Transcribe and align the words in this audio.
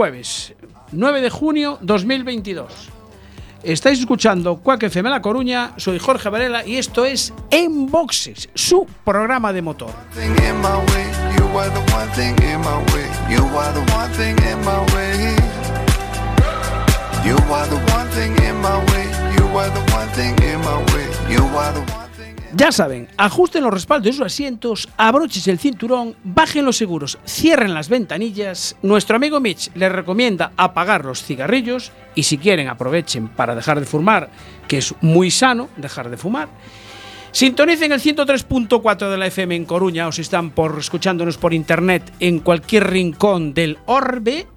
Jueves, 0.00 0.54
9 0.92 1.20
de 1.20 1.28
junio 1.28 1.76
2022. 1.82 2.88
Estáis 3.62 3.98
escuchando 3.98 4.56
Cuac 4.56 4.82
FM 4.84 5.10
La 5.10 5.20
Coruña, 5.20 5.74
soy 5.76 5.98
Jorge 5.98 6.30
Varela 6.30 6.64
y 6.64 6.76
esto 6.76 7.04
es 7.04 7.34
En 7.50 7.90
Boxes, 7.90 8.48
su 8.54 8.86
programa 9.04 9.52
de 9.52 9.60
motor. 9.60 9.90
Ya 22.54 22.72
saben, 22.72 23.08
ajusten 23.16 23.62
los 23.62 23.72
respaldos 23.72 24.06
de 24.06 24.12
sus 24.12 24.26
asientos, 24.26 24.88
abroches 24.96 25.46
el 25.46 25.58
cinturón, 25.58 26.16
bajen 26.24 26.64
los 26.64 26.76
seguros, 26.76 27.18
cierren 27.24 27.74
las 27.74 27.88
ventanillas. 27.88 28.76
Nuestro 28.82 29.16
amigo 29.16 29.38
Mitch 29.38 29.70
les 29.74 29.92
recomienda 29.92 30.52
apagar 30.56 31.04
los 31.04 31.22
cigarrillos 31.22 31.92
y 32.16 32.24
si 32.24 32.38
quieren 32.38 32.68
aprovechen 32.68 33.28
para 33.28 33.54
dejar 33.54 33.78
de 33.78 33.86
fumar, 33.86 34.30
que 34.66 34.78
es 34.78 34.94
muy 35.00 35.30
sano 35.30 35.68
dejar 35.76 36.10
de 36.10 36.16
fumar. 36.16 36.48
Sintonicen 37.30 37.92
el 37.92 38.00
103.4 38.00 39.08
de 39.08 39.16
la 39.16 39.26
FM 39.28 39.54
en 39.54 39.64
Coruña 39.64 40.08
o 40.08 40.12
si 40.12 40.22
están 40.22 40.50
por 40.50 40.76
escuchándonos 40.76 41.38
por 41.38 41.54
internet 41.54 42.12
en 42.18 42.40
cualquier 42.40 42.90
rincón 42.90 43.54
del 43.54 43.78
orbe. 43.86 44.48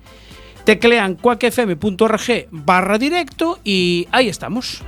Teclean 0.63 1.16
cuacfm.org 1.16 2.47
barra 2.50 2.97
directo 2.97 3.59
y 3.63 4.07
ahí 4.11 4.30
estamos. 4.30 4.81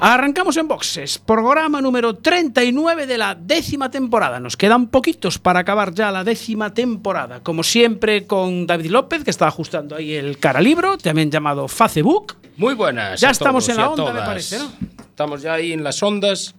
Arrancamos 0.00 0.56
en 0.56 0.66
boxes, 0.66 1.18
programa 1.18 1.80
número 1.80 2.16
39 2.16 3.06
de 3.06 3.16
la 3.16 3.36
décima 3.36 3.88
temporada. 3.88 4.40
Nos 4.40 4.56
quedan 4.56 4.88
poquitos 4.88 5.38
para 5.38 5.60
acabar 5.60 5.94
ya 5.94 6.10
la 6.10 6.24
décima 6.24 6.74
temporada. 6.74 7.38
Como 7.38 7.62
siempre 7.62 8.26
con 8.26 8.66
David 8.66 8.90
López, 8.90 9.22
que 9.22 9.30
está 9.30 9.46
ajustando 9.46 9.94
ahí 9.94 10.14
el 10.14 10.38
cara 10.38 10.60
libro, 10.60 10.98
también 10.98 11.30
llamado 11.30 11.68
Facebook. 11.68 12.34
Muy 12.56 12.74
buenas. 12.74 13.20
Ya 13.20 13.30
estamos 13.30 13.68
en 13.68 13.76
la 13.76 13.90
onda, 13.90 14.12
me 14.12 14.20
parece, 14.20 14.58
¿no? 14.58 14.72
Estamos 14.98 15.40
ya 15.40 15.52
ahí 15.54 15.72
en 15.72 15.84
las 15.84 16.02
ondas. 16.02 16.56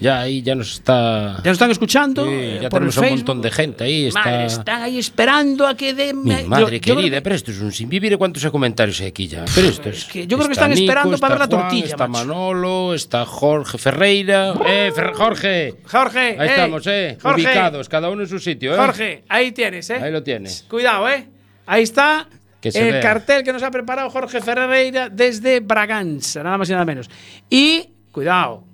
Ya 0.00 0.20
ahí 0.20 0.42
ya 0.42 0.54
nos 0.54 0.74
está. 0.74 1.36
Ya 1.38 1.50
nos 1.50 1.52
están 1.52 1.70
escuchando. 1.70 2.24
Sí, 2.24 2.30
eh, 2.32 2.58
ya 2.62 2.68
por 2.68 2.82
el 2.82 2.88
tenemos 2.88 2.96
un 2.96 3.02
Facebook. 3.02 3.18
montón 3.18 3.42
de 3.42 3.50
gente 3.50 3.84
ahí. 3.84 4.06
Está... 4.06 4.20
Madre, 4.24 4.46
están 4.46 4.82
ahí 4.82 4.98
esperando 4.98 5.66
a 5.66 5.76
que 5.76 5.94
den. 5.94 6.22
Mi 6.22 6.30
yo- 6.42 6.46
madre 6.48 6.80
yo 6.80 6.96
querida, 6.96 7.16
que- 7.16 7.22
pero 7.22 7.34
esto 7.36 7.50
es 7.52 7.60
un 7.60 7.72
sin 7.72 7.88
vivir. 7.88 8.18
¿Cuántos 8.18 8.44
comentarios 8.50 9.00
hay 9.00 9.06
aquí 9.06 9.28
ya? 9.28 9.44
Pero 9.54 9.68
esto 9.68 9.88
es. 9.88 10.04
que 10.06 10.26
yo 10.26 10.36
creo 10.36 10.48
que 10.48 10.52
está 10.54 10.64
están 10.66 10.72
esperando 10.72 11.16
para 11.18 11.34
ver 11.34 11.38
la 11.40 11.44
está 11.44 11.58
tortilla, 11.60 11.86
Está 11.86 12.08
macho. 12.08 12.26
Manolo, 12.26 12.94
está 12.94 13.24
Jorge 13.24 13.78
Ferreira. 13.78 14.54
¡Eh, 14.66 14.92
Fer- 14.94 15.14
Jorge! 15.14 15.74
Jorge, 15.90 16.18
Ahí 16.38 16.48
eh, 16.48 16.50
estamos, 16.50 16.86
¿eh? 16.86 17.18
Jorge. 17.22 17.42
Ubicados, 17.42 17.88
cada 17.88 18.10
uno 18.10 18.22
en 18.22 18.28
su 18.28 18.38
sitio, 18.40 18.74
¿eh? 18.74 18.76
Jorge, 18.76 19.24
ahí 19.28 19.52
tienes, 19.52 19.88
¿eh? 19.90 19.98
Ahí 20.02 20.10
lo 20.12 20.22
tienes. 20.22 20.64
Cuidado, 20.68 21.08
¿eh? 21.08 21.28
Ahí 21.66 21.82
está 21.82 22.28
el 22.62 22.92
vea. 22.92 23.00
cartel 23.00 23.42
que 23.44 23.52
nos 23.52 23.62
ha 23.62 23.70
preparado 23.70 24.10
Jorge 24.10 24.40
Ferreira 24.40 25.08
desde 25.08 25.60
Braganza, 25.60 26.42
nada 26.42 26.58
más 26.58 26.68
y 26.68 26.72
nada 26.72 26.84
menos. 26.84 27.08
Y, 27.48 27.90
cuidado. 28.10 28.64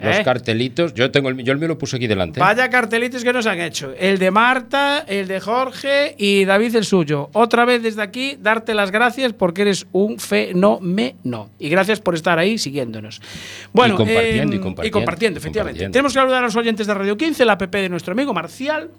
Los 0.00 0.16
¿eh? 0.16 0.22
cartelitos. 0.24 0.94
Yo 0.94 1.10
tengo 1.10 1.28
el, 1.28 1.34
mío- 1.34 1.44
yo 1.44 1.52
el 1.52 1.58
mío 1.58 1.68
lo 1.68 1.76
puse 1.78 1.96
aquí 1.96 2.06
delante. 2.06 2.38
¿eh? 2.38 2.42
Vaya 2.42 2.70
cartelitos 2.70 3.24
que 3.24 3.32
nos 3.32 3.46
han 3.46 3.60
hecho. 3.60 3.92
El 3.98 4.18
de 4.18 4.30
Marta, 4.30 5.04
el 5.08 5.26
de 5.26 5.40
Jorge 5.40 6.14
y 6.18 6.44
David 6.44 6.76
el 6.76 6.84
suyo. 6.84 7.30
Otra 7.32 7.64
vez 7.64 7.82
desde 7.82 8.02
aquí, 8.02 8.36
darte 8.40 8.74
las 8.74 8.90
gracias 8.92 9.32
porque 9.32 9.62
eres 9.62 9.86
un 9.92 10.18
fenómeno. 10.18 11.50
Y 11.58 11.68
gracias 11.68 12.00
por 12.00 12.14
estar 12.14 12.38
ahí 12.38 12.58
siguiéndonos. 12.58 13.20
Bueno, 13.72 13.94
Y 13.94 13.96
compartiendo, 13.96 14.52
eh, 14.54 14.56
y 14.56 14.60
compartiendo, 14.60 14.86
Y 14.86 14.90
compartiendo, 14.90 15.38
efectivamente. 15.38 15.78
compartiendo. 15.78 15.92
Tenemos 15.92 16.12
que 16.12 16.18
saludar 16.20 16.42
a 16.42 16.46
los 16.46 16.56
oyentes 16.56 16.86
de 16.86 16.94
Radio 16.94 17.16
15, 17.16 17.44
la 17.44 17.52
app 17.54 17.62
de 17.74 17.88
nuestro 17.88 18.12
amigo 18.12 18.32
Marcial. 18.32 18.90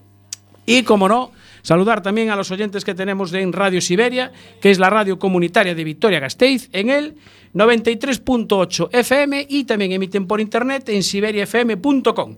Y, 0.69 0.84
como 0.84 1.07
no, 1.07 1.31
saludar 1.63 2.03
también 2.03 2.30
a 2.30 2.35
los 2.35 2.52
oyentes 2.52 2.85
que 2.85 2.94
tenemos 2.94 3.34
en 3.34 3.52
Radio 3.53 3.81
Siberia, 3.81 4.31
que 4.62 4.69
es 4.69 4.78
la 4.78 4.91
radio 4.91 5.18
comunitaria 5.18 5.74
de 5.74 5.84
Vitoria-Gasteiz, 5.84 6.69
en 6.74 6.91
el 6.91 7.16
93.8 7.56 8.90
FM 8.91 9.47
y 9.50 9.63
también 9.63 9.94
emiten 9.94 10.28
por 10.28 10.40
internet 10.40 10.88
en 10.90 11.02
siberiafm.com. 11.02 12.35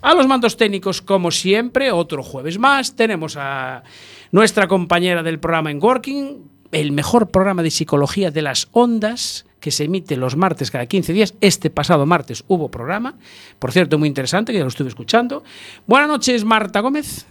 A 0.00 0.14
los 0.14 0.26
mandos 0.26 0.56
técnicos, 0.56 1.02
como 1.02 1.30
siempre, 1.30 1.92
otro 1.92 2.22
jueves 2.22 2.58
más, 2.58 2.96
tenemos 2.96 3.36
a 3.36 3.82
nuestra 4.32 4.66
compañera 4.66 5.22
del 5.22 5.38
programa 5.38 5.70
en 5.70 5.82
Working, 5.82 6.50
el 6.72 6.92
mejor 6.92 7.30
programa 7.30 7.62
de 7.62 7.70
psicología 7.70 8.30
de 8.30 8.40
las 8.40 8.68
ondas 8.72 9.44
que 9.60 9.70
se 9.70 9.84
emite 9.84 10.16
los 10.16 10.36
martes 10.36 10.70
cada 10.70 10.86
15 10.86 11.12
días. 11.12 11.34
Este 11.42 11.68
pasado 11.68 12.06
martes 12.06 12.44
hubo 12.48 12.70
programa, 12.70 13.18
por 13.58 13.72
cierto, 13.72 13.98
muy 13.98 14.08
interesante, 14.08 14.52
que 14.52 14.58
ya 14.58 14.64
lo 14.64 14.68
estuve 14.68 14.88
escuchando. 14.88 15.44
Buenas 15.86 16.08
noches, 16.08 16.44
Marta 16.44 16.80
Gómez. 16.80 17.26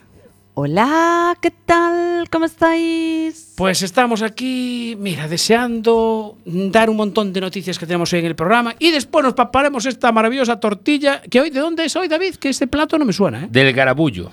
Hola, 0.56 1.36
¿qué 1.42 1.50
tal? 1.50 2.30
¿Cómo 2.30 2.46
estáis? 2.46 3.54
Pues 3.58 3.82
estamos 3.82 4.22
aquí, 4.22 4.96
mira, 5.00 5.28
deseando 5.28 6.38
dar 6.46 6.92
un 6.92 6.98
montón 6.98 7.34
de 7.34 7.42
noticias 7.42 7.80
que 7.80 7.88
tenemos 7.88 8.14
hoy 8.14 8.20
en 8.20 8.26
el 8.28 8.36
programa 8.36 8.76
y 8.78 8.92
después 8.92 9.24
nos 9.26 9.34
preparemos 9.34 9.88
esta 9.88 10.12
maravillosa 10.12 10.60
tortilla 10.60 11.24
que 11.24 11.42
hoy, 11.42 11.50
¿de 11.50 11.60
dónde 11.60 11.86
es 11.86 11.96
hoy, 11.96 12.08
David? 12.08 12.36
Que 12.36 12.50
este 12.50 12.68
plato 12.68 13.00
no 13.00 13.06
me 13.06 13.14
suena, 13.14 13.46
¿eh? 13.46 13.48
Del 13.50 13.74
Garabullo. 13.74 14.30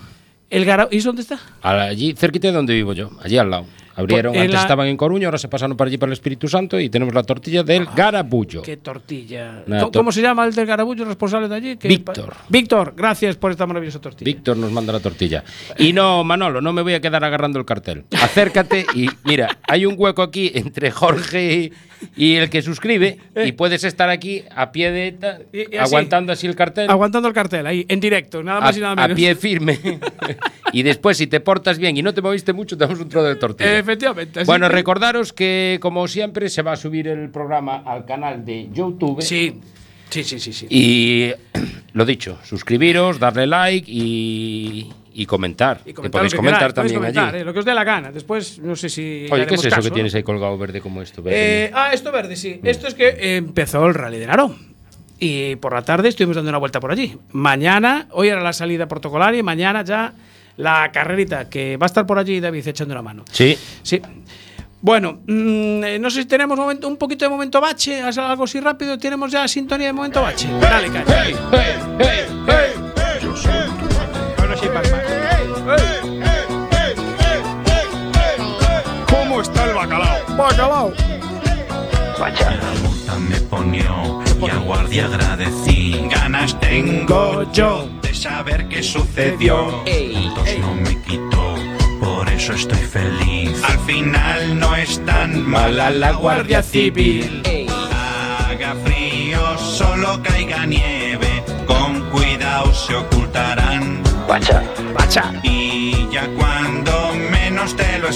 El 0.50 0.64
gara- 0.66 0.88
¿Y 0.90 0.98
dónde 0.98 1.22
está? 1.22 1.38
Allí, 1.62 2.12
cerquita 2.12 2.48
de 2.48 2.54
donde 2.54 2.74
vivo 2.74 2.92
yo, 2.92 3.10
allí 3.22 3.38
al 3.38 3.48
lado. 3.50 3.64
Abrieron, 4.00 4.32
Pues, 4.32 4.42
antes 4.42 4.54
la- 4.54 4.60
estaban 4.62 4.86
en 4.88 4.96
Coruña, 4.96 5.26
ahora 5.28 5.38
se 5.38 5.48
pasaron 5.48 5.76
para 5.76 5.88
allí 5.88 5.98
para 5.98 6.10
el 6.10 6.14
Espíritu 6.14 6.48
Santo 6.48 6.78
y 6.80 6.88
tenemos 6.90 7.14
la 7.14 7.22
tortilla 7.22 7.62
del 7.62 7.86
Garabullo. 7.86 8.62
Qué 8.62 8.76
tortilla. 8.76 9.62
¿Cómo, 9.66 9.90
tor- 9.90 10.12
se 10.12 10.22
llama 10.22 10.44
el 10.46 10.54
del 10.54 10.66
garabullo 10.66 11.04
responsable 11.04 11.48
de 11.48 11.54
allí? 11.54 11.78
Víctor. 11.82 12.34
Víctor, 12.48 12.94
gracias 12.96 13.36
por 13.36 13.50
esta 13.50 13.66
maravillosa 13.66 14.00
tortilla. 14.00 14.24
Víctor 14.24 14.56
nos 14.56 14.72
manda 14.72 14.92
la 14.92 15.00
tortilla. 15.00 15.44
Y 15.78 15.92
no, 15.92 16.24
Manolo, 16.24 16.60
no 16.60 16.72
me 16.72 16.82
voy 16.82 16.94
a 16.94 17.00
quedar 17.00 17.22
agarrando 17.24 17.58
el 17.58 17.64
cartel. 17.64 18.04
Acércate 18.22 18.86
y 18.94 19.08
mira, 19.24 19.58
hay 19.68 19.86
un 19.86 19.94
hueco 19.96 20.22
aquí 20.22 20.50
entre 20.54 20.90
Jorge 20.90 21.52
y, 21.52 21.72
y 22.16 22.36
el 22.36 22.48
que 22.50 22.62
suscribe 22.62 23.18
y 23.44 23.52
puedes 23.52 23.84
estar 23.84 24.08
aquí 24.10 24.42
a 24.54 24.72
pie 24.72 24.90
de... 24.90 25.12
ta- 25.12 25.38
Eh. 25.52 25.66
Y- 25.70 25.74
y 25.74 25.78
así. 25.78 25.94
aguantando 25.94 26.32
así 26.32 26.46
el 26.46 26.54
cartel. 26.56 26.88
Aguantando 26.90 27.28
el 27.28 27.34
cartel 27.34 27.66
ahí, 27.66 27.84
en 27.88 28.00
directo, 28.00 28.42
nada 28.42 28.60
más 28.60 28.76
y 28.76 28.80
nada 28.80 28.90
a, 29.00 29.04
a 29.04 29.08
menos. 29.08 29.16
pie 29.16 29.34
firme. 29.34 29.78
y 30.72 30.82
después, 30.82 31.16
si 31.16 31.26
te 31.26 31.40
portas 31.40 31.78
bien 31.78 31.96
y 31.96 32.02
no 32.02 32.14
te 32.14 32.22
moviste 32.22 32.52
mucho, 32.52 32.76
te 32.76 32.84
damos 32.84 33.00
un 33.00 33.08
trozo 33.08 33.26
de 33.28 33.36
tortilla. 33.36 33.78
Efectivamente. 33.78 34.44
Bueno, 34.44 34.68
que- 34.68 34.74
recordaros 34.74 35.32
que, 35.32 35.78
como 35.80 36.06
siempre, 36.08 36.48
se 36.48 36.62
va 36.62 36.72
a 36.72 36.76
subir 36.76 37.08
el 37.08 37.28
programa 37.30 37.82
al 37.86 38.04
canal 38.04 38.44
de 38.44 38.68
YouTube. 38.72 39.20
Sí, 39.22 39.60
sí, 40.08 40.24
sí, 40.24 40.38
sí. 40.40 40.52
sí. 40.52 40.66
Y 40.70 41.32
lo 41.92 42.04
dicho, 42.04 42.38
suscribiros, 42.44 43.18
darle 43.18 43.46
like 43.46 43.90
y, 43.90 44.90
y 45.12 45.26
comentar. 45.26 45.80
Y 45.82 45.90
que 45.90 45.94
comentar 45.94 46.18
podéis 46.20 46.34
comentar 46.34 46.58
queráis, 46.58 46.74
podéis 46.74 46.92
también 46.92 47.12
comentar, 47.14 47.34
allí. 47.34 47.42
eh, 47.42 47.44
lo 47.44 47.52
que 47.52 47.58
os 47.60 47.64
dé 47.64 47.74
la 47.74 47.84
gana. 47.84 48.12
Después, 48.12 48.58
no 48.58 48.76
sé 48.76 48.88
si. 48.88 49.26
Oye, 49.30 49.46
¿qué 49.46 49.54
es 49.54 49.60
eso 49.60 49.70
caso, 49.70 49.82
que 49.82 49.88
¿no? 49.90 49.94
tienes 49.94 50.14
ahí 50.14 50.22
colgado 50.22 50.56
verde 50.58 50.80
como 50.80 51.02
esto? 51.02 51.22
verde? 51.22 51.64
Eh, 51.66 51.70
ah, 51.74 51.90
esto 51.92 52.12
verde, 52.12 52.36
sí. 52.36 52.60
Esto 52.62 52.86
es 52.88 52.94
que 52.94 53.36
empezó 53.36 53.86
el 53.86 53.94
Rally 53.94 54.18
de 54.18 54.26
Narón. 54.26 54.70
Y 55.18 55.56
por 55.56 55.74
la 55.74 55.82
tarde 55.82 56.08
estuvimos 56.08 56.36
dando 56.36 56.48
una 56.48 56.58
vuelta 56.58 56.80
por 56.80 56.90
allí. 56.92 57.18
Mañana, 57.32 58.06
hoy 58.12 58.28
era 58.28 58.40
la 58.40 58.52
salida 58.54 58.88
protocolaria 58.88 59.40
y 59.40 59.42
mañana 59.42 59.84
ya 59.84 60.14
la 60.56 60.90
carrerita, 60.92 61.48
que 61.50 61.76
va 61.76 61.84
a 61.84 61.88
estar 61.88 62.06
por 62.06 62.18
allí 62.18 62.40
David 62.40 62.66
echando 62.68 62.94
una 62.94 63.02
mano. 63.02 63.24
sí. 63.30 63.56
Sí. 63.82 64.00
Bueno, 64.82 65.20
mm, 65.26 65.84
eh, 65.84 65.98
no 66.00 66.08
sé 66.08 66.22
si 66.22 66.26
tenemos 66.26 66.58
momento, 66.58 66.88
un 66.88 66.96
poquito 66.96 67.26
de 67.26 67.28
momento 67.28 67.60
bache, 67.60 68.00
algo 68.00 68.44
así 68.44 68.60
rápido. 68.60 68.96
Tenemos 68.98 69.30
ya 69.30 69.46
sintonía 69.46 69.88
de 69.88 69.92
momento 69.92 70.22
bache. 70.22 70.48
Dale, 70.58 70.88
caña. 70.88 71.04
Bueno, 71.50 72.79
bacalao? 80.40 80.92
Multa 82.82 83.16
me 83.16 83.40
ponió 83.40 84.22
y 84.40 84.50
a 84.50 84.56
guardia 84.56 85.06
agradecí. 85.06 86.06
Ganas 86.10 86.58
tengo 86.60 87.50
yo 87.52 87.88
de 88.02 88.14
saber 88.14 88.68
qué 88.68 88.82
sucedió. 88.82 89.82
Puntos 89.84 90.48
no 90.60 90.74
me 90.74 91.00
quitó, 91.02 91.54
por 92.00 92.28
eso 92.28 92.52
estoy 92.52 92.78
feliz. 92.78 93.62
Al 93.64 93.78
final 93.80 94.58
no 94.58 94.76
es 94.76 95.04
tan 95.04 95.48
mala 95.48 95.90
la 95.90 96.12
Guardia 96.12 96.62
Civil. 96.62 97.42
Haga 98.48 98.74
frío, 98.84 99.58
solo 99.58 100.20
caiga 100.22 100.66
nieve. 100.66 101.42
Con 101.66 102.10
cuidado 102.10 102.72
se 102.74 102.94
ocultarán. 102.94 104.02
Bacha. 104.28 104.62
Y 105.42 106.08
ya 106.12 106.28
cuando 106.36 107.12
menos 107.30 107.74
te 107.74 107.98
lo 107.98 108.08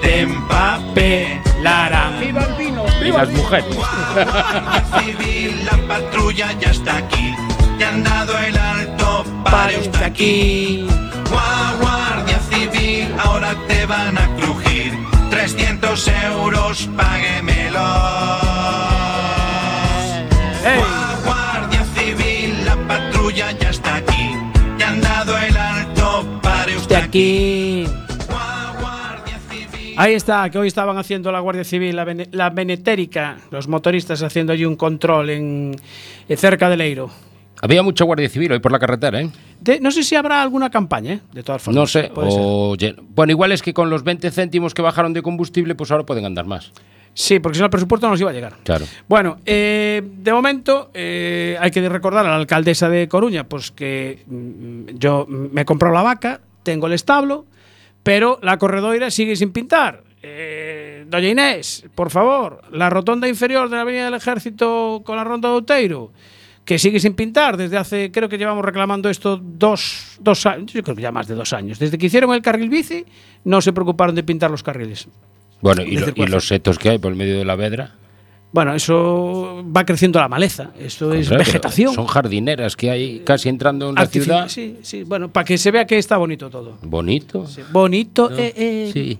te 0.00 0.20
empapelarán. 0.20 2.20
¡Viva 2.20 2.42
el 2.44 2.54
vino! 2.54 2.84
Y 3.04 3.10
las 3.10 3.28
mujeres. 3.30 3.66
civil, 5.04 5.66
la 5.70 5.76
patrulla 5.88 6.52
ya 6.60 6.70
está 6.70 6.96
aquí. 6.98 7.34
Te 7.78 7.84
han 7.84 8.02
dado 8.04 8.38
el 8.38 8.56
alto, 8.56 9.24
pare 9.44 9.78
usted 9.78 10.02
aquí. 10.02 10.86
Gua- 11.30 11.76
Guardia 11.80 12.38
civil, 12.50 13.14
ahora 13.18 13.54
te 13.68 13.86
van 13.86 14.16
a 14.18 14.28
crujir. 14.36 14.92
300 15.30 16.08
euros, 16.32 16.88
páguemelo. 16.96 17.80
¡Ey! 20.64 20.78
Gua- 20.78 21.16
Guardia 21.24 21.84
civil, 21.96 22.64
la 22.64 22.76
patrulla 22.86 23.50
ya 23.52 23.70
está 23.70 23.96
aquí. 23.96 24.36
Te 24.78 24.84
han 24.84 25.00
dado 25.00 25.36
el 25.38 25.56
alto, 25.56 26.38
pare 26.42 26.76
usted 26.76 26.96
aquí. 26.96 27.86
Ahí 30.02 30.14
está, 30.14 30.50
que 30.50 30.58
hoy 30.58 30.66
estaban 30.66 30.98
haciendo 30.98 31.30
la 31.30 31.38
Guardia 31.38 31.62
Civil, 31.62 31.94
la, 31.94 32.04
la 32.32 32.50
Benetérica, 32.50 33.36
los 33.52 33.68
motoristas 33.68 34.20
haciendo 34.24 34.52
allí 34.52 34.64
un 34.64 34.74
control 34.74 35.30
en, 35.30 35.76
eh, 36.28 36.36
cerca 36.36 36.68
del 36.68 36.80
Eiro. 36.80 37.08
Había 37.60 37.84
mucha 37.84 38.04
guardia 38.04 38.28
civil 38.28 38.50
hoy 38.50 38.58
por 38.58 38.72
la 38.72 38.80
carretera, 38.80 39.20
¿eh? 39.20 39.30
De- 39.60 39.78
no 39.78 39.92
sé 39.92 40.02
si 40.02 40.16
habrá 40.16 40.42
alguna 40.42 40.70
campaña, 40.70 41.12
¿eh? 41.12 41.20
de 41.32 41.44
todas 41.44 41.62
formas. 41.62 41.80
No 41.80 41.86
sé. 41.86 42.10
o 42.16 42.76
Bueno, 43.14 43.30
igual 43.30 43.52
es 43.52 43.62
que 43.62 43.72
con 43.72 43.90
los 43.90 44.02
20 44.02 44.28
céntimos 44.32 44.74
que 44.74 44.82
bajaron 44.82 45.12
de 45.12 45.22
combustible, 45.22 45.76
pues 45.76 45.92
ahora 45.92 46.04
pueden 46.04 46.24
andar 46.24 46.46
más. 46.46 46.72
Sí, 47.14 47.38
porque 47.38 47.54
si 47.54 47.60
no 47.60 47.66
el 47.66 47.70
presupuesto 47.70 48.08
no 48.08 48.14
nos 48.14 48.20
iba 48.20 48.30
a 48.30 48.32
llegar. 48.32 48.54
Claro. 48.64 48.86
Bueno, 49.08 49.38
eh, 49.46 50.02
de 50.04 50.32
momento 50.32 50.90
eh, 50.94 51.56
hay 51.60 51.70
que 51.70 51.88
recordar 51.88 52.26
a 52.26 52.30
la 52.30 52.36
alcaldesa 52.36 52.88
de 52.88 53.06
Coruña 53.06 53.44
pues 53.44 53.70
que 53.70 54.24
mm, 54.26 54.96
yo 54.98 55.26
me 55.28 55.60
he 55.60 55.64
comprado 55.64 55.94
la 55.94 56.02
vaca, 56.02 56.40
tengo 56.64 56.88
el 56.88 56.94
establo, 56.94 57.44
pero 58.02 58.38
la 58.42 58.58
corredoira 58.58 59.10
sigue 59.10 59.36
sin 59.36 59.52
pintar. 59.52 60.02
Eh, 60.22 61.04
doña 61.08 61.28
Inés, 61.28 61.84
por 61.94 62.10
favor, 62.10 62.62
la 62.70 62.88
rotonda 62.90 63.26
inferior 63.28 63.68
de 63.68 63.76
la 63.76 63.82
Avenida 63.82 64.04
del 64.04 64.14
Ejército 64.14 65.02
con 65.04 65.16
la 65.16 65.24
ronda 65.24 65.48
de 65.48 65.54
Outeiro, 65.56 66.12
que 66.64 66.78
sigue 66.78 67.00
sin 67.00 67.14
pintar 67.14 67.56
desde 67.56 67.76
hace, 67.76 68.12
creo 68.12 68.28
que 68.28 68.38
llevamos 68.38 68.64
reclamando 68.64 69.10
esto 69.10 69.36
dos, 69.36 70.16
dos 70.20 70.46
años, 70.46 70.72
yo 70.72 70.82
creo 70.84 70.94
que 70.94 71.02
ya 71.02 71.10
más 71.10 71.26
de 71.26 71.34
dos 71.34 71.52
años. 71.52 71.78
Desde 71.80 71.98
que 71.98 72.06
hicieron 72.06 72.32
el 72.34 72.40
carril 72.42 72.68
bici, 72.68 73.04
no 73.44 73.60
se 73.60 73.72
preocuparon 73.72 74.14
de 74.14 74.22
pintar 74.22 74.50
los 74.50 74.62
carriles. 74.62 75.08
Bueno, 75.60 75.82
y, 75.82 75.96
lo- 75.96 76.06
y 76.14 76.26
los 76.28 76.46
setos 76.46 76.78
que 76.78 76.90
hay 76.90 76.98
por 76.98 77.10
el 77.10 77.18
medio 77.18 77.36
de 77.36 77.44
la 77.44 77.56
vedra. 77.56 77.94
Bueno, 78.52 78.74
eso 78.74 79.64
va 79.74 79.84
creciendo 79.86 80.20
la 80.20 80.28
maleza, 80.28 80.72
eso 80.78 81.12
es 81.14 81.30
vegetación. 81.30 81.94
Son 81.94 82.06
jardineras 82.06 82.76
que 82.76 82.90
hay 82.90 83.20
casi 83.20 83.48
entrando 83.48 83.88
en 83.88 83.94
la 83.94 84.02
Artifi- 84.02 84.22
ciudad. 84.24 84.48
Sí, 84.48 84.76
sí, 84.82 85.04
bueno, 85.04 85.30
para 85.30 85.44
que 85.44 85.56
se 85.56 85.70
vea 85.70 85.86
que 85.86 85.96
está 85.96 86.18
bonito 86.18 86.50
todo. 86.50 86.76
Bonito. 86.82 87.46
Bonito, 87.72 88.30
eh, 88.36 88.52
eh. 88.54 88.90
Sí. 88.92 89.18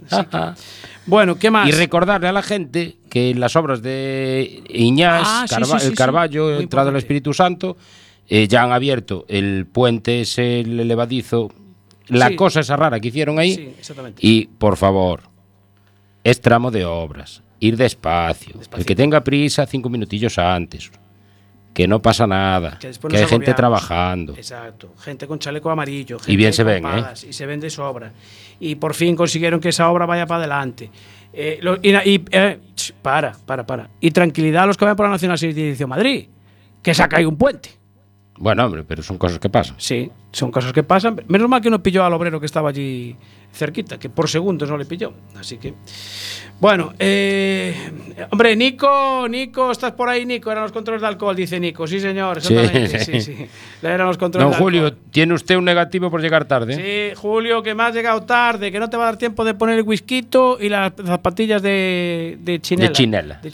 Bueno, 1.06 1.36
¿qué 1.36 1.50
más? 1.50 1.66
Y 1.68 1.72
recordarle 1.72 2.28
a 2.28 2.32
la 2.32 2.42
gente 2.42 2.96
que 3.08 3.34
las 3.34 3.56
obras 3.56 3.80
de 3.82 4.62
Iñás, 4.68 5.22
Ah, 5.26 5.46
Carva- 5.48 5.80
sí, 5.80 5.88
el. 5.88 5.94
Carballo, 5.94 6.44
Muy 6.52 6.62
entrada 6.64 6.90
del. 6.90 6.96
Espíritu 6.98 7.32
Santo, 7.32 7.76
eh, 8.28 8.46
ya 8.48 8.62
han 8.62 8.72
abierto 8.72 9.24
el 9.28 9.66
puente 9.66 10.20
ese 10.20 10.60
el 10.60 10.78
elevadizo. 10.78 11.50
La 12.08 12.36
cosa 12.36 12.60
esa 12.60 12.76
rara 12.76 13.00
que 13.00 13.08
hicieron 13.08 13.38
ahí. 13.38 13.54
Sí, 13.54 13.74
exactamente. 13.78 14.18
Y 14.24 14.46
por 14.58 14.76
favor, 14.76 15.22
es 16.22 16.40
tramo 16.40 16.70
de 16.70 16.84
obras. 16.84 17.42
Ir 17.62 17.76
despacio. 17.76 18.56
El 18.76 18.84
que 18.84 18.96
tenga 18.96 19.22
prisa, 19.22 19.66
cinco 19.66 19.88
minutillos 19.88 20.36
antes. 20.38 20.90
Que 21.72 21.86
no 21.86 22.02
pasa 22.02 22.26
nada. 22.26 22.78
Que 23.08 23.16
hay 23.16 23.26
gente 23.26 23.54
trabajando. 23.54 24.34
Exacto, 24.36 24.92
gente 24.98 25.26
con 25.28 25.38
chaleco 25.38 25.70
amarillo. 25.70 26.18
gente 26.18 26.32
Y 26.32 26.36
bien 26.36 26.52
se 26.52 26.64
ven, 26.64 26.84
¿eh? 26.84 27.04
Y 27.28 27.32
se 27.32 27.46
ven 27.46 27.60
de 27.60 27.70
sobra. 27.70 28.12
Y 28.58 28.74
por 28.74 28.94
fin 28.94 29.14
consiguieron 29.14 29.60
que 29.60 29.68
esa 29.68 29.88
obra 29.90 30.04
vaya 30.06 30.26
para 30.26 30.38
adelante. 30.40 30.90
Eh, 31.32 31.60
lo- 31.62 31.76
y, 31.80 31.90
y, 31.94 32.24
eh, 32.32 32.58
para, 33.00 33.32
para, 33.46 33.64
para. 33.64 33.88
Y 34.00 34.10
tranquilidad 34.10 34.64
a 34.64 34.66
los 34.66 34.76
que 34.76 34.84
vayan 34.84 34.96
por 34.96 35.06
la 35.06 35.12
Nacional 35.12 35.38
6 35.38 35.54
Dirección 35.54 35.88
Madrid. 35.88 36.26
Que 36.82 36.92
se 36.94 37.02
ha 37.04 37.08
caído 37.08 37.30
un 37.30 37.36
puente. 37.36 37.70
Bueno, 38.38 38.66
hombre, 38.66 38.82
pero 38.82 39.04
son 39.04 39.16
cosas 39.18 39.38
que 39.38 39.48
pasan. 39.48 39.76
Sí, 39.78 40.10
son 40.32 40.50
cosas 40.50 40.72
que 40.72 40.82
pasan. 40.82 41.22
Menos 41.28 41.48
mal 41.48 41.60
que 41.62 41.70
no 41.70 41.80
pilló 41.80 42.04
al 42.04 42.12
obrero 42.12 42.40
que 42.40 42.46
estaba 42.46 42.70
allí 42.70 43.16
cerquita, 43.52 43.98
que 43.98 44.08
por 44.08 44.28
segundos 44.28 44.68
no 44.68 44.76
le 44.76 44.84
pilló. 44.84 45.12
Así 45.38 45.58
que. 45.58 45.74
Bueno, 46.60 46.92
eh, 46.98 47.74
hombre, 48.30 48.54
Nico, 48.54 49.26
Nico, 49.28 49.72
estás 49.72 49.92
por 49.92 50.08
ahí, 50.08 50.24
Nico. 50.24 50.50
Eran 50.50 50.62
los 50.62 50.72
controles 50.72 51.02
de 51.02 51.08
alcohol, 51.08 51.34
dice 51.34 51.58
Nico. 51.58 51.86
Sí, 51.86 51.98
señor, 51.98 52.40
Sí. 52.40 52.54
exactamente. 52.54 52.98
Sí, 53.04 53.20
sí. 53.20 53.46
Eran 53.82 54.06
los 54.06 54.16
controles 54.16 54.44
Don 54.46 54.52
de 54.52 54.58
Julio, 54.62 54.84
alcohol. 54.86 55.02
tiene 55.10 55.34
usted 55.34 55.56
un 55.56 55.64
negativo 55.64 56.08
por 56.10 56.20
llegar 56.20 56.44
tarde. 56.44 56.76
Sí, 56.76 57.16
Julio, 57.20 57.62
que 57.62 57.74
me 57.74 57.82
has 57.82 57.94
llegado 57.94 58.22
tarde, 58.22 58.70
que 58.70 58.78
no 58.78 58.88
te 58.88 58.96
va 58.96 59.04
a 59.04 59.06
dar 59.06 59.16
tiempo 59.16 59.44
de 59.44 59.54
poner 59.54 59.78
el 59.78 59.82
whisky 59.84 60.28
y 60.60 60.68
las 60.68 60.92
zapatillas 61.04 61.62
de, 61.62 62.38
de 62.40 62.60
chinela. 62.60 62.88
De 62.88 62.92
chinela. 62.92 63.40
De 63.42 63.50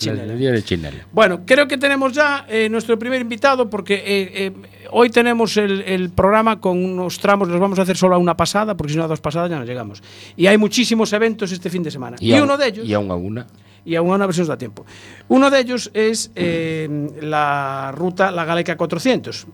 chinela. 0.63 0.91
De. 0.91 1.05
Bueno, 1.13 1.41
creo 1.47 1.67
que 1.67 1.79
tenemos 1.79 2.13
ya 2.13 2.45
eh, 2.49 2.69
nuestro 2.69 2.99
primer 2.99 3.21
invitado 3.23 3.71
porque 3.71 3.95
eh, 3.95 4.03
eh, 4.35 4.53
hoy 4.91 5.09
tenemos 5.11 5.57
el, 5.57 5.81
el 5.83 6.11
programa 6.11 6.61
con 6.61 6.85
unos 6.85 7.19
tramos, 7.19 7.49
los 7.49 7.59
vamos 7.59 7.79
a 7.79 7.83
hacer 7.83 7.97
solo 7.97 8.15
a 8.17 8.19
una 8.19 8.37
pasada, 8.37 8.77
porque 8.77 8.93
si 8.93 8.99
no 8.99 9.05
a 9.05 9.09
dos 9.09 9.21
pasadas 9.21 9.51
ya 9.51 9.59
no 9.59 9.65
llegamos. 9.65 9.88
Y 10.37 10.47
hay 10.47 10.59
muchísimos 10.59 11.13
eventos 11.13 11.53
este 11.53 11.71
fin 11.71 11.83
de 11.83 11.91
semana. 11.91 12.17
Y, 12.21 12.33
aún- 12.33 12.43
uno 12.45 12.57
de 12.57 12.67
ellos, 12.69 12.87
Y 12.89 12.95
aún 12.95 13.11
a 13.11 13.15
una. 13.15 13.47
y 13.85 13.95
aún 13.97 14.11
a 14.13 14.15
una 14.17 14.27
versión 14.27 14.43
nos 14.43 14.49
da 14.49 14.59
tiempo. 14.59 14.85
Uno 15.29 15.51
de 15.51 15.61
ellos 15.61 15.91
es 15.95 16.31
eh, 16.35 16.89
la 17.23 17.93
ruta 17.95 18.31
La 18.31 18.45
Galeica 18.45 18.77
400 18.77 19.47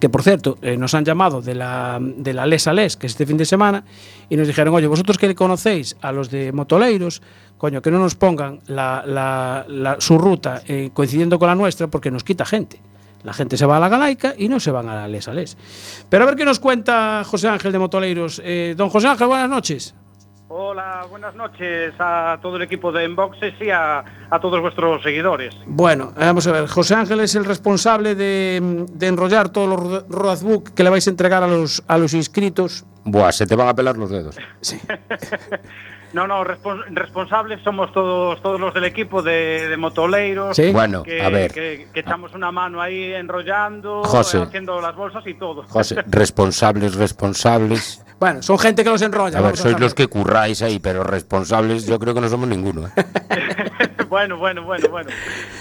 que 0.00 0.08
por 0.10 0.22
cierto 0.22 0.58
eh, 0.60 0.76
nos 0.76 0.92
han 0.92 1.04
llamado 1.04 1.40
de 1.40 1.54
la, 1.54 1.98
de 2.00 2.34
la 2.34 2.44
Les 2.44 2.66
a 2.66 2.74
Les, 2.74 2.94
que 2.96 3.06
es 3.06 3.12
este 3.12 3.24
fin 3.24 3.38
de 3.38 3.46
semana, 3.46 3.84
y 4.28 4.36
nos 4.36 4.46
dijeron, 4.46 4.74
oye, 4.74 4.86
vosotros 4.86 5.16
que 5.16 5.26
le 5.28 5.34
conocéis 5.34 5.96
a 6.02 6.12
los 6.12 6.30
de 6.30 6.52
Motoleiros, 6.52 7.22
coño, 7.56 7.80
que 7.80 7.90
no 7.90 7.98
nos 8.00 8.14
pongan 8.14 8.60
la, 8.66 9.02
la- 9.06 9.64
la- 9.66 9.96
su 10.00 10.18
ruta 10.18 10.62
eh, 10.68 10.90
coincidiendo 10.92 11.38
con 11.38 11.48
la 11.48 11.54
nuestra, 11.54 11.86
porque 11.86 12.10
nos 12.10 12.22
quita 12.22 12.44
gente. 12.44 12.80
La 13.24 13.32
gente 13.32 13.56
se 13.56 13.66
va 13.66 13.78
a 13.78 13.80
la 13.80 13.88
Galaica 13.88 14.34
y 14.36 14.48
no 14.48 14.60
se 14.60 14.70
van 14.70 14.88
a 14.88 14.94
la 14.94 15.08
Les 15.08 15.26
a 15.28 15.32
Les. 15.34 15.56
Pero 16.08 16.22
a 16.24 16.26
ver 16.26 16.36
qué 16.36 16.44
nos 16.44 16.60
cuenta 16.60 17.22
José 17.24 17.48
Ángel 17.48 17.72
de 17.72 17.78
Motoleiros. 17.78 18.40
Eh, 18.44 18.74
don 18.76 18.90
José 18.90 19.08
Ángel, 19.08 19.26
buenas 19.26 19.48
noches. 19.50 19.94
Hola, 20.48 21.06
buenas 21.10 21.34
noches 21.34 21.94
a 21.98 22.38
todo 22.40 22.56
el 22.56 22.62
equipo 22.62 22.92
de 22.92 23.02
Enboxes 23.04 23.54
y 23.60 23.70
a, 23.70 24.04
a 24.30 24.38
todos 24.40 24.60
vuestros 24.60 25.02
seguidores. 25.02 25.54
Bueno, 25.66 26.12
vamos 26.16 26.46
a 26.46 26.52
ver. 26.52 26.68
José 26.68 26.94
Ángel 26.94 27.18
es 27.20 27.34
el 27.34 27.44
responsable 27.44 28.14
de, 28.14 28.86
de 28.92 29.06
enrollar 29.08 29.48
todos 29.48 29.68
los 29.68 29.80
ro- 29.80 30.06
roadbook 30.08 30.70
que 30.74 30.84
le 30.84 30.90
vais 30.90 31.06
a 31.06 31.10
entregar 31.10 31.42
a 31.42 31.48
los, 31.48 31.82
a 31.88 31.98
los 31.98 32.12
inscritos. 32.14 32.84
Buah, 33.04 33.32
se 33.32 33.46
te 33.46 33.56
van 33.56 33.68
a 33.68 33.74
pelar 33.74 33.96
los 33.96 34.10
dedos. 34.10 34.36
Sí. 34.60 34.78
No, 36.14 36.26
no, 36.28 36.44
respons- 36.44 36.84
responsables 36.94 37.60
somos 37.62 37.92
todos 37.92 38.40
todos 38.40 38.60
los 38.60 38.72
del 38.72 38.84
equipo 38.84 39.20
de, 39.20 39.68
de 39.68 39.76
Motoleiros. 39.76 40.56
Sí. 40.56 40.70
Bueno, 40.70 41.02
que, 41.02 41.20
a 41.20 41.28
ver. 41.28 41.52
Que, 41.52 41.88
que 41.92 42.00
echamos 42.00 42.32
una 42.34 42.50
mano 42.52 42.80
ahí 42.80 43.12
enrollando, 43.12 44.02
José. 44.04 44.40
haciendo 44.42 44.80
las 44.80 44.94
bolsas 44.94 45.26
y 45.26 45.34
todo. 45.34 45.64
José, 45.64 46.02
responsables, 46.06 46.94
responsables. 46.94 48.00
Bueno, 48.20 48.42
son 48.42 48.58
gente 48.60 48.84
que 48.84 48.90
los 48.90 49.02
enrolla. 49.02 49.38
A 49.38 49.42
ver, 49.42 49.56
sois 49.56 49.78
los 49.80 49.92
que 49.92 50.06
curráis 50.06 50.62
ahí, 50.62 50.78
pero 50.78 51.02
responsables 51.02 51.84
yo 51.86 51.98
creo 51.98 52.14
que 52.14 52.20
no 52.20 52.28
somos 52.28 52.48
ninguno. 52.48 52.86
¿eh? 52.86 52.90
Bueno, 54.08 54.36
bueno, 54.38 54.62
bueno, 54.62 54.88
bueno. 54.90 55.10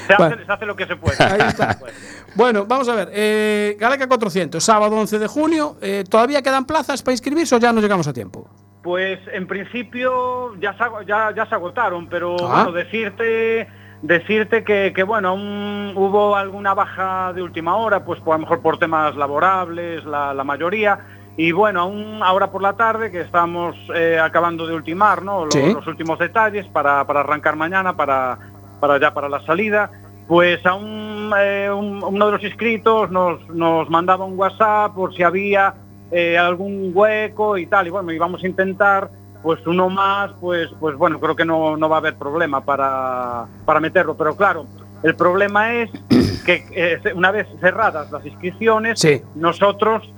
Se, 0.05 0.15
Bueno. 0.15 0.36
hace, 0.36 0.45
se 0.45 0.51
hace 0.51 0.65
lo 0.67 0.75
que 0.75 0.86
se 0.86 0.95
puede. 0.95 1.15
Ahí 1.24 1.41
está. 1.48 1.79
Bueno, 2.36 2.65
vamos 2.67 2.88
a 2.89 2.93
ver. 2.95 3.10
Eh, 3.12 3.75
Galeca 3.79 4.07
400, 4.07 4.63
sábado 4.63 4.95
11 4.95 5.17
de 5.19 5.27
junio. 5.27 5.77
Eh, 5.81 6.03
¿Todavía 6.07 6.41
quedan 6.43 6.65
plazas 6.65 7.01
para 7.01 7.13
inscribirse 7.13 7.55
o 7.55 7.60
ya 7.60 7.74
no 7.74 7.81
llegamos 7.81 8.07
a 8.07 8.13
tiempo? 8.13 8.48
Pues 8.84 9.18
en 9.32 9.48
principio 9.48 10.56
ya 10.60 10.74
se, 10.74 10.84
ya, 11.08 11.32
ya 11.34 11.46
se 11.46 11.56
agotaron, 11.56 12.08
pero 12.08 12.36
Ah. 12.42 12.63
bueno, 12.66 12.72
decirte 12.74 13.68
decirte 14.02 14.66
que, 14.66 14.92
que, 14.94 15.04
bueno, 15.04 15.30
aún 15.30 15.94
hubo 15.96 16.36
alguna 16.36 16.74
baja 16.74 17.32
de 17.32 17.42
última 17.42 17.78
hora, 17.78 18.04
pues 18.04 18.20
por, 18.20 18.34
a 18.34 18.38
lo 18.38 18.42
mejor 18.42 18.62
por 18.62 18.78
temas 18.78 19.16
laborables, 19.16 20.04
la, 20.04 20.34
la 20.34 20.44
mayoría. 20.44 21.00
Y 21.38 21.54
bueno, 21.54 21.80
aún 21.80 22.20
ahora 22.22 22.52
por 22.52 22.62
la 22.62 22.74
tarde 22.74 23.10
que 23.10 23.22
estamos 23.22 23.78
eh, 23.96 24.20
acabando 24.22 24.68
de 24.68 24.75
ultimar 24.75 25.24
¿no? 25.24 25.46
los, 25.46 25.54
Sí. 25.54 25.74
los 25.74 25.88
últimos 25.88 26.20
detalles 26.20 26.68
para, 26.68 27.08
para 27.08 27.22
arrancar 27.22 27.56
mañana, 27.56 27.96
para, 27.96 28.38
para 28.82 29.00
ya 29.00 29.13
para 29.13 29.30
la 29.30 29.40
salida, 29.46 29.90
pues 30.28 30.63
aún 30.66 31.32
eh, 31.40 31.70
un- 31.74 32.04
uno 32.04 32.25
de 32.25 32.32
los 32.34 32.44
inscritos 32.44 33.10
nos, 33.10 33.48
nos 33.50 33.90
mandaba 33.90 34.25
un 34.25 34.38
WhatsApp 34.38 34.94
por 34.96 35.16
si 35.16 35.24
había 35.24 35.74
eh, 36.13 36.38
algún 36.38 36.91
hueco 36.93 37.58
y 37.58 37.65
tal. 37.67 37.88
Y 37.88 37.89
bueno, 37.89 38.12
íbamos 38.12 38.43
a 38.43 38.48
intentar 38.48 39.10
pues 39.41 39.60
uno 39.67 39.89
más, 39.89 40.32
pues, 40.39 40.70
pues 40.79 40.96
bueno, 40.96 41.20
creo 41.20 41.36
que 41.36 41.43
no, 41.43 41.75
no 41.75 41.89
va 41.89 41.98
a 41.98 42.00
haber 42.00 42.15
problema 42.15 42.62
para, 42.62 43.46
para 43.65 43.79
meterlo. 43.82 44.15
Pero 44.15 44.36
claro, 44.38 44.65
el 45.03 45.15
problema 45.15 45.74
es 45.74 45.89
que 46.46 46.63
eh, 46.72 47.00
una 47.13 47.32
vez 47.32 47.48
cerradas 47.60 48.10
las 48.12 48.25
inscripciones, 48.25 49.00
Sí. 49.01 49.22
nosotros 49.36 50.10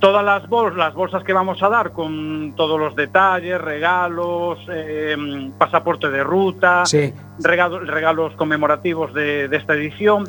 todas 0.00 0.24
las 0.24 0.48
bolsas, 0.48 0.78
las 0.78 0.94
bolsas 0.94 1.24
que 1.24 1.32
vamos 1.32 1.60
a 1.62 1.68
dar 1.68 1.90
con 1.92 2.54
todos 2.56 2.78
los 2.78 2.94
detalles, 2.94 3.60
regalos, 3.60 4.58
eh, 4.72 5.50
pasaporte 5.58 6.08
de 6.08 6.22
ruta, 6.22 6.86
Sí. 6.86 7.12
regalos, 7.40 7.86
regalos 7.86 8.32
conmemorativos 8.36 9.12
de, 9.12 9.48
de 9.48 9.56
esta 9.56 9.74
edición, 9.74 10.24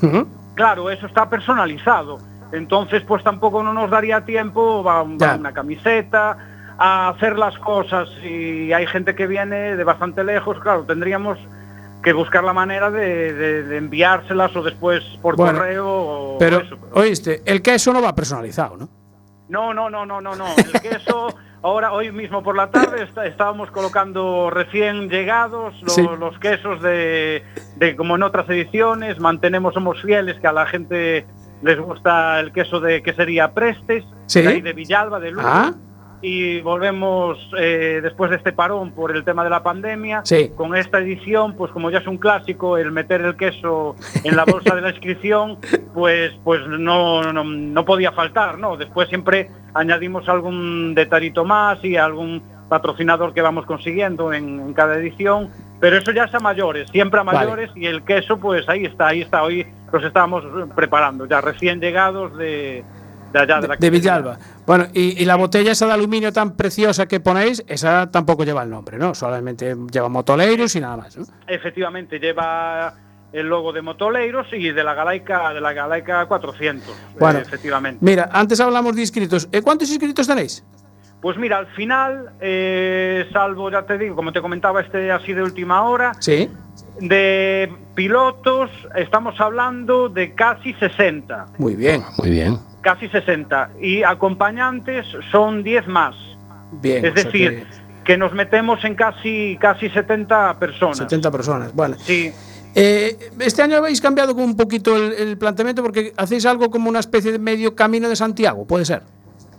claro, 0.56 0.90
eso 0.90 1.06
está 1.06 1.30
personalizado. 1.30 2.18
Entonces, 2.52 3.04
pues 3.08 3.24
tampoco 3.24 3.62
no 3.64 3.74
nos 3.74 3.90
daría 3.92 4.26
tiempo, 4.26 4.84
Ya. 5.18 5.36
una 5.36 5.52
camiseta, 5.54 6.38
a 6.78 7.10
hacer 7.10 7.38
las 7.38 7.58
cosas 7.60 8.10
y 8.24 8.72
hay 8.74 8.88
gente 8.88 9.14
que 9.14 9.28
viene 9.28 9.76
de 9.76 9.84
bastante 9.84 10.24
lejos, 10.24 10.58
claro, 10.60 10.84
tendríamos 10.86 11.38
que 12.02 12.14
buscar 12.14 12.44
la 12.46 12.54
manera 12.54 12.90
de, 12.90 13.34
de- 13.34 13.64
de 13.64 13.78
enviárselas 13.78 14.56
o 14.56 14.64
después 14.64 15.04
por 15.22 15.36
Bueno, 15.36 15.60
correo 15.60 15.88
o 15.90 16.38
Pero, 16.40 16.60
eso. 16.62 16.78
oíste, 16.94 17.42
el 17.46 17.62
queso 17.62 17.92
no 17.92 18.02
va 18.02 18.16
personalizado, 18.16 18.78
¿no? 18.78 18.88
No, 19.50 19.74
no, 19.74 19.90
no, 19.90 20.06
no, 20.06 20.22
no, 20.22 20.36
no. 20.36 20.46
El 20.56 20.80
queso, 20.82 21.36
ahora, 21.62 21.92
hoy 21.92 22.12
mismo 22.14 22.42
por 22.44 22.56
la 22.56 22.70
tarde, 22.70 23.04
está- 23.04 23.26
estábamos 23.26 23.70
colocando 23.72 24.50
recién 24.50 25.10
llegados 25.10 25.74
los, 25.82 25.94
Sí. 25.96 26.08
los 26.18 26.40
quesos 26.40 26.82
de, 26.82 27.44
de, 27.76 27.96
como 27.98 28.16
en 28.16 28.24
otras 28.24 28.48
ediciones, 28.50 29.20
mantenemos, 29.20 29.74
somos 29.74 30.02
fieles, 30.02 30.40
que 30.40 30.48
a 30.48 30.54
la 30.54 30.66
gente 30.68 31.26
les 31.62 31.80
gusta 31.80 32.40
el 32.40 32.52
queso 32.52 32.80
de 32.80 33.02
que 33.04 33.14
sería 33.14 33.54
Prestes, 33.54 34.04
Sí. 34.26 34.42
de, 34.42 34.48
ahí 34.48 34.62
de 34.62 34.74
Villalba, 34.74 35.20
de 35.20 35.32
Lugo. 35.32 35.48
Ah. 35.48 35.74
Y 36.22 36.60
volvemos 36.60 37.38
eh, 37.58 38.02
después 38.04 38.30
de 38.30 38.36
este 38.36 38.52
parón 38.52 38.92
por 38.92 39.16
el 39.16 39.24
tema 39.24 39.44
de 39.46 39.50
la 39.50 39.64
pandemia, 39.64 40.22
Sí. 40.26 40.52
con 40.56 40.76
esta 40.76 41.00
edición, 41.00 41.56
pues 41.56 41.72
como 41.72 41.90
ya 41.92 42.00
es 42.00 42.08
un 42.08 42.18
clásico, 42.18 42.78
el 42.78 42.92
meter 42.92 43.22
el 43.22 43.38
queso 43.38 43.96
en 44.26 44.36
la 44.36 44.44
bolsa 44.44 44.76
de 44.76 44.82
la 44.82 44.90
inscripción, 44.90 45.58
pues 45.94 46.34
pues 46.44 46.60
no, 46.68 47.32
no, 47.32 47.44
no 47.46 47.86
podía 47.86 48.12
faltar, 48.12 48.58
¿no? 48.60 48.76
Después 48.76 49.08
siempre 49.08 49.50
añadimos 49.74 50.28
algún 50.28 50.94
detallito 50.94 51.46
más 51.46 51.84
y 51.86 51.96
algún 51.96 52.44
patrocinador 52.68 53.34
que 53.34 53.42
vamos 53.42 53.66
consiguiendo 53.66 54.34
en, 54.34 54.60
en 54.60 54.74
cada 54.74 54.96
edición, 54.98 55.50
pero 55.80 55.98
eso 55.98 56.12
ya 56.12 56.26
es 56.26 56.34
a 56.34 56.40
mayores, 56.40 56.90
siempre 56.92 57.20
a 57.20 57.24
Vale. 57.24 57.40
mayores 57.40 57.72
y 57.76 57.86
el 57.86 58.04
queso 58.04 58.38
pues 58.38 58.68
ahí 58.70 58.86
está, 58.86 59.08
ahí 59.08 59.22
está, 59.22 59.44
hoy 59.44 59.66
los 59.92 60.04
estábamos 60.04 60.44
preparando, 60.76 61.26
ya 61.26 61.42
recién 61.42 61.80
llegados 61.80 62.38
de, 62.38 62.84
de 63.34 63.40
allá 63.40 63.62
de, 63.62 63.68
la 63.70 63.76
de 63.76 63.90
Villalba. 63.90 64.38
Bueno, 64.66 64.88
y, 64.94 65.22
y 65.22 65.26
la 65.26 65.36
botella 65.36 65.72
esa 65.72 65.88
de 65.88 65.94
aluminio 65.94 66.32
tan 66.32 66.56
preciosa 66.56 67.08
que 67.08 67.20
ponéis, 67.20 67.64
esa 67.68 68.10
tampoco 68.12 68.44
lleva 68.44 68.64
el 68.64 68.70
nombre, 68.70 68.98
¿no? 68.98 69.16
Solamente 69.16 69.76
lleva 69.92 70.10
motoleiros 70.10 70.76
y 70.76 70.80
nada 70.80 70.98
más, 70.98 71.18
¿no? 71.18 71.26
Efectivamente, 71.48 72.20
lleva 72.20 72.94
el 73.32 73.48
logo 73.48 73.72
de 73.72 73.82
Motoleiros 73.84 74.48
y 74.54 74.72
de 74.72 74.84
la 74.84 74.96
Galaica, 74.96 75.54
de 75.54 75.62
la 75.62 75.72
Galaica 75.74 76.26
400. 76.26 76.88
Bueno. 77.20 77.40
eh, 77.40 77.42
efectivamente. 77.44 78.00
Mira, 78.02 78.30
antes 78.32 78.60
hablamos 78.60 78.96
de 78.96 79.02
inscritos. 79.02 79.48
Eh, 79.52 79.62
¿Cuántos 79.62 79.90
inscritos 79.90 80.28
tenéis? 80.28 80.64
Pues 81.22 81.38
mira, 81.38 81.58
al 81.58 81.68
final, 81.68 82.32
eh, 82.40 83.26
salvo, 83.34 83.70
ya 83.70 83.82
te 83.86 83.98
digo, 83.98 84.16
como 84.16 84.32
te 84.32 84.42
comentaba, 84.42 84.80
este 84.82 85.12
así 85.12 85.34
de 85.34 85.44
última 85.44 85.82
hora, 85.84 86.14
Sí. 86.20 86.50
de 87.02 87.70
pilotos 87.96 88.70
estamos 88.96 89.40
hablando 89.42 90.08
de 90.10 90.34
casi 90.34 90.74
60, 90.76 91.46
Muy 91.58 91.76
bien, 91.76 92.04
Muy 92.18 92.30
bien. 92.30 92.58
casi 92.82 93.10
60. 93.10 93.72
Y 93.82 94.04
acompañantes 94.04 95.06
son 95.32 95.64
10 95.64 95.88
más. 95.88 96.16
bien. 96.72 97.04
es 97.04 97.12
o 97.12 97.16
sea 97.16 97.24
decir, 97.26 97.68
que 98.06 98.18
nos 98.18 98.34
metemos 98.34 98.84
en 98.86 98.96
casi, 98.96 99.58
casi 99.60 99.90
70 99.90 100.54
que 100.54 100.60
personas. 100.60 100.98
70 100.98 101.32
personas. 101.32 101.74
Bueno, 101.76 101.96
Sí, 102.00 102.32
Eh, 102.76 103.18
este 103.40 103.64
año 103.64 103.78
habéis 103.78 104.00
cambiado 104.00 104.34
un 104.36 104.56
poquito 104.56 104.96
el, 104.96 105.12
el 105.14 105.38
planteamiento 105.40 105.82
porque 105.82 106.14
hacéis 106.16 106.46
algo 106.46 106.70
como 106.70 106.88
una 106.88 107.00
especie 107.00 107.32
de 107.32 107.40
medio 107.40 107.76
camino 107.76 108.08
de 108.08 108.16
Santiago, 108.16 108.66
puede 108.68 108.86
ser. 108.86 109.02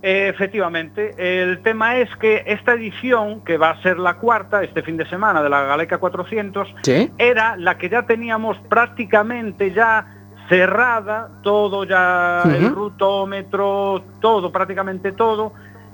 Efectivamente, 0.02 1.14
el 1.18 1.62
tema 1.62 1.96
es 1.98 2.08
que 2.16 2.42
esta 2.46 2.72
edición, 2.72 3.42
que 3.44 3.58
va 3.58 3.70
a 3.70 3.82
ser 3.82 3.98
la 3.98 4.14
cuarta 4.16 4.62
este 4.62 4.82
fin 4.82 4.96
de 4.96 5.06
semana 5.08 5.42
de 5.42 5.50
la 5.50 5.62
Galeca 5.64 5.98
400, 5.98 6.68
Sí. 6.82 7.10
era 7.18 7.56
la 7.56 7.76
que 7.76 7.88
ya 7.90 8.06
teníamos 8.06 8.56
prácticamente 8.68 9.72
ya 9.72 10.06
cerrada, 10.48 11.30
todo 11.42 11.84
ya, 11.84 12.42
el 12.44 12.70
rutómetro, 12.74 14.02
todo, 14.20 14.50
prácticamente 14.50 15.12
todo, 15.12 15.52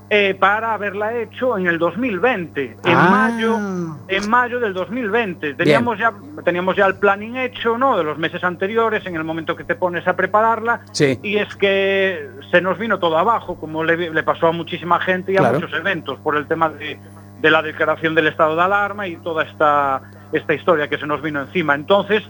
eh, 0.08 0.36
para 0.38 0.72
haberla 0.74 1.16
hecho 1.16 1.58
en 1.58 1.66
el 1.66 1.78
2020, 1.78 2.76
en 2.84 2.96
Ah. 2.96 3.08
mayo, 3.10 3.58
en 4.06 4.30
mayo 4.30 4.60
del 4.60 4.72
2020. 4.72 5.54
Teníamos 5.54 5.98
ya, 5.98 6.12
teníamos 6.44 6.76
ya 6.76 6.86
el 6.86 6.94
planning 6.96 7.36
hecho, 7.36 7.76
¿no? 7.76 7.96
De 7.98 8.04
los 8.04 8.16
meses 8.16 8.44
anteriores, 8.44 9.04
en 9.06 9.16
el 9.16 9.24
momento 9.24 9.56
que 9.56 9.64
te 9.64 9.74
pones 9.74 10.06
a 10.06 10.14
prepararla, 10.14 10.82
Sí. 10.92 11.18
y 11.24 11.38
es 11.38 11.54
que 11.56 12.28
se 12.52 12.60
nos 12.60 12.78
vino 12.78 12.98
todo 13.00 13.18
abajo, 13.18 13.56
como 13.58 13.82
le, 13.82 14.10
le 14.10 14.22
pasó 14.22 14.46
a 14.46 14.52
muchísima 14.52 15.00
gente 15.00 15.32
y 15.32 15.36
a 15.36 15.40
Claro. 15.40 15.58
muchos 15.60 15.72
eventos, 15.76 16.20
por 16.20 16.36
el 16.36 16.46
tema 16.46 16.68
de, 16.68 16.98
de 17.40 17.50
la 17.50 17.62
declaración 17.62 18.14
del 18.14 18.28
estado 18.28 18.54
de 18.54 18.62
alarma 18.62 19.08
y 19.08 19.16
toda 19.16 19.42
esta, 19.42 20.02
esta 20.32 20.54
historia 20.54 20.88
que 20.88 20.98
se 20.98 21.06
nos 21.06 21.20
vino 21.20 21.40
encima. 21.40 21.74
Entonces, 21.74 22.22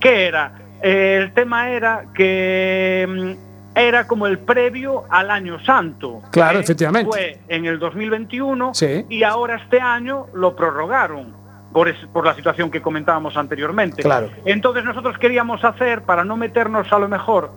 ¿qué 0.00 0.26
era? 0.26 0.52
Eh, 0.82 1.18
el 1.22 1.32
tema 1.32 1.70
era 1.70 2.06
que 2.12 3.06
mm, 3.08 3.51
era 3.74 4.06
como 4.06 4.26
el 4.26 4.38
previo 4.38 5.04
al 5.10 5.30
año 5.30 5.58
santo. 5.64 6.20
Claro, 6.30 6.58
efectivamente. 6.58 7.10
Fue 7.10 7.40
en 7.48 7.64
el 7.64 7.78
2021 7.78 8.74
Sí. 8.74 9.06
y 9.08 9.22
ahora 9.22 9.56
este 9.56 9.80
año 9.80 10.26
lo 10.34 10.54
prorrogaron 10.56 11.34
por, 11.72 11.88
es- 11.88 12.06
por 12.12 12.26
la 12.26 12.34
situación 12.34 12.70
que 12.70 12.82
comentábamos 12.82 13.36
anteriormente. 13.36 14.02
Claro. 14.02 14.28
Entonces 14.44 14.84
nosotros 14.84 15.16
queríamos 15.18 15.64
hacer, 15.64 16.02
para 16.02 16.24
no 16.24 16.36
meternos 16.36 16.92
a 16.92 16.98
lo 16.98 17.08
mejor 17.08 17.50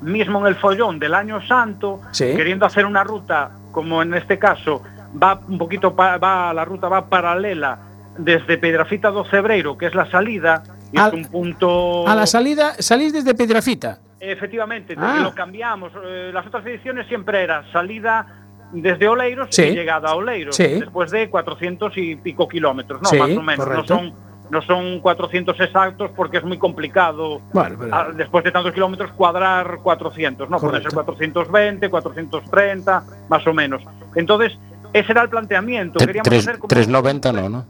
mismo 0.00 0.40
en 0.40 0.46
el 0.46 0.56
follón 0.56 0.98
del 0.98 1.14
año 1.14 1.40
santo, 1.46 2.00
Sí. 2.10 2.34
queriendo 2.34 2.66
hacer 2.66 2.84
una 2.86 3.04
ruta, 3.04 3.52
como 3.70 4.02
en 4.02 4.14
este 4.14 4.38
caso, 4.38 4.82
va 5.22 5.40
un 5.48 5.58
poquito, 5.58 5.94
va 5.94 6.52
la 6.52 6.64
ruta 6.64 6.88
va 6.88 7.06
paralela 7.08 7.78
desde 8.18 8.58
Pedrafita 8.58 9.10
do 9.10 9.24
Cebreiro, 9.24 9.78
que 9.78 9.86
es 9.86 9.94
la 9.94 10.10
salida, 10.10 10.64
y 10.92 10.98
Al- 10.98 11.08
es 11.08 11.14
un 11.26 11.30
punto... 11.30 12.06
A 12.08 12.14
la 12.16 12.26
salida, 12.26 12.74
salís 12.80 13.12
desde 13.12 13.32
Piedrafita. 13.34 13.98
Efectivamente, 14.24 14.94
Ah. 14.96 15.18
lo 15.20 15.34
cambiamos. 15.34 15.92
Eh, 16.04 16.30
las 16.32 16.46
otras 16.46 16.64
ediciones 16.64 17.08
siempre 17.08 17.42
era 17.42 17.64
salida 17.72 18.24
desde 18.72 19.08
Oleiros 19.08 19.48
Sí. 19.50 19.62
y 19.64 19.74
llegada 19.74 20.10
a 20.10 20.14
Oleiros, 20.14 20.54
Sí. 20.54 20.62
después 20.78 21.10
de 21.10 21.28
400 21.28 21.92
y 21.98 22.14
pico 22.14 22.46
kilómetros, 22.48 23.02
¿no? 23.02 23.08
Sí, 23.08 23.18
Más 23.18 23.30
o 23.36 23.42
menos. 23.42 23.66
No 23.68 23.84
son, 23.84 24.14
no 24.48 24.62
son 24.62 25.00
400 25.00 25.58
exactos 25.58 26.12
porque 26.14 26.36
es 26.38 26.44
muy 26.44 26.56
complicado 26.56 27.40
después 28.14 28.44
de 28.44 28.52
tantos 28.52 28.72
kilómetros 28.72 29.10
cuadrar 29.12 29.78
400, 29.82 30.48
¿no? 30.48 30.58
Puede 30.60 30.80
ser 30.82 30.92
420, 30.92 31.90
430, 31.90 33.02
más 33.28 33.44
o 33.46 33.52
menos. 33.52 33.82
Entonces, 34.14 34.56
ese 34.92 35.10
era 35.10 35.22
el 35.22 35.30
planteamiento. 35.30 35.98
Queríamos 35.98 36.28
tres- 36.28 36.46
hacer 36.46 36.58
como- 36.60 36.68
390 36.68 37.32
no, 37.32 37.48
¿no? 37.48 37.66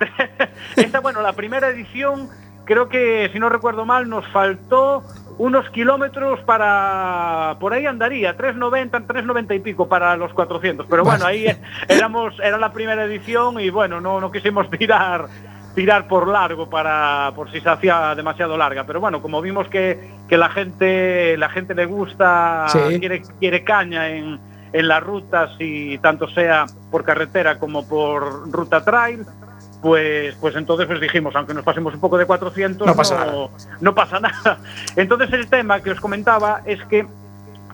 esta, 0.76 1.00
bueno, 1.00 1.22
la 1.22 1.32
primera 1.34 1.68
edición, 1.68 2.28
creo 2.64 2.88
que, 2.88 3.30
si 3.32 3.38
no 3.38 3.48
recuerdo 3.48 3.84
mal, 3.86 4.08
nos 4.08 4.26
faltó 4.28 5.02
unos 5.38 5.70
kilómetros 5.70 6.40
para... 6.40 7.56
Por 7.60 7.72
ahí 7.72 7.86
andaría, 7.86 8.36
390, 8.36 9.00
390 9.06 9.54
y 9.54 9.60
pico 9.60 9.88
para 9.88 10.16
los 10.16 10.32
400. 10.34 10.86
Pero 10.90 11.04
bueno, 11.04 11.24
ahí 11.24 11.46
éramos, 11.88 12.34
era 12.40 12.58
la 12.58 12.72
primera 12.72 13.04
edición 13.04 13.60
y 13.60 13.70
bueno, 13.70 14.00
no, 14.00 14.20
no 14.20 14.30
quisimos 14.30 14.68
tirar 14.78 15.26
tirar 15.74 16.08
por 16.08 16.26
largo 16.26 16.68
para 16.68 17.30
por 17.36 17.52
si 17.52 17.60
se 17.60 17.68
hacía 17.68 18.12
demasiado 18.16 18.56
larga 18.56 18.84
pero 18.84 19.00
bueno 19.00 19.22
como 19.22 19.40
vimos 19.40 19.68
que, 19.68 20.10
que 20.26 20.36
la 20.36 20.48
gente 20.48 21.36
la 21.36 21.50
gente 21.50 21.72
le 21.74 21.84
gusta 21.86 22.66
Sí. 22.68 22.98
quiere 22.98 23.22
quiere 23.38 23.62
caña 23.62 24.08
en, 24.08 24.40
en 24.72 24.88
las 24.88 25.00
rutas 25.00 25.50
y 25.60 25.98
tanto 25.98 26.26
sea 26.30 26.66
por 26.90 27.04
carretera 27.04 27.60
como 27.60 27.86
por 27.86 28.50
ruta 28.50 28.82
trail 28.82 29.24
pues, 29.82 30.34
pues 30.40 30.56
entonces 30.56 30.86
pues 30.86 31.00
dijimos, 31.00 31.34
aunque 31.36 31.54
nos 31.54 31.64
pasemos 31.64 31.94
un 31.94 32.00
poco 32.00 32.18
de 32.18 32.26
400, 32.26 32.86
No 32.86 32.94
pasa 32.96 33.14
nada. 33.24 33.48
no 33.80 33.94
pasa 33.94 34.18
nada. 34.20 34.58
Entonces 34.96 35.32
el 35.32 35.48
tema 35.48 35.80
que 35.80 35.90
os 35.92 36.00
comentaba 36.00 36.62
es 36.64 36.82
que 36.86 37.06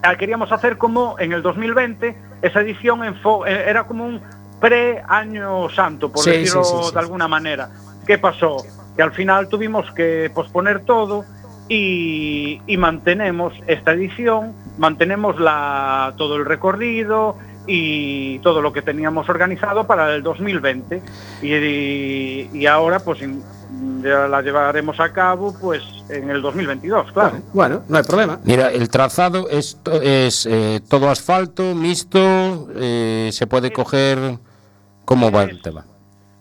ah, 0.02 0.14
queríamos 0.16 0.52
hacer 0.52 0.76
como 0.76 1.16
en 1.18 1.32
el 1.32 1.40
2020, 1.42 2.14
esa 2.42 2.60
edición 2.60 3.00
enfo- 3.00 3.46
eh, 3.46 3.64
era 3.70 3.84
como 3.84 4.04
un 4.04 4.20
pre-año 4.60 5.68
santo, 5.70 6.10
por 6.10 6.22
Sí, 6.24 6.30
decirlo 6.30 6.64
sí, 6.64 6.74
sí, 6.78 6.84
sí. 6.88 6.92
de 6.94 6.98
alguna 7.00 7.28
manera. 7.28 7.70
¿Qué 8.06 8.18
pasó? 8.18 8.56
Que 8.96 9.02
al 9.02 9.12
final 9.12 9.48
tuvimos 9.48 9.90
que 9.92 10.30
posponer 10.34 10.84
todo 10.84 11.24
y, 11.68 12.60
y 12.66 12.76
mantenemos 12.76 13.54
esta 13.66 13.92
edición, 13.92 14.52
mantenemos 14.78 15.38
la, 15.40 16.12
todo 16.18 16.36
el 16.36 16.44
recorrido 16.44 17.36
y 17.66 18.38
todo 18.40 18.60
lo 18.62 18.72
que 18.72 18.82
teníamos 18.82 19.28
organizado 19.28 19.86
para 19.86 20.14
el 20.14 20.22
2020 20.22 21.02
y, 21.42 21.54
y- 21.54 22.50
y 22.52 22.66
ahora 22.66 22.98
pues 23.00 23.22
in- 23.22 23.42
ya 24.02 24.28
la 24.28 24.42
llevaremos 24.42 25.00
a 25.00 25.12
cabo 25.12 25.54
pues 25.60 25.82
en 26.10 26.30
el 26.30 26.42
2022, 26.42 27.12
claro. 27.12 27.30
Bueno, 27.30 27.44
bueno, 27.52 27.82
no 27.88 27.96
hay 27.98 28.04
problema. 28.04 28.38
Mira, 28.44 28.70
el 28.70 28.88
trazado 28.90 29.48
es, 29.48 29.78
to- 29.82 30.00
es 30.02 30.46
eh, 30.46 30.80
todo 30.88 31.08
asfalto, 31.10 31.74
mixto, 31.74 32.68
eh, 32.76 33.30
se 33.32 33.46
puede 33.46 33.72
coger... 33.72 34.38
¿Cómo 35.06 35.30
va 35.30 35.42
el 35.44 35.60
tema? 35.60 35.84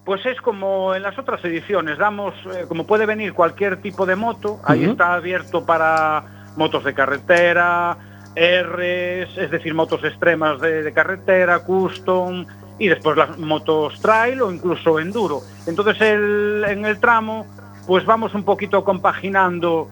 Pues 0.06 0.26
es 0.26 0.40
como 0.42 0.96
en 0.96 1.04
las 1.04 1.18
otras 1.20 1.44
ediciones, 1.46 1.98
damos, 1.98 2.34
eh, 2.54 2.66
como 2.68 2.86
puede 2.86 3.06
venir 3.06 3.34
cualquier 3.34 3.82
tipo 3.82 4.06
de 4.06 4.16
moto, 4.16 4.60
ahí 4.66 4.84
está 4.86 5.14
abierto 5.16 5.66
para 5.66 6.52
motos 6.58 6.84
de 6.86 6.94
carretera, 6.94 7.98
Rs, 8.36 9.38
es 9.38 9.52
decir, 9.52 9.74
motos 9.74 10.04
extremas 10.04 10.60
de, 10.62 10.84
de 10.84 10.94
carretera, 10.94 11.60
custom, 11.60 12.46
y 12.80 12.88
después 12.88 13.16
las 13.18 13.38
motos 13.38 14.00
trail 14.02 14.42
o 14.42 14.52
incluso 14.52 15.00
enduro. 15.00 15.42
Entonces 15.68 16.02
el- 16.02 16.66
en 16.68 16.86
el 16.86 17.00
tramo, 17.00 17.46
pues 17.88 18.06
vamos 18.06 18.34
un 18.34 18.44
poquito 18.44 18.84
compaginando, 18.84 19.90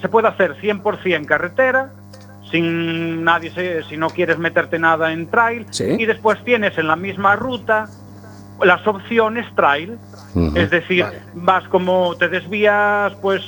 se 0.00 0.08
puede 0.08 0.28
hacer 0.28 0.56
100% 0.60 1.26
carretera, 1.26 1.90
sin 2.50 3.24
nadie 3.24 3.50
se- 3.50 3.82
si 3.84 3.96
no 3.96 4.08
quieres 4.08 4.38
meterte 4.38 4.78
nada 4.78 5.12
en 5.12 5.26
trail, 5.28 5.66
Sí. 5.70 5.96
y 5.98 6.06
después 6.06 6.42
tienes 6.44 6.78
en 6.78 6.86
la 6.88 6.96
misma 6.96 7.36
ruta 7.36 7.88
las 8.62 8.86
opciones 8.86 9.46
trail, 9.54 9.98
es 10.54 10.70
decir, 10.70 11.02
Vale. 11.04 11.18
vas 11.34 11.68
como 11.68 12.14
te 12.16 12.28
desvías, 12.28 13.12
pues 13.20 13.42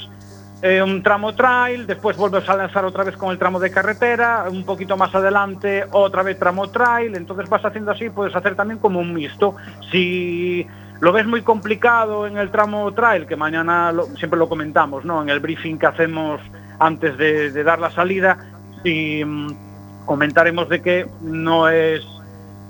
eh, 0.62 0.82
un 0.82 1.02
tramo 1.02 1.34
trail, 1.34 1.86
después 1.86 2.16
vuelves 2.16 2.48
a 2.48 2.56
lanzar 2.56 2.84
otra 2.84 3.04
vez 3.04 3.16
con 3.16 3.30
el 3.30 3.38
tramo 3.38 3.60
de 3.60 3.70
carretera, 3.70 4.46
un 4.50 4.64
poquito 4.64 4.96
más 4.96 5.14
adelante 5.14 5.84
otra 5.92 6.22
vez 6.22 6.38
tramo 6.38 6.68
trail, 6.70 7.14
entonces 7.14 7.48
vas 7.48 7.64
haciendo 7.64 7.92
así, 7.92 8.10
puedes 8.10 8.34
hacer 8.34 8.56
también 8.56 8.78
como 8.80 8.98
un 8.98 9.14
mixto. 9.14 9.54
Si 9.92 10.66
lo 11.00 11.12
ves 11.12 11.26
muy 11.26 11.42
complicado 11.42 12.26
en 12.26 12.38
el 12.38 12.50
tramo 12.50 12.92
trail, 12.92 13.26
que 13.26 13.36
mañana 13.36 13.92
lo- 13.92 14.06
siempre 14.16 14.38
lo 14.38 14.48
comentamos, 14.48 15.04
¿no? 15.04 15.22
En 15.22 15.28
el 15.28 15.38
briefing 15.40 15.78
que 15.78 15.86
hacemos 15.86 16.40
antes 16.80 17.16
de, 17.18 17.52
de 17.52 17.62
dar 17.64 17.78
la 17.78 17.90
salida, 17.92 18.38
y 18.82 19.24
mm, 19.24 20.04
comentaremos 20.06 20.68
de 20.68 20.82
que 20.82 21.06
no 21.20 21.68
es 21.68 22.04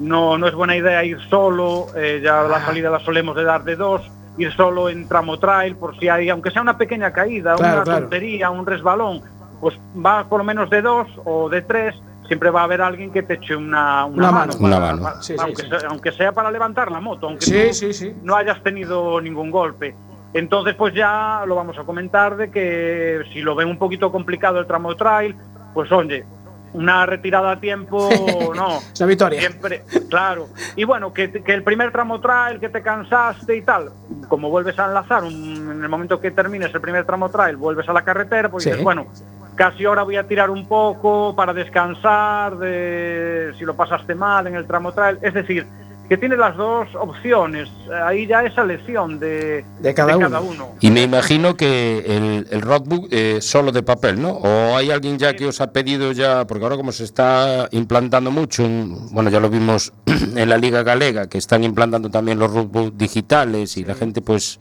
no, 0.01 0.39
no 0.39 0.47
es 0.47 0.55
buena 0.55 0.77
idea 0.77 1.03
ir 1.05 1.19
solo, 1.29 1.87
eh, 1.97 2.21
ya 2.23 2.43
la 2.43 2.65
salida 2.65 2.89
la 2.89 3.01
solemos 3.01 3.35
de 3.35 3.43
dar 3.45 3.65
de 3.65 3.75
dos, 3.75 4.03
ir 4.39 4.53
solo 4.55 4.89
en 4.89 5.07
tramo 5.09 5.39
trail 5.39 5.77
por 5.77 5.99
si 5.99 6.09
hay, 6.09 6.29
aunque 6.31 6.51
sea 6.51 6.63
una 6.63 6.79
pequeña 6.79 7.13
caída, 7.13 7.55
Claro, 7.57 7.75
una 7.77 7.85
claro. 7.85 8.01
tontería, 8.03 8.51
un 8.51 8.65
resbalón, 8.65 9.21
pues 9.61 9.79
va 10.05 10.25
por 10.29 10.39
lo 10.39 10.45
menos 10.45 10.71
de 10.71 10.81
dos 10.83 11.09
o 11.25 11.49
de 11.49 11.63
tres, 11.63 11.95
siempre 12.27 12.51
va 12.51 12.61
a 12.61 12.65
haber 12.65 12.81
alguien 12.83 13.11
que 13.11 13.23
te 13.23 13.35
eche 13.35 13.57
una, 13.57 14.05
Una 14.05 14.31
mano. 14.31 14.53
Una 14.61 14.79
mano. 14.79 15.03
para- 15.03 15.23
Sí, 15.23 15.35
sí, 15.35 15.41
aunque, 15.43 15.63
sí. 15.63 15.69
Sea, 15.69 15.89
aunque 15.89 16.13
sea 16.13 16.33
para 16.33 16.51
levantar 16.51 16.91
la 16.91 17.01
moto, 17.01 17.27
aunque 17.27 17.47
tú 17.73 18.15
no 18.23 18.37
hayas 18.37 18.63
tenido 18.63 19.21
ningún 19.21 19.51
golpe. 19.51 19.95
Entonces, 20.35 20.75
pues 20.75 20.93
ya 20.95 21.43
lo 21.47 21.55
vamos 21.55 21.79
a 21.79 21.85
comentar 21.85 22.37
de 22.37 22.51
que 22.51 23.23
si 23.33 23.41
lo 23.41 23.55
ven 23.55 23.69
un 23.69 23.79
poquito 23.79 24.13
complicado 24.13 24.59
el 24.61 24.67
tramo 24.67 24.95
trail, 24.95 25.35
pues 25.73 25.91
oye, 25.91 26.25
una 26.73 27.07
retirada 27.07 27.53
a 27.53 27.61
tiempo, 27.61 28.09
no. 28.55 28.79
Una 28.99 29.07
victoria. 29.07 29.41
Siempre, 29.41 29.83
claro. 30.11 30.49
Y 30.77 30.85
bueno, 30.85 31.13
que, 31.13 31.31
que 31.31 31.55
el 31.55 31.63
primer 31.63 31.93
tramo 31.93 32.21
trail, 32.21 32.61
que 32.61 32.69
te 32.69 32.83
cansaste 32.83 33.57
y 33.57 33.63
tal, 33.63 33.91
como 34.29 34.51
vuelves 34.51 34.79
a 34.79 34.87
enlazar, 34.87 35.25
un- 35.25 35.71
en 35.73 35.83
el 35.83 35.89
momento 35.89 36.21
que 36.21 36.31
termines 36.31 36.75
el 36.75 36.81
primer 36.81 37.05
tramo 37.05 37.29
trail, 37.31 37.57
vuelves 37.57 37.89
a 37.89 37.93
la 37.93 38.03
carretera, 38.03 38.51
pues 38.51 38.65
Sí. 38.65 38.71
dices, 38.71 38.85
bueno, 38.85 39.07
casi 39.55 39.85
ahora 39.85 40.03
voy 40.03 40.17
a 40.17 40.27
tirar 40.29 40.51
un 40.51 40.67
poco 40.69 41.35
para 41.35 41.53
descansar 41.53 42.59
de 42.59 43.53
si 43.59 43.65
lo 43.65 43.75
pasaste 43.75 44.15
mal 44.15 44.47
en 44.47 44.55
el 44.55 44.67
tramo 44.67 44.93
trail. 44.93 45.19
Es 45.23 45.35
decir, 45.35 45.67
que 46.09 46.17
tiene 46.17 46.37
las 46.37 46.57
dos 46.57 46.89
opciones. 46.95 47.69
Ahí 48.05 48.27
ya 48.27 48.43
es 48.43 48.57
elección 48.57 49.19
de, 49.19 49.65
De 49.81 49.93
cada 49.95 50.17
uno. 50.17 50.41
uno. 50.41 50.69
Y 50.81 50.91
me 50.91 51.03
imagino 51.03 51.55
que 51.57 51.99
el, 52.07 52.47
el 52.51 52.63
roadbook 52.63 53.09
es 53.13 53.45
solo 53.45 53.73
de 53.73 53.83
papel, 53.83 54.21
¿no? 54.21 54.31
¿O 54.31 54.77
hay 54.77 54.91
alguien 54.91 55.19
ya 55.19 55.35
que 55.35 55.47
os 55.47 55.61
ha 55.61 55.71
pedido 55.73 56.13
ya, 56.13 56.47
porque 56.47 56.65
ahora 56.65 56.77
como 56.77 56.93
se 56.93 57.05
está 57.05 57.69
implantando 57.73 58.31
mucho, 58.31 58.65
en- 58.65 59.09
bueno, 59.13 59.29
ya 59.29 59.39
lo 59.41 59.51
vimos 59.51 59.93
en 60.07 60.49
la 60.49 60.57
Liga 60.57 60.83
Galega, 60.83 61.29
que 61.29 61.37
están 61.39 61.63
implantando 61.63 62.11
también 62.11 62.39
los 62.39 62.51
roadbooks 62.53 62.97
digitales 62.97 63.77
y 63.77 63.85
la 63.85 63.95
gente 63.95 64.23
pues, 64.23 64.61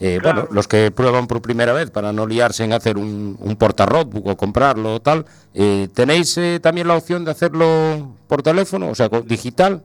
eh, 0.00 0.18
Claro. 0.18 0.42
bueno, 0.42 0.54
los 0.54 0.66
que 0.66 0.90
prueban 0.90 1.26
por 1.26 1.42
primera 1.42 1.74
vez 1.74 1.90
para 1.90 2.10
no 2.14 2.26
liarse 2.26 2.64
en 2.64 2.72
hacer 2.72 2.96
un, 2.96 3.36
un 3.38 3.56
porta 3.56 3.84
roadbook 3.84 4.26
o 4.28 4.36
comprarlo 4.38 4.94
o 4.94 5.00
tal, 5.00 5.26
eh, 5.52 5.88
¿tenéis 5.92 6.38
eh, 6.38 6.58
también 6.62 6.88
la 6.88 6.94
opción 6.96 7.22
de 7.26 7.32
hacerlo 7.32 8.14
por 8.26 8.42
teléfono, 8.42 8.88
o 8.88 8.94
sea, 8.94 9.10
digital? 9.26 9.82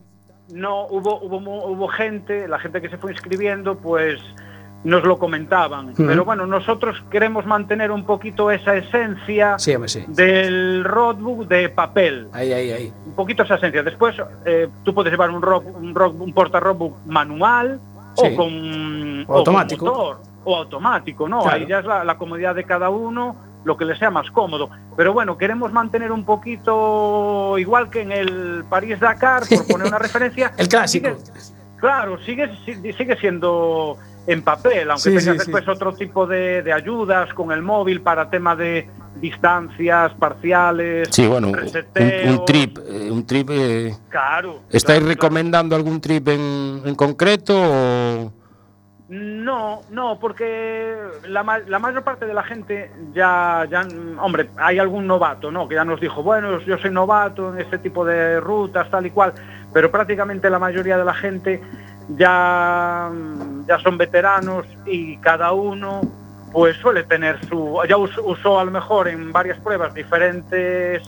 No, 0.52 0.86
hubo, 0.88 1.20
hubo, 1.22 1.66
hubo 1.66 1.88
gente, 1.88 2.48
la 2.48 2.60
gente 2.60 2.82
que 2.82 2.90
se 2.90 2.98
fue 2.98 3.12
inscribiendo, 3.12 3.78
pues 3.78 4.20
nos 4.84 5.04
lo 5.04 5.18
comentaban. 5.18 5.94
Pero 5.98 6.24
bueno, 6.24 6.46
nosotros 6.46 7.04
queremos 7.10 7.46
mantener 7.48 7.90
un 7.90 8.06
poquito 8.06 8.52
esa 8.52 8.76
esencia 8.76 9.58
Sí, 9.58 9.74
del 10.10 10.84
roadbook 10.84 11.48
de 11.48 11.70
papel. 11.70 12.28
Ahí, 12.32 12.54
ahí, 12.54 12.72
ahí. 12.72 12.94
Un 13.08 13.16
poquito 13.16 13.42
esa 13.42 13.56
esencia. 13.56 13.82
Después 13.82 14.16
eh, 14.46 14.68
tú 14.84 14.94
puedes 14.94 15.12
llevar 15.12 15.32
un, 15.32 15.42
rock, 15.42 15.66
un, 15.76 15.96
rock- 15.96 16.22
un 16.22 16.32
porta 16.34 16.60
roadbook 16.60 16.98
manual 17.08 17.80
Sí. 18.14 18.28
o 18.32 18.36
con 18.38 19.26
O 19.28 19.38
automático. 19.40 19.86
con 19.86 19.94
motor, 19.98 20.18
o 20.46 20.56
automático, 20.56 21.28
¿no? 21.28 21.42
Claro. 21.42 21.58
Ahí 21.58 21.66
ya 21.68 21.80
es 21.80 21.86
la, 21.86 22.04
la 22.06 22.18
comodidad 22.18 22.54
de 22.56 22.64
cada 22.64 22.90
uno, 22.90 23.36
lo 23.65 23.75
que 23.75 23.84
le 23.84 23.97
sea 23.97 24.10
más 24.10 24.32
cómodo. 24.32 24.69
Pero 24.95 25.12
bueno, 25.12 25.38
queremos 25.38 25.73
mantener 25.73 26.12
un 26.13 26.23
poquito 26.23 27.58
igual 27.58 27.89
que 27.89 28.01
en 28.01 28.12
el 28.13 28.63
París 28.69 28.99
Dakar, 28.99 29.43
por 29.49 29.67
poner 29.67 29.88
una 29.88 29.99
referencia. 29.99 30.54
El 30.58 30.69
clásico. 30.69 31.10
sigue- 31.10 31.41
claro, 31.78 32.17
sigue, 32.23 32.49
si- 32.65 32.93
sigue 32.93 33.17
siendo 33.17 33.97
en 34.28 34.41
papel, 34.43 34.89
aunque 34.89 35.01
Sí, 35.04 35.10
tengas 35.10 35.23
sí, 35.23 35.32
sí. 35.32 35.38
después 35.38 35.67
otro 35.67 35.93
tipo 35.93 36.25
de, 36.25 36.62
de 36.63 36.71
ayudas 36.73 37.34
con 37.34 37.51
el 37.51 37.62
móvil 37.62 38.01
para 38.01 38.30
tema 38.30 38.56
de 38.56 38.89
distancias 39.21 40.12
parciales. 40.13 41.08
Sí, 41.12 41.25
bueno, 41.28 41.49
un, 41.49 41.56
un 41.58 42.45
trip, 42.45 42.78
eh, 42.88 43.10
un 43.12 43.25
trip... 43.25 43.49
eh, 43.51 43.95
Claro. 44.10 44.62
¿Estáis 44.69 44.84
claro, 44.84 44.99
claro. 45.01 45.08
recomendando 45.08 45.75
algún 45.75 45.99
trip 46.01 46.28
en, 46.30 46.82
en 46.86 46.95
concreto 46.95 47.54
o...? 47.58 48.32
No, 49.08 49.82
no, 49.91 50.18
porque 50.20 50.96
la, 51.28 51.44
ma- 51.44 51.60
la 51.60 51.78
mayor 51.78 52.04
parte 52.04 52.26
de 52.26 52.34
la 52.34 52.41
gente 52.41 52.91
ya, 53.13 53.68
ya, 53.70 53.86
hombre, 54.20 54.50
hay 54.58 54.80
algún 54.80 55.06
novato, 55.06 55.52
¿no? 55.52 55.68
Que 55.68 55.76
ya 55.76 55.86
nos 55.86 56.02
dijo, 56.02 56.24
bueno, 56.24 56.60
yo 56.62 56.78
soy 56.80 56.89
novato 56.89 57.54
en 57.54 57.62
este 57.62 57.78
tipo 57.78 58.04
de 58.04 58.39
rutas, 58.39 58.89
tal 58.89 59.06
y 59.06 59.12
cual, 59.12 59.34
pero 59.72 59.91
prácticamente 59.91 60.50
la 60.50 60.58
mayoría 60.58 60.98
de 60.98 61.06
la 61.06 61.13
gente 61.13 61.62
ya, 62.18 63.12
ya 63.68 63.80
son 63.80 63.98
veteranos 63.98 64.65
y 64.88 65.18
cada 65.18 65.52
uno 65.52 66.02
pues 66.52 66.76
suele 66.78 67.04
tener 67.04 67.44
su, 67.48 67.80
ya 67.88 67.98
us- 67.98 68.18
usó 68.24 68.60
a 68.60 68.65
lo 68.65 68.72
mejor 68.72 69.08
en 69.08 69.32
varias 69.32 69.60
pruebas 69.60 69.94
diferentes 69.94 71.04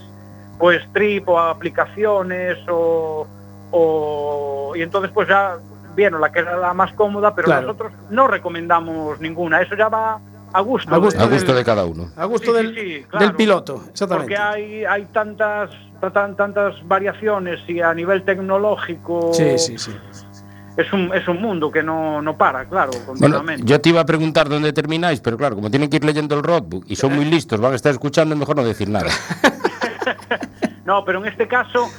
pues 0.59 0.81
trip 0.91 1.27
o 1.29 1.39
aplicaciones 1.39 2.57
o, 2.69 3.25
o- 3.71 4.73
y 4.75 4.81
entonces 4.81 5.09
pues 5.13 5.27
ya 5.27 5.57
vieron 5.97 6.21
la 6.21 6.31
que 6.31 6.39
era 6.39 6.55
la 6.55 6.73
más 6.73 6.93
cómoda, 6.93 7.33
pero 7.35 7.47
Claro. 7.47 7.63
nosotros 7.67 7.91
no 8.11 8.27
recomendamos 8.27 9.19
ninguna, 9.19 9.61
eso 9.61 9.75
ya 9.75 9.89
va 9.89 10.19
a 10.53 10.61
gusto. 10.61 10.93
A 10.93 10.97
gusto 10.99 11.19
A 11.19 11.23
del- 11.23 11.33
gusto 11.33 11.53
de 11.53 11.65
cada 11.65 11.83
uno. 11.83 12.09
A 12.15 12.23
gusto 12.25 12.51
Sí, 12.51 12.57
del, 12.57 12.75
sí, 12.75 13.05
claro. 13.09 13.25
del 13.25 13.35
piloto, 13.35 13.83
exactamente. 13.89 14.33
Porque 14.35 14.37
hay, 14.37 14.85
hay 14.85 15.05
tantas, 15.07 15.71
tan- 16.13 16.37
tantas 16.37 16.75
variaciones 16.87 17.59
y 17.67 17.81
a 17.81 17.93
nivel 17.93 18.23
tecnológico 18.23 19.31
Sí, 19.33 19.57
sí, 19.57 19.77
sí. 19.77 19.91
es 20.77 20.93
un, 20.93 21.11
es 21.13 21.27
un 21.27 21.41
mundo 21.41 21.71
que 21.71 21.81
no, 21.81 22.21
no 22.21 22.37
para, 22.37 22.65
claro, 22.65 22.91
Bueno, 22.91 23.05
continuamente. 23.07 23.63
yo 23.65 23.81
te 23.81 23.89
iba 23.89 23.99
a 24.01 24.05
preguntar 24.05 24.47
dónde 24.47 24.71
termináis, 24.71 25.19
pero 25.19 25.35
claro, 25.35 25.55
como 25.55 25.69
tienen 25.71 25.89
que 25.89 25.97
ir 25.97 26.05
leyendo 26.05 26.35
el 26.35 26.43
roadbook 26.43 26.85
y 26.87 26.95
son 26.95 27.15
muy 27.15 27.25
listos, 27.25 27.59
van 27.59 27.73
a 27.73 27.75
estar 27.75 27.91
escuchando, 27.91 28.35
mejor 28.35 28.55
no 28.55 28.63
decir 28.63 28.87
nada. 28.87 29.09
No, 30.85 31.03
pero 31.03 31.19
en 31.19 31.25
este 31.25 31.47
caso 31.49 31.89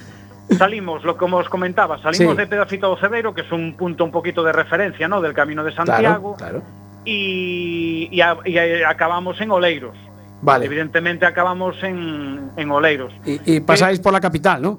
salimos, 0.57 1.05
lo 1.05 1.17
como 1.17 1.37
os 1.39 1.49
comentaba, 1.49 1.99
salimos 1.99 2.35
Sí. 2.35 2.39
de 2.41 2.47
Pedacito 2.47 2.97
Cebeiro, 2.97 3.35
que 3.35 3.43
es 3.43 3.53
un 3.53 3.77
punto 3.77 4.05
un 4.05 4.11
poquito 4.11 4.43
de 4.43 4.53
referencia, 4.53 5.09
¿no? 5.09 5.21
Del 5.21 5.35
Camino 5.35 5.63
de 5.65 5.73
Santiago, 5.73 6.35
Claro, 6.37 6.61
claro. 6.61 6.67
y, 7.05 8.09
y 8.11 8.21
a- 8.21 8.39
y 8.45 8.57
a- 8.59 8.89
acabamos 8.89 9.41
en 9.41 9.51
Oleiros. 9.51 9.97
Vale. 10.41 10.67
Evidentemente 10.67 11.27
acabamos 11.27 11.83
en, 11.83 12.51
en 12.57 12.71
Oleiros. 12.71 13.13
Y, 13.25 13.57
y 13.57 13.61
pasáis 13.61 13.99
por 14.01 14.13
la 14.13 14.21
capital, 14.21 14.63
¿no? 14.63 14.79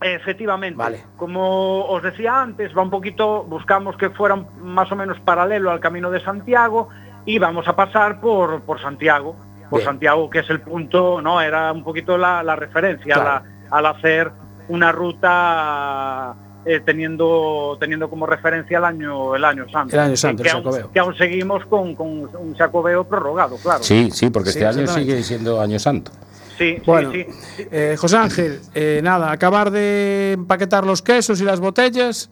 Efectivamente. 0.00 0.76
Vale. 0.76 1.02
Como 1.16 1.86
os 1.86 2.02
decía 2.02 2.40
antes, 2.40 2.76
va 2.76 2.82
un 2.82 2.90
poquito, 2.90 3.42
buscamos 3.44 3.96
que 3.96 4.10
fuera 4.10 4.36
más 4.60 4.92
o 4.92 4.96
menos 4.96 5.18
paralelo 5.20 5.70
al 5.70 5.80
camino 5.80 6.10
de 6.10 6.20
Santiago 6.20 6.88
y 7.24 7.38
vamos 7.38 7.66
a 7.66 7.74
pasar 7.74 8.20
por, 8.20 8.60
por 8.62 8.80
Santiago. 8.80 9.34
Por 9.70 9.80
Bien. 9.80 9.86
Santiago, 9.90 10.30
que 10.30 10.40
es 10.40 10.50
el 10.50 10.60
punto, 10.60 11.20
¿no? 11.20 11.40
Era 11.40 11.72
un 11.72 11.82
poquito 11.82 12.16
la, 12.16 12.42
la 12.44 12.54
referencia 12.54 13.14
Claro. 13.14 13.30
a 13.30 13.32
la- 13.34 13.42
al 13.68 13.86
hacer 13.86 14.30
una 14.68 14.92
ruta 14.92 16.34
eh, 16.64 16.80
teniendo 16.84 17.76
teniendo 17.78 18.10
como 18.10 18.26
referencia 18.26 18.78
el 18.78 18.84
año 18.84 19.34
el 19.36 19.44
año 19.44 19.68
santo. 19.68 19.94
El 19.94 20.00
año 20.00 20.16
santo, 20.16 20.42
que, 20.42 20.48
el 20.48 20.54
aún, 20.56 20.64
Xacobeo. 20.64 20.92
que 20.92 20.98
aún 20.98 21.16
seguimos 21.16 21.64
con, 21.66 21.94
con 21.94 22.08
un 22.08 22.54
Xacobeo 22.56 23.04
prorrogado, 23.04 23.56
claro. 23.56 23.82
Sí, 23.82 24.10
sí, 24.12 24.30
porque 24.30 24.50
Sí, 24.50 24.58
este 24.58 24.66
año 24.80 24.86
sigue 24.88 25.22
siendo 25.22 25.60
año 25.60 25.78
santo. 25.78 26.10
sí, 26.58 26.78
Bueno, 26.84 27.12
sí. 27.12 27.24
eh, 27.70 27.96
José 27.98 28.16
Ángel, 28.16 28.60
eh, 28.74 29.00
nada, 29.02 29.30
acabar 29.30 29.70
de 29.70 30.32
empaquetar 30.32 30.84
los 30.84 31.02
quesos 31.02 31.40
y 31.40 31.44
las 31.44 31.60
botellas 31.60 32.30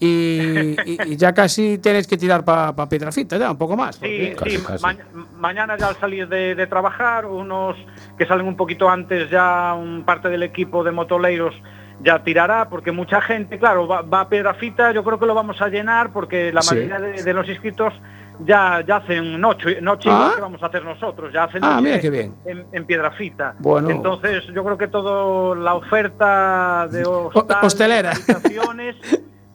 y, 0.00 0.74
y- 0.84 0.98
y 1.06 1.16
ya 1.16 1.32
casi 1.32 1.78
tienes 1.78 2.06
que 2.06 2.16
tirar 2.16 2.44
para 2.44 2.74
Piedrafita, 2.88 3.36
ya, 3.38 3.50
un 3.50 3.58
poco 3.58 3.76
más. 3.76 3.96
Sí, 3.96 4.32
porque- 4.34 4.34
Casi, 4.36 4.56
sí, 4.56 4.62
casi. 4.66 4.82
ma- 4.84 4.96
mañana 5.38 5.76
ya 5.78 5.88
al 5.88 5.96
salir 6.00 6.26
de, 6.28 6.54
de 6.54 6.66
trabajar, 6.66 7.26
unos 7.26 7.76
que 8.18 8.26
salen 8.26 8.46
un 8.46 8.56
poquito 8.56 8.88
antes 8.88 9.28
ya, 9.30 9.74
un 9.74 10.04
parte 10.04 10.28
del 10.28 10.42
equipo 10.42 10.84
de 10.84 10.92
motoleiros 10.92 11.54
ya 12.02 12.22
tirará, 12.24 12.68
porque 12.68 12.90
mucha 12.92 13.20
gente, 13.20 13.58
claro, 13.58 13.86
va, 13.86 14.02
va 14.02 14.20
a 14.22 14.28
Piedrafita, 14.28 14.92
yo 14.92 15.04
creo 15.04 15.18
que 15.18 15.26
lo 15.26 15.34
vamos 15.34 15.60
a 15.62 15.68
llenar, 15.68 16.12
porque 16.12 16.52
la 16.52 16.60
Sí. 16.62 16.74
mayoría 16.74 16.98
de, 17.00 17.22
de 17.22 17.32
los 17.34 17.48
inscritos 17.48 17.94
ya, 18.44 18.82
ya 18.86 18.96
hacen 18.96 19.40
noche, 19.40 19.80
noche 19.80 20.08
Ah. 20.10 20.14
igual 20.16 20.34
que 20.34 20.40
vamos 20.40 20.62
a 20.62 20.66
hacer 20.66 20.84
nosotros, 20.84 21.32
ya 21.32 21.44
hacen 21.44 21.62
Ah, 21.64 21.80
mira 21.80 22.00
qué 22.00 22.10
bien. 22.10 22.34
En, 22.44 22.66
en 22.72 22.84
Piedrafita. 22.84 23.54
Bueno. 23.60 23.90
Entonces 23.90 24.44
yo 24.52 24.64
creo 24.64 24.76
que 24.76 24.88
toda 24.88 25.54
la 25.56 25.74
oferta 25.74 26.88
de 26.90 27.04
hostal, 27.06 27.58
hostelera. 27.62 28.10
habitaciones, 28.10 28.96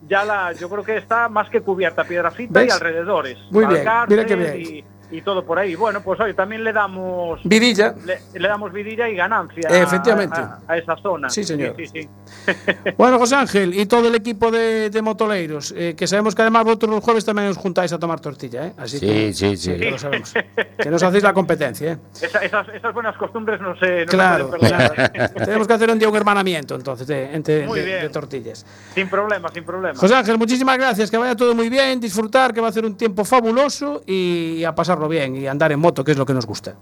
ya 0.07 0.23
la, 0.23 0.53
yo 0.53 0.69
creo 0.69 0.83
que 0.83 0.95
está 0.97 1.27
más 1.27 1.49
que 1.49 1.59
cubierta 1.61 2.05
Piedrafita 2.05 2.61
y 2.61 2.65
¿Ves? 2.65 2.73
alrededores. 2.73 3.37
Muy 3.51 3.65
bien, 3.65 3.85
mira 4.07 4.25
qué 4.25 4.35
bien. 4.37 4.61
Y, 4.61 4.83
y 5.11 5.21
todo 5.21 5.43
por 5.43 5.57
ahí. 5.57 5.75
Bueno, 5.75 6.01
pues 6.01 6.19
hoy 6.19 6.33
también 6.33 6.63
le 6.63 6.71
damos 6.73 7.39
Vidilla. 7.43 7.95
le, 8.05 8.19
le 8.39 8.47
damos 8.47 8.71
vidilla 8.71 9.09
y 9.09 9.15
ganancia 9.15 9.67
a- 9.69 9.77
Efectivamente. 9.77 10.39
a, 10.39 10.59
a 10.67 10.77
esa 10.77 10.95
zona. 10.97 11.29
Sí, 11.29 11.43
señor. 11.43 11.73
Sí, 11.77 11.87
sí, 11.87 12.01
sí. 12.03 12.53
Bueno, 12.97 13.17
José 13.17 13.35
Ángel 13.35 13.73
y 13.79 13.85
todo 13.85 14.07
el 14.07 14.15
equipo 14.15 14.51
de, 14.51 14.89
de 14.89 15.01
motoleiros, 15.01 15.73
eh, 15.75 15.95
que 15.97 16.05
sabemos 16.07 16.35
que 16.35 16.41
además 16.43 16.63
vosotros 16.65 16.91
los 16.91 17.03
jueves 17.03 17.25
también 17.25 17.47
os 17.47 17.57
juntáis 17.57 17.91
a 17.93 17.97
tomar 17.99 18.19
tortilla, 18.19 18.67
¿eh? 18.67 18.73
Así 18.77 18.99
Sí, 18.99 19.05
que, 19.07 19.33
sí, 19.33 19.57
sí. 19.57 19.77
que 19.77 19.91
lo 19.91 19.97
sabemos. 19.99 20.33
que 20.77 20.89
nos 20.89 21.01
hacéis 21.03 21.23
la 21.23 21.33
competencia, 21.33 21.93
¿eh? 21.93 21.97
Esa- 22.21 22.39
esas, 22.39 22.67
esas 22.69 22.93
buenas 22.93 23.17
costumbres 23.17 23.59
no 23.61 23.75
se 23.79 24.05
Claro. 24.05 24.51
Tenemos 25.45 25.67
que 25.67 25.73
hacer 25.73 25.89
un 25.89 25.99
día 25.99 26.09
un 26.09 26.15
hermanamiento, 26.15 26.75
entonces, 26.75 27.07
de, 27.07 27.33
entre- 27.33 27.65
Muy 27.65 27.79
de- 27.79 27.85
bien. 27.85 28.01
de 28.01 28.09
tortillas. 28.09 28.65
sin 28.93 29.09
problema, 29.09 29.49
sin 29.53 29.63
problema. 29.63 29.97
José 29.99 30.15
Ángel, 30.15 30.37
muchísimas 30.37 30.77
gracias, 30.77 31.09
que 31.09 31.17
vaya 31.17 31.35
todo 31.35 31.55
muy 31.55 31.69
bien, 31.69 31.99
disfrutar, 31.99 32.53
que 32.53 32.61
va 32.61 32.67
a 32.67 32.71
ser 32.71 32.85
un 32.85 32.95
tiempo 32.95 33.23
fabuloso 33.25 34.01
y 34.05 34.63
a 34.63 34.73
pasarlo 34.99 35.09
bien 35.09 35.35
y 35.35 35.47
andar 35.47 35.71
en 35.71 35.79
moto, 35.79 36.03
que 36.03 36.11
es 36.11 36.17
lo 36.17 36.25
que 36.25 36.33
nos 36.33 36.45
gusta. 36.45 36.75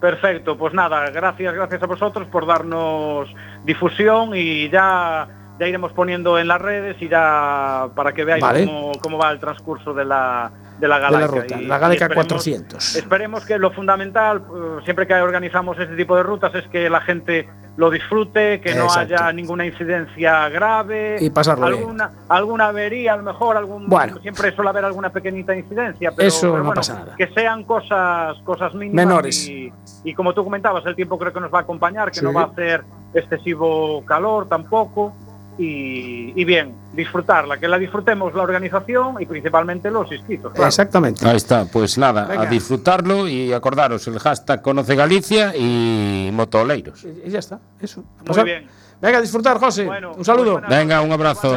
Perfecto, 0.00 0.56
pues 0.58 0.74
nada, 0.74 1.08
gracias, 1.10 1.54
gracias 1.54 1.82
a 1.82 1.86
vosotros 1.86 2.28
por 2.28 2.46
darnos 2.46 3.28
difusión 3.64 4.32
y 4.34 4.68
ya, 4.68 5.26
ya 5.58 5.66
iremos 5.66 5.92
poniendo 5.92 6.38
en 6.38 6.46
las 6.48 6.60
redes 6.60 6.96
y 7.00 7.08
ya 7.08 7.88
para 7.94 8.12
que 8.12 8.24
veáis 8.24 8.42
Vale. 8.42 8.66
cómo, 8.66 8.92
cómo 9.00 9.18
va 9.18 9.30
el 9.30 9.40
transcurso 9.40 9.94
de 9.94 10.04
la, 10.04 10.50
de 10.78 10.88
la 10.88 10.96
De 10.96 11.02
la 11.02 11.10
Galáctica. 11.10 11.40
ruta, 11.42 11.60
Y- 11.62 11.64
la 11.66 11.78
Galáctica 11.78 12.04
esperemos- 12.06 12.26
400. 12.26 12.96
Esperemos 12.96 13.46
que 13.46 13.58
lo 13.58 13.70
fundamental, 13.72 14.42
eh, 14.54 14.80
siempre 14.84 15.06
que 15.06 15.14
organizamos 15.14 15.78
este 15.78 15.96
tipo 15.96 16.16
de 16.16 16.22
rutas, 16.22 16.54
es 16.54 16.66
que 16.68 16.90
la 16.90 17.00
gente 17.00 17.48
lo 17.76 17.90
disfrute, 17.90 18.60
que 18.60 18.72
no 18.74 18.86
haya 18.92 19.32
ninguna 19.32 19.66
incidencia 19.66 20.48
grave, 20.48 21.16
Y 21.20 21.28
pasarlo 21.30 21.66
bien. 21.66 21.78
alguna, 21.80 22.10
alguna 22.28 22.66
avería, 22.68 23.14
a 23.14 23.16
lo 23.16 23.24
mejor 23.24 23.56
algún, 23.56 23.88
Bueno. 23.88 24.18
siempre 24.22 24.54
suele 24.54 24.70
haber 24.70 24.84
alguna 24.84 25.10
pequeñita 25.10 25.56
incidencia, 25.56 26.12
pero, 26.14 26.28
Eso 26.28 26.40
pero 26.42 26.58
no 26.58 26.64
bueno, 26.66 26.74
pasa 26.74 26.94
nada. 26.94 27.16
que 27.16 27.26
sean 27.28 27.64
cosas, 27.64 28.36
cosas 28.44 28.74
mínimas 28.74 29.04
Menores. 29.04 29.48
Y, 29.48 29.72
y 30.04 30.14
como 30.14 30.32
tú 30.32 30.44
comentabas, 30.44 30.86
el 30.86 30.94
tiempo 30.94 31.18
creo 31.18 31.32
que 31.32 31.40
nos 31.40 31.52
va 31.52 31.58
a 31.58 31.62
acompañar, 31.62 32.10
que 32.12 32.20
Sí. 32.20 32.24
no 32.24 32.32
va 32.32 32.42
a 32.42 32.46
hacer 32.46 32.84
excesivo 33.12 34.04
calor 34.04 34.48
tampoco. 34.48 35.12
Y, 35.56 36.32
y 36.34 36.44
bien, 36.44 36.74
disfrutarla, 36.94 37.58
que 37.58 37.68
la 37.68 37.78
disfrutemos 37.78 38.34
la 38.34 38.42
organización 38.42 39.16
y 39.20 39.26
principalmente 39.26 39.90
los 39.90 40.10
inscritos. 40.10 40.52
claro. 40.52 40.66
Exactamente. 40.66 41.28
Ahí 41.28 41.36
está, 41.36 41.64
pues 41.66 41.96
nada, 41.96 42.24
Venga. 42.26 42.42
a 42.42 42.46
disfrutarlo 42.46 43.28
y 43.28 43.52
acordaros 43.52 44.06
el 44.08 44.18
hashtag 44.18 44.62
Conoce 44.62 44.96
Galicia 44.96 45.54
y 45.56 46.30
Motoleiros. 46.32 47.04
Y 47.24 47.30
ya 47.30 47.38
está, 47.38 47.60
eso. 47.80 48.02
Muy 48.26 48.44
bien. 48.44 48.66
Venga, 49.00 49.18
a 49.18 49.20
disfrutar, 49.20 49.58
José. 49.58 49.84
Bueno, 49.84 50.12
un 50.16 50.24
saludo. 50.24 50.60
Venga, 50.68 51.00
un 51.02 51.12
abrazo. 51.12 51.50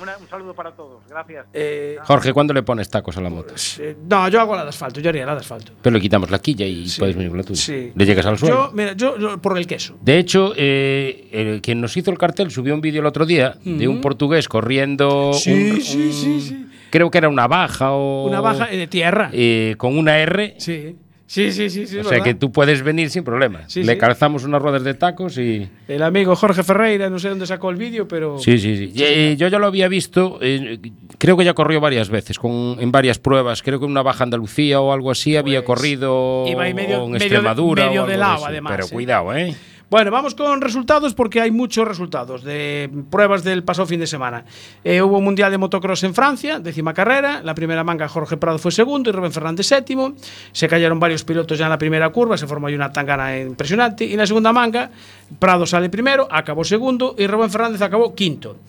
Una- 0.00 0.16
un 0.18 0.28
saludo 0.28 0.54
para 0.54 0.72
todos. 0.72 1.00
Gracias. 1.08 1.46
Eh, 1.52 1.96
Jorge, 2.04 2.32
¿cuándo 2.32 2.52
le 2.54 2.62
pones 2.62 2.88
tacos 2.90 3.16
a 3.16 3.20
la 3.20 3.30
moto? 3.30 3.54
eh, 3.78 3.96
no, 4.08 4.28
yo 4.28 4.40
hago 4.40 4.54
la 4.56 4.62
de 4.64 4.68
asfalto, 4.70 5.00
yo 5.00 5.08
haría 5.10 5.24
la 5.26 5.34
de 5.34 5.40
asfalto. 5.40 5.72
Pero 5.82 5.94
le 5.94 6.00
quitamos 6.00 6.30
la 6.30 6.38
quilla 6.38 6.66
y 6.66 6.88
Sí. 6.88 6.98
puedes 6.98 7.14
venir 7.16 7.30
con 7.30 7.38
la 7.38 7.44
tuya. 7.44 7.60
Sí. 7.60 7.92
Le 7.94 8.06
llegas 8.06 8.26
al 8.26 8.38
suelo. 8.38 8.66
Yo, 8.68 8.72
mira, 8.72 8.92
yo, 8.94 9.18
yo 9.18 9.38
por 9.40 9.56
el 9.58 9.66
queso. 9.66 9.96
De 10.00 10.18
hecho, 10.18 10.52
eh, 10.56 11.28
el- 11.32 11.60
quien 11.62 11.80
nos 11.80 11.96
hizo 11.96 12.10
el 12.10 12.18
cartel 12.18 12.50
subió 12.50 12.74
un 12.74 12.80
vídeo 12.80 13.00
el 13.00 13.06
otro 13.06 13.26
día 13.26 13.56
de 13.64 13.88
un 13.88 14.00
portugués 14.00 14.48
corriendo. 14.48 15.32
Sí, 15.34 15.52
un- 15.72 15.80
sí, 15.80 15.96
un- 16.06 16.12
sí, 16.12 16.40
sí. 16.40 16.66
Creo 16.90 17.10
que 17.10 17.18
era 17.18 17.28
una 17.28 17.46
baja 17.46 17.92
o. 17.92 18.26
Una 18.26 18.40
baja 18.40 18.68
eh, 18.70 18.76
de 18.76 18.86
tierra. 18.88 19.30
eh, 19.32 19.74
con 19.78 19.96
una 19.96 20.18
R. 20.18 20.56
Sí. 20.58 20.96
Sí, 21.32 21.52
sí, 21.52 21.70
sí, 21.70 21.86
sí. 21.86 21.96
o 21.98 22.02
sea 22.02 22.10
verdad. 22.10 22.24
que 22.24 22.34
tú 22.34 22.50
puedes 22.50 22.82
venir 22.82 23.08
sin 23.08 23.22
problema. 23.22 23.60
Sí, 23.68 23.84
Le 23.84 23.92
sí. 23.92 23.98
calzamos 24.00 24.42
unas 24.42 24.60
ruedas 24.60 24.82
de 24.82 24.94
tacos 24.94 25.38
y. 25.38 25.68
El 25.86 26.02
amigo 26.02 26.34
Jorge 26.34 26.64
Ferreira, 26.64 27.08
no 27.08 27.20
sé 27.20 27.28
dónde 27.28 27.46
sacó 27.46 27.70
el 27.70 27.76
vídeo, 27.76 28.08
pero. 28.08 28.40
Sí, 28.40 28.58
sí, 28.58 28.76
sí. 28.76 28.92
Eh, 28.96 29.36
yo 29.38 29.46
ya 29.46 29.60
lo 29.60 29.66
había 29.68 29.86
visto, 29.86 30.38
eh, 30.42 30.80
creo 31.18 31.36
que 31.36 31.44
ya 31.44 31.54
corrió 31.54 31.80
varias 31.80 32.08
veces, 32.10 32.36
con, 32.36 32.78
en 32.80 32.90
varias 32.90 33.20
pruebas. 33.20 33.62
Creo 33.62 33.78
que 33.78 33.84
en 33.84 33.92
una 33.92 34.02
baja 34.02 34.24
Andalucía 34.24 34.80
o 34.80 34.92
algo 34.92 35.12
así 35.12 35.36
había 35.36 35.64
corrido 35.64 36.40
Pues 36.42 36.52
iba 36.52 36.64
ahí 36.64 36.74
medio- 36.74 37.02
o 37.02 37.06
en 37.06 37.12
medio 37.12 37.18
de- 37.20 37.26
Extremadura. 37.26 37.86
medio 37.86 38.00
o 38.00 38.04
algo 38.06 38.12
de 38.12 38.18
lado, 38.18 38.36
eso. 38.38 38.46
además, 38.46 38.72
Pero 38.74 38.88
cuidado, 38.88 39.36
¿eh? 39.36 39.54
Bueno, 39.90 40.12
vamos 40.12 40.36
con 40.36 40.60
resultados 40.62 41.18
porque 41.18 41.42
hai 41.42 41.50
muchos 41.50 41.82
resultados 41.82 42.46
de 42.46 42.86
pruebas 43.10 43.42
del 43.42 43.66
pasado 43.66 43.90
fin 43.90 43.98
de 43.98 44.06
semana. 44.06 44.46
Eh, 44.86 45.02
hubo 45.02 45.18
Mundial 45.18 45.50
de 45.50 45.58
Motocross 45.58 46.06
en 46.06 46.14
Francia, 46.14 46.62
décima 46.62 46.94
carrera, 46.94 47.42
la 47.42 47.58
primera 47.58 47.82
manga 47.82 48.06
Jorge 48.06 48.38
Prado 48.38 48.62
fue 48.62 48.70
segundo 48.70 49.10
y 49.10 49.12
Rubén 49.12 49.34
Fernández 49.34 49.66
séptimo. 49.66 50.14
Se 50.54 50.70
cayeron 50.70 51.02
varios 51.02 51.26
pilotos 51.26 51.58
ya 51.58 51.66
en 51.66 51.74
la 51.74 51.78
primera 51.78 52.06
curva, 52.14 52.38
se 52.38 52.46
formó 52.46 52.68
una 52.70 52.94
tangana 52.94 53.34
impresionante 53.34 54.06
y 54.06 54.12
en 54.14 54.22
la 54.22 54.30
segunda 54.30 54.52
manga 54.54 54.94
Prado 55.40 55.66
sale 55.66 55.90
primero, 55.90 56.28
acabó 56.30 56.62
segundo 56.62 57.16
y 57.18 57.26
Rubén 57.26 57.50
Fernández 57.50 57.82
acabó 57.82 58.14
quinto. 58.14 58.62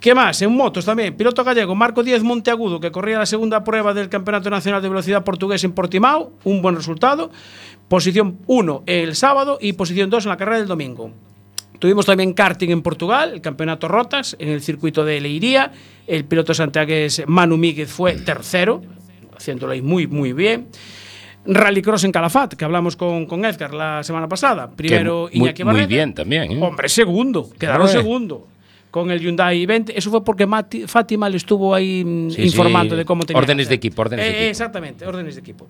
¿Qué 0.00 0.14
más? 0.14 0.40
En 0.40 0.54
motos 0.56 0.84
también. 0.86 1.14
Piloto 1.14 1.44
gallego 1.44 1.74
Marco 1.74 2.02
Díez 2.02 2.22
Monteagudo, 2.22 2.80
que 2.80 2.90
corría 2.90 3.18
la 3.18 3.26
segunda 3.26 3.62
prueba 3.62 3.92
del 3.92 4.08
Campeonato 4.08 4.48
Nacional 4.48 4.80
de 4.80 4.88
Velocidad 4.88 5.22
Portugués 5.24 5.62
en 5.64 5.72
Portimao. 5.72 6.32
Un 6.44 6.62
buen 6.62 6.74
resultado. 6.74 7.30
Posición 7.88 8.38
1 8.46 8.84
el 8.86 9.14
sábado 9.14 9.58
y 9.60 9.74
posición 9.74 10.08
2 10.08 10.24
en 10.24 10.28
la 10.30 10.36
carrera 10.38 10.58
del 10.58 10.68
domingo. 10.68 11.10
Tuvimos 11.78 12.06
también 12.06 12.32
karting 12.34 12.70
en 12.70 12.82
Portugal, 12.82 13.32
el 13.34 13.40
campeonato 13.40 13.88
Rotas, 13.88 14.36
en 14.38 14.48
el 14.48 14.62
circuito 14.62 15.04
de 15.04 15.20
Leiría. 15.20 15.72
El 16.06 16.24
piloto 16.24 16.54
santiagués 16.54 17.22
Manu 17.26 17.56
Míguez 17.56 17.90
fue 17.90 18.14
tercero, 18.14 18.82
haciéndolo 19.36 19.72
ahí 19.72 19.82
muy, 19.82 20.06
muy 20.06 20.32
bien. 20.32 20.68
Rallycross 21.46 22.04
en 22.04 22.12
Calafat, 22.12 22.54
que 22.54 22.64
hablamos 22.66 22.96
con, 22.96 23.24
con 23.26 23.44
Edgar 23.46 23.72
la 23.72 24.02
semana 24.02 24.28
pasada. 24.28 24.70
Primero 24.70 25.28
Que 25.30 25.38
muy- 25.38 25.46
Iñaki 25.48 25.64
muy 25.64 25.86
bien 25.86 26.12
también, 26.14 26.52
¿eh? 26.52 26.58
Hombre, 26.62 26.88
segundo. 26.88 27.48
Quedaron 27.58 27.88
segundo. 27.88 28.46
Con 28.90 29.10
el 29.10 29.20
Hyundai 29.20 29.64
20. 29.66 29.96
Eso 29.96 30.10
fue 30.10 30.24
porque 30.24 30.46
Mati- 30.46 30.86
Fátima 30.88 31.28
le 31.28 31.36
estuvo 31.36 31.74
ahí 31.74 32.04
mm, 32.04 32.30
Sí, 32.30 32.42
informando 32.42 32.94
sí. 32.94 32.98
de 32.98 33.04
cómo 33.04 33.24
tenía. 33.24 33.38
Órdenes 33.40 33.68
de 33.68 33.74
equipo, 33.76 34.02
órdenes 34.02 34.24
de 34.24 34.30
Eh, 34.30 34.34
equipo. 34.34 34.50
Exactamente, 34.50 35.06
órdenes 35.06 35.34
de 35.36 35.40
equipo. 35.40 35.68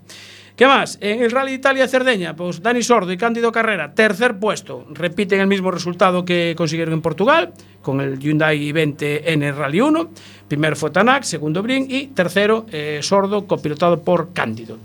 ¿Qué 0.56 0.66
más? 0.66 0.98
En 1.00 1.22
el 1.22 1.30
Rally 1.30 1.52
Italia 1.54 1.87
Cerdeña, 1.88 2.35
pues 2.37 2.62
Dani 2.62 2.83
Sordo 2.83 3.12
y 3.12 3.16
Cándido 3.16 3.50
Carrera, 3.52 3.94
tercer 3.94 4.38
puesto. 4.38 4.87
Repiten 4.90 5.40
el 5.40 5.46
mismo 5.46 5.70
resultado 5.70 6.24
que 6.24 6.54
consiguieron 6.56 6.92
en 6.94 7.00
Portugal, 7.02 7.52
con 7.83 8.00
el 8.00 8.18
Hyundai 8.18 8.70
20 8.72 9.33
en 9.33 9.42
el 9.42 9.56
Rally 9.56 9.80
1. 9.80 10.11
Primero 10.48 10.76
fue 10.76 10.90
Tanak, 10.90 11.22
segundo 11.22 11.62
Brin 11.62 11.87
y 11.90 12.09
tercero 12.09 12.66
eh, 12.72 12.98
Sordo, 13.02 13.46
copilotado 13.46 14.02
por 14.02 14.33
Cándido. 14.35 14.78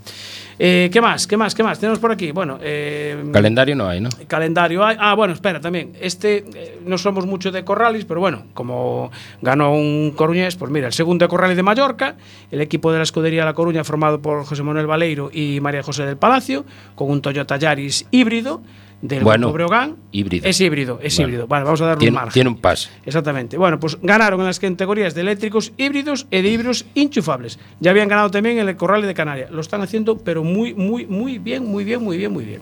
Eh, 0.58 0.88
¿Qué 0.92 1.00
más? 1.00 1.26
¿Qué 1.26 1.36
más? 1.36 1.54
¿Qué 1.54 1.62
más? 1.62 1.78
Tenemos 1.78 1.98
por 1.98 2.10
aquí. 2.10 2.32
Bueno, 2.32 2.58
eh, 2.62 3.24
Calendario 3.32 3.76
no 3.76 3.88
hay, 3.88 4.00
¿no? 4.00 4.08
calendario 4.26 4.84
hay. 4.84 4.96
Ah, 4.98 5.14
bueno, 5.14 5.34
espera, 5.34 5.60
también. 5.60 5.92
Este, 6.00 6.44
eh, 6.54 6.78
no 6.84 6.96
somos 6.96 7.26
mucho 7.26 7.50
de 7.50 7.64
Corralis, 7.64 8.04
pero 8.06 8.20
bueno, 8.20 8.44
como 8.54 9.10
ganó 9.42 9.74
un 9.74 10.12
coruñés, 10.16 10.56
pues 10.56 10.70
mira, 10.70 10.86
el 10.86 10.92
segundo 10.92 11.24
de 11.24 11.28
Corralis 11.28 11.56
de 11.56 11.62
Mallorca, 11.62 12.16
el 12.50 12.60
equipo 12.60 12.90
de 12.90 12.98
la 12.98 13.04
escudería 13.04 13.44
La 13.44 13.54
Coruña 13.54 13.84
formado 13.84 14.22
por 14.22 14.44
José 14.44 14.62
Manuel 14.62 14.86
Baleiro 14.86 15.30
y 15.32 15.60
María 15.60 15.82
José 15.82 16.06
del 16.06 16.16
Palacio, 16.16 16.64
con 16.94 17.10
un 17.10 17.20
Toyota 17.20 17.56
Yaris 17.56 18.06
híbrido 18.10 18.62
del 19.02 19.22
bueno, 19.22 19.48
Grupo 19.48 19.54
Breogán. 19.54 19.96
Híbrido. 20.12 20.48
Es 20.48 20.60
híbrido, 20.60 20.98
es 21.02 21.16
bueno, 21.16 21.28
híbrido. 21.28 21.46
Vale, 21.46 21.64
vamos 21.64 21.80
a 21.80 21.86
dar 21.86 21.98
un 21.98 22.12
margen. 22.12 22.32
Tiene 22.32 22.50
un 22.50 22.56
pase. 22.56 22.88
Exactamente. 23.04 23.56
Bueno, 23.56 23.78
pues 23.78 23.98
ganaron 24.02 24.40
en 24.40 24.46
las 24.46 24.58
categorías 24.58 25.14
de 25.14 25.20
eléctricos 25.20 25.72
híbridos 25.76 26.26
y 26.30 26.40
de 26.40 26.48
híbridos 26.48 26.86
enchufables. 26.94 27.58
Ya 27.80 27.90
habían 27.90 28.08
ganado 28.08 28.30
también 28.30 28.58
en 28.58 28.68
el 28.68 28.76
Corral 28.76 29.02
de 29.02 29.14
Canarias. 29.14 29.50
Lo 29.50 29.60
están 29.60 29.82
haciendo, 29.82 30.18
pero 30.18 30.42
muy, 30.42 30.74
muy, 30.74 31.06
muy 31.06 31.38
bien, 31.38 31.64
muy 31.64 31.84
bien, 31.84 32.02
muy 32.02 32.16
bien, 32.16 32.32
muy 32.32 32.44
bien. 32.44 32.60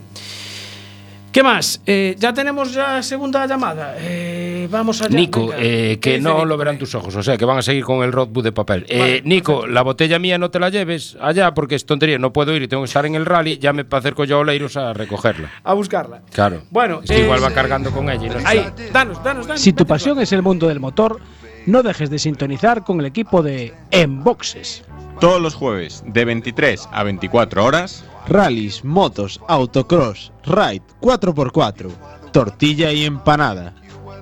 ¿Qué 1.34 1.42
más? 1.42 1.80
Eh, 1.84 2.14
ya 2.16 2.32
tenemos 2.32 2.72
ya 2.72 3.02
segunda 3.02 3.44
llamada. 3.44 3.96
Eh, 3.98 4.68
vamos 4.70 5.02
allá. 5.02 5.16
Nico, 5.16 5.50
eh, 5.58 5.98
¿Qué 6.00 6.12
que 6.12 6.20
no 6.20 6.34
Nico? 6.34 6.44
lo 6.44 6.56
verán 6.56 6.78
tus 6.78 6.94
ojos, 6.94 7.16
o 7.16 7.24
sea, 7.24 7.36
que 7.36 7.44
van 7.44 7.58
a 7.58 7.62
seguir 7.62 7.82
con 7.82 8.04
el 8.04 8.12
roadbook 8.12 8.44
de 8.44 8.52
papel. 8.52 8.86
Eh, 8.88 8.98
Vale, 9.00 9.22
Nico, 9.24 9.66
la 9.66 9.82
botella 9.82 10.20
mía 10.20 10.38
no 10.38 10.52
te 10.52 10.60
la 10.60 10.68
lleves 10.68 11.16
allá 11.20 11.52
porque 11.52 11.74
es 11.74 11.86
tontería, 11.86 12.20
no 12.20 12.32
puedo 12.32 12.54
ir 12.54 12.62
y 12.62 12.68
tengo 12.68 12.84
que 12.84 12.86
estar 12.86 13.04
en 13.04 13.16
el 13.16 13.26
rally, 13.26 13.58
ya 13.58 13.72
me 13.72 13.84
acerco 13.90 14.24
yo 14.24 14.36
a 14.36 14.38
Oleiros 14.42 14.76
a 14.76 14.92
recogerla. 14.92 15.50
A 15.64 15.74
buscarla. 15.74 16.22
Claro. 16.32 16.62
Bueno, 16.70 17.00
es 17.02 17.10
que 17.10 17.24
igual 17.24 17.40
eh, 17.40 17.42
va 17.42 17.50
cargando 17.50 17.90
con 17.90 18.08
ella. 18.08 18.32
no 18.40 18.46
Ahí, 18.48 18.64
danos, 18.92 19.20
danos, 19.24 19.48
danos. 19.48 19.60
Si 19.60 19.72
tu 19.72 19.84
pasión 19.86 20.20
es 20.20 20.30
el 20.30 20.42
mundo 20.42 20.68
del 20.68 20.78
motor, 20.78 21.18
no 21.66 21.82
dejes 21.82 22.10
de 22.10 22.20
sintonizar 22.20 22.84
con 22.84 23.00
el 23.00 23.06
equipo 23.06 23.42
de 23.42 23.74
Enboxes. 23.90 24.84
Todos 25.20 25.40
los 25.40 25.54
jueves 25.54 26.02
de 26.06 26.24
23 26.24 26.88
a 26.92 27.02
24 27.04 27.64
horas, 27.64 28.04
Rallys, 28.26 28.84
motos, 28.84 29.40
autocross, 29.48 30.32
ride, 30.44 30.82
4x4, 31.00 31.90
tortilla 32.32 32.92
y 32.92 33.04
empanada. 33.04 33.74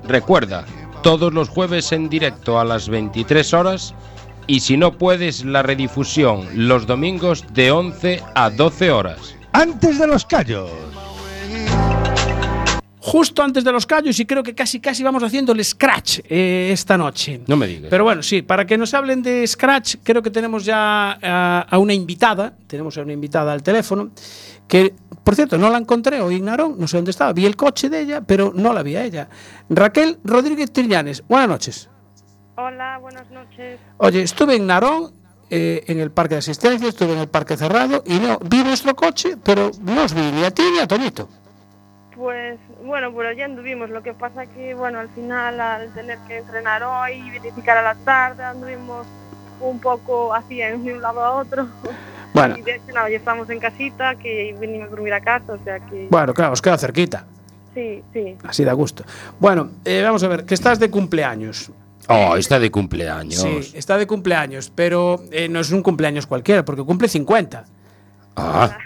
Recuerda, 0.07 0.66
todos 1.02 1.33
los 1.33 1.48
jueves 1.48 1.92
en 1.92 2.09
directo 2.09 2.61
a 2.61 2.64
las 2.64 2.88
23 2.88 3.55
horas 3.55 3.94
y 4.46 4.61
si 4.61 4.76
no 4.76 4.98
puedes, 4.98 5.44
la 5.44 5.62
redifusión 5.62 6.46
los 6.55 6.87
domingos 6.87 7.44
de 7.52 7.70
11 7.70 8.22
a 8.35 8.50
12 8.50 8.90
horas. 8.90 9.35
Antes 9.52 9.98
de 9.98 10.07
los 10.07 10.26
callos. 10.26 10.70
Justo 13.04 13.42
antes 13.42 13.64
de 13.64 13.72
los 13.72 13.84
callos 13.84 14.20
y 14.20 14.26
creo 14.26 14.44
que 14.44 14.54
casi 14.54 14.78
casi 14.78 15.02
vamos 15.02 15.24
haciendo 15.24 15.50
el 15.52 15.64
scratch 15.64 16.20
eh, 16.28 16.70
esta 16.72 16.96
noche. 16.96 17.40
No 17.48 17.56
me 17.56 17.66
digas. 17.66 17.90
Pero 17.90 18.04
bueno, 18.04 18.22
sí, 18.22 18.42
para 18.42 18.64
que 18.64 18.78
nos 18.78 18.94
hablen 18.94 19.24
de 19.24 19.44
Scratch, 19.44 19.96
creo 20.04 20.22
que 20.22 20.30
tenemos 20.30 20.64
ya 20.64 21.18
a, 21.20 21.66
a 21.68 21.78
una 21.78 21.94
invitada, 21.94 22.54
tenemos 22.68 22.96
a 22.96 23.02
una 23.02 23.12
invitada 23.12 23.52
al 23.52 23.60
teléfono, 23.60 24.12
que, 24.68 24.94
por 25.24 25.34
cierto, 25.34 25.58
no 25.58 25.68
la 25.68 25.78
encontré 25.78 26.20
hoy 26.20 26.36
en 26.36 26.44
Narón, 26.44 26.76
no 26.78 26.86
sé 26.86 26.96
dónde 26.96 27.10
estaba, 27.10 27.32
vi 27.32 27.44
el 27.44 27.56
coche 27.56 27.88
de 27.88 28.02
ella, 28.02 28.20
pero 28.20 28.52
no 28.54 28.72
la 28.72 28.84
vi 28.84 28.94
a 28.94 29.02
ella. 29.02 29.28
Raquel 29.68 30.20
Rodríguez 30.22 30.72
Trillanes, 30.72 31.24
buenas 31.26 31.48
noches. 31.48 31.90
Hola, 32.54 32.98
buenas 32.98 33.28
noches. 33.32 33.80
Oye, 33.96 34.22
estuve 34.22 34.54
en 34.54 34.68
Narón, 34.68 35.12
eh, 35.50 35.82
en 35.88 35.98
el 35.98 36.12
parque 36.12 36.36
de 36.36 36.38
asistencia, 36.38 36.88
estuve 36.88 37.14
en 37.14 37.18
el 37.18 37.28
parque 37.28 37.56
cerrado 37.56 38.04
y 38.06 38.20
no, 38.20 38.38
vi 38.38 38.62
vuestro 38.62 38.94
coche, 38.94 39.36
pero 39.42 39.72
no 39.82 40.04
os 40.04 40.14
vi 40.14 40.22
ni 40.22 40.44
a 40.44 40.52
ti 40.52 40.62
ni 40.72 40.78
a 40.78 40.86
Toñito. 40.86 41.28
Pues 42.22 42.61
bueno, 42.85 43.12
por 43.12 43.26
allí 43.26 43.42
anduvimos. 43.42 43.90
Lo 43.90 44.00
que 44.00 44.14
pasa 44.14 44.46
que, 44.46 44.74
bueno, 44.74 45.00
al 45.00 45.08
final, 45.08 45.61
al 45.61 45.92
tener 45.92 46.18
que 46.28 46.38
entrenar 46.38 46.85
hoy 46.85 47.14
y 47.14 47.30
verificar 47.30 47.76
a 47.76 47.82
la 47.82 47.96
tarde, 47.96 48.44
anduvimos 48.44 49.08
un 49.61 49.80
poco 49.80 50.32
así 50.32 50.62
en 50.62 50.85
de 50.85 50.94
un 50.94 51.02
lado 51.02 51.20
a 51.24 51.32
otro. 51.32 51.66
Bueno. 52.35 52.56
Y 52.56 52.62
de 52.62 52.76
hecho, 52.76 52.94
nada, 52.94 53.11
ya 53.11 53.18
estamos 53.18 53.50
en 53.50 53.61
casita, 53.61 54.14
que 54.14 54.56
venimos 54.58 54.87
a 54.87 54.90
dormir 54.90 55.12
a 55.12 55.20
casa, 55.20 55.52
o 55.52 55.62
sea 55.64 55.80
que... 55.80 56.06
Bueno, 56.11 56.32
claro, 56.32 56.54
os 56.54 56.62
queda 56.62 56.78
cerquita, 56.78 57.26
Sí, 57.74 58.02
sí. 58.11 58.38
así 58.44 58.64
da 58.64 58.72
gusto. 58.72 59.04
Bueno, 59.38 59.68
eh, 59.85 60.00
vamos 60.02 60.22
a 60.22 60.28
ver, 60.28 60.46
que 60.46 60.54
estás 60.54 60.78
de 60.78 60.90
cumpleaños. 60.90 61.70
Oh, 62.08 62.35
está 62.37 62.58
de 62.58 62.70
cumpleaños. 62.70 63.35
Sí, 63.35 63.72
está 63.74 63.98
de 63.98 64.06
cumpleaños, 64.06 64.72
pero 64.74 65.20
eh, 65.30 65.46
no 65.50 65.61
es 65.61 65.72
un 65.72 65.82
cumpleaños 65.82 66.26
cualquiera, 66.26 66.64
porque 66.64 66.82
cumple 66.82 67.06
50. 67.06 67.64
Ah, 68.37 68.78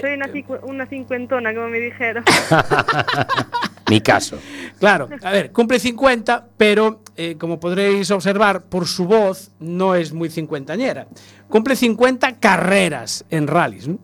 Soy 0.00 0.14
una, 0.14 0.26
cincu- 0.28 0.60
una 0.62 0.86
cincuentona, 0.86 1.54
como 1.54 1.68
me 1.68 1.78
dijeron. 1.78 2.24
mi 3.90 4.00
caso. 4.00 4.38
Claro, 4.78 5.08
a 5.22 5.30
ver, 5.30 5.52
cumple 5.52 5.78
50, 5.78 6.46
pero 6.56 7.00
eh, 7.16 7.36
como 7.38 7.60
podréis 7.60 8.10
observar 8.10 8.62
por 8.64 8.86
su 8.86 9.06
voz, 9.06 9.52
no 9.60 9.94
es 9.94 10.12
muy 10.12 10.30
cincuentañera. 10.30 11.06
Cumple 11.48 11.76
50 11.76 12.38
carreras 12.38 13.24
en 13.30 13.46
rallies. 13.46 13.88
¿no? 13.88 13.98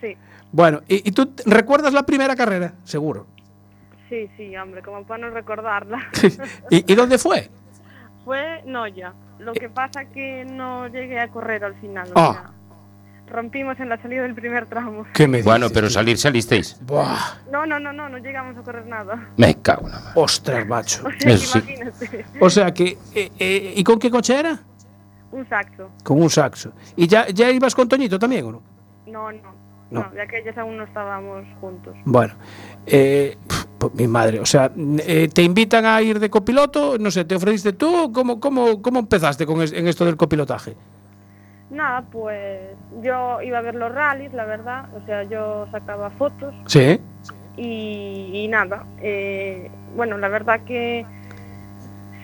Sí, 0.00 0.16
Bueno, 0.52 0.82
¿y, 0.88 1.08
y 1.08 1.12
tú 1.12 1.32
recuerdas 1.46 1.92
la 1.92 2.04
primera 2.04 2.36
carrera? 2.36 2.74
Seguro. 2.84 3.26
sí, 4.08 4.28
sí, 4.36 4.56
hombre, 4.56 4.82
como 4.82 5.04
para 5.04 5.26
no 5.26 5.30
recordarla. 5.34 5.98
¿Y, 6.70 6.90
y 6.92 6.94
dónde 6.94 7.18
fue? 7.18 7.50
Fue 8.24 8.62
Noya. 8.64 9.12
Lo 9.40 9.52
que 9.52 9.68
pasa 9.68 10.04
que 10.06 10.44
no 10.44 10.86
llegué 10.86 11.18
a 11.18 11.28
correr 11.28 11.64
al 11.64 11.74
final. 11.80 12.08
o 12.14 12.18
Ah. 12.18 12.32
sea, 12.32 12.50
rompimos 13.34 13.78
en 13.80 13.88
la 13.88 14.00
salida 14.00 14.22
del 14.22 14.34
primer 14.34 14.66
tramo. 14.66 15.04
¿Qué 15.12 15.26
me 15.26 15.42
Bueno, 15.42 15.66
pero 15.68 15.88
tío? 15.88 15.94
salir 15.94 16.16
salisteis. 16.18 16.78
Buah, 16.86 17.18
No, 17.50 17.66
no, 17.66 17.78
no, 17.80 17.92
no, 17.92 18.08
no 18.08 18.18
llegamos 18.18 18.56
a 18.56 18.62
correr 18.62 18.86
nada. 18.86 19.28
Me 19.36 19.54
cago 19.60 19.86
en 19.86 19.92
la 19.92 19.98
madre. 20.00 20.12
ostras, 20.14 20.66
macho. 20.66 21.02
O 21.06 21.10
sea, 21.10 21.18
que 21.18 21.32
Eso 21.32 21.46
sí. 21.52 21.58
imagínate. 21.58 22.24
O 22.40 22.50
sea 22.50 22.72
que, 22.72 22.98
eh, 23.14 23.30
eh, 23.38 23.72
¿y 23.76 23.82
con 23.84 23.98
qué 23.98 24.10
coche 24.10 24.38
era? 24.38 24.58
Un 25.32 25.48
saxo. 25.48 25.90
Con 26.04 26.22
un 26.22 26.30
saxo. 26.30 26.72
¿Y 26.96 27.08
ya, 27.08 27.26
ya 27.28 27.50
ibas 27.50 27.74
con 27.74 27.88
Toñito 27.88 28.18
también 28.18 28.44
o 28.46 28.52
no? 28.52 28.62
No, 29.06 29.32
no. 29.32 29.54
No. 29.90 30.02
No, 30.04 30.10
de 30.10 30.22
aquellas 30.22 30.56
aún 30.56 30.76
no 30.76 30.84
estábamos 30.84 31.44
juntos. 31.60 31.94
Bueno, 32.04 32.34
eh, 32.86 33.36
pues 33.78 33.94
mi 33.94 34.08
madre, 34.08 34.40
o 34.40 34.46
sea, 34.46 34.72
eh, 35.06 35.28
¿te 35.32 35.42
invitan 35.42 35.84
a 35.86 36.00
ir 36.02 36.18
de 36.18 36.30
copiloto? 36.30 36.98
No 36.98 37.10
sé, 37.10 37.24
¿te 37.24 37.34
ofreciste 37.36 37.74
tú? 37.74 38.10
¿Cómo, 38.12 38.40
cómo, 38.40 38.80
cómo 38.80 38.98
empezaste 39.00 39.44
con 39.44 39.60
es- 39.62 39.72
en 39.72 39.86
esto 39.86 40.04
del 40.04 40.16
copilotaje? 40.16 40.74
Nada, 41.74 42.02
pues 42.10 42.60
yo 43.02 43.42
iba 43.42 43.58
a 43.58 43.62
ver 43.62 43.74
los 43.74 43.92
rallies, 43.92 44.32
la 44.32 44.44
verdad. 44.44 44.86
O 44.94 45.04
sea, 45.06 45.24
yo 45.24 45.66
sacaba 45.72 46.10
fotos 46.10 46.54
Sí. 46.66 47.00
y, 47.56 48.30
y 48.32 48.48
nada. 48.48 48.84
eh, 49.02 49.70
bueno, 49.96 50.16
la 50.18 50.28
verdad 50.28 50.60
que 50.66 51.04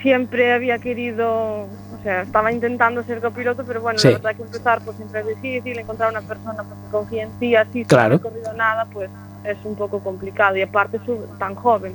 siempre 0.02 0.52
había 0.52 0.78
querido, 0.78 1.28
o 1.64 2.02
sea, 2.02 2.22
estaba 2.22 2.50
intentando 2.52 3.02
ser 3.02 3.20
copiloto, 3.20 3.64
pero 3.64 3.80
bueno, 3.82 3.98
Sí. 3.98 4.08
la 4.08 4.14
verdad 4.14 4.36
que 4.36 4.42
empezar 4.42 4.80
pues 4.84 4.96
siempre 4.96 5.20
es 5.20 5.26
difícil, 5.28 5.78
encontrar 5.78 6.10
una 6.10 6.22
persona 6.22 6.62
pues, 6.64 6.78
que 6.84 6.90
confíe 6.90 7.22
en 7.22 7.30
ti, 7.38 7.54
así 7.54 7.84
Claro. 7.84 8.16
sin 8.16 8.26
haber 8.26 8.32
corrido 8.32 8.52
nada, 8.54 8.86
pues 8.92 9.10
es 9.44 9.58
un 9.64 9.74
poco 9.76 10.00
complicado 10.00 10.56
y 10.56 10.62
aparte 10.62 10.98
tan 11.38 11.54
joven. 11.54 11.94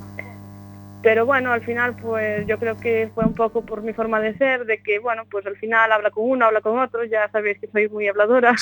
Pero 1.05 1.23
bueno, 1.23 1.51
al 1.51 1.63
final 1.63 1.95
pues 1.97 2.47
yo 2.47 2.57
creo 2.57 2.77
que 2.77 3.11
fue 3.13 3.25
un 3.25 3.35
poco 3.35 3.63
por 3.63 3.83
mi 3.83 3.93
forma 3.93 4.19
de 4.19 4.35
ser, 4.39 4.65
de 4.65 4.81
que 4.81 4.97
bueno, 4.97 5.21
pues 5.29 5.45
al 5.45 5.55
final 5.55 5.91
habla 5.91 6.09
con 6.09 6.27
uno, 6.27 6.45
habla 6.45 6.61
con 6.61 6.79
otro, 6.79 7.03
ya 7.03 7.29
sabéis 7.29 7.59
que 7.59 7.67
soy 7.67 7.87
muy 7.89 8.07
habladora. 8.07 8.55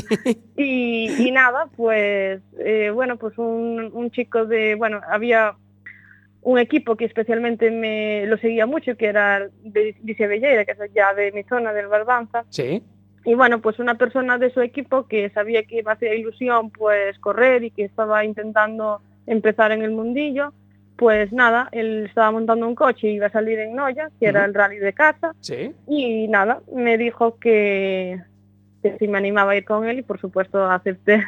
y, 0.56 1.10
y 1.18 1.30
nada, 1.30 1.68
pues 1.76 2.40
eh, 2.58 2.90
bueno, 2.94 3.18
pues 3.18 3.36
un, 3.36 3.90
un 3.92 4.10
chico 4.12 4.46
de, 4.46 4.76
bueno, 4.76 5.02
había 5.10 5.56
un 6.40 6.58
equipo 6.58 6.96
que 6.96 7.04
especialmente 7.04 7.70
me 7.70 8.24
lo 8.24 8.38
seguía 8.38 8.64
mucho, 8.64 8.96
que 8.96 9.04
era 9.04 9.50
de 9.62 9.94
Dice 10.00 10.26
Belleira, 10.26 10.64
que 10.64 10.72
es 10.72 10.78
ya 10.94 11.12
de 11.12 11.32
mi 11.32 11.42
zona 11.42 11.74
del 11.74 11.88
Barbanza. 11.88 12.46
Sí. 12.48 12.82
Y 13.26 13.34
bueno, 13.34 13.60
pues 13.60 13.78
una 13.78 13.96
persona 13.96 14.38
de 14.38 14.50
su 14.54 14.62
equipo 14.62 15.06
que 15.06 15.28
sabía 15.34 15.64
que 15.64 15.82
me 15.82 15.92
hacía 15.92 16.14
ilusión 16.14 16.70
pues 16.70 17.18
correr 17.18 17.62
y 17.62 17.70
que 17.70 17.84
estaba 17.84 18.24
intentando 18.24 19.02
empezar 19.26 19.70
en 19.72 19.82
el 19.82 19.90
mundillo, 19.90 20.54
pues 21.00 21.32
nada, 21.32 21.70
él 21.72 22.04
estaba 22.10 22.30
montando 22.30 22.68
un 22.68 22.74
coche 22.74 23.08
y 23.08 23.14
iba 23.14 23.28
a 23.28 23.30
salir 23.32 23.58
en 23.58 23.74
Noya, 23.74 24.10
que 24.20 24.26
era 24.26 24.44
el 24.44 24.52
rally 24.52 24.76
de 24.76 24.92
casa, 24.92 25.34
Sí. 25.40 25.72
y 25.88 26.28
nada, 26.28 26.60
me 26.76 26.98
dijo 26.98 27.38
que, 27.38 28.20
que 28.82 28.98
si 28.98 29.08
me 29.08 29.16
animaba 29.16 29.52
a 29.52 29.56
ir 29.56 29.64
con 29.64 29.88
él 29.88 30.00
y 30.00 30.02
por 30.02 30.20
supuesto 30.20 30.62
acepté. 30.70 31.24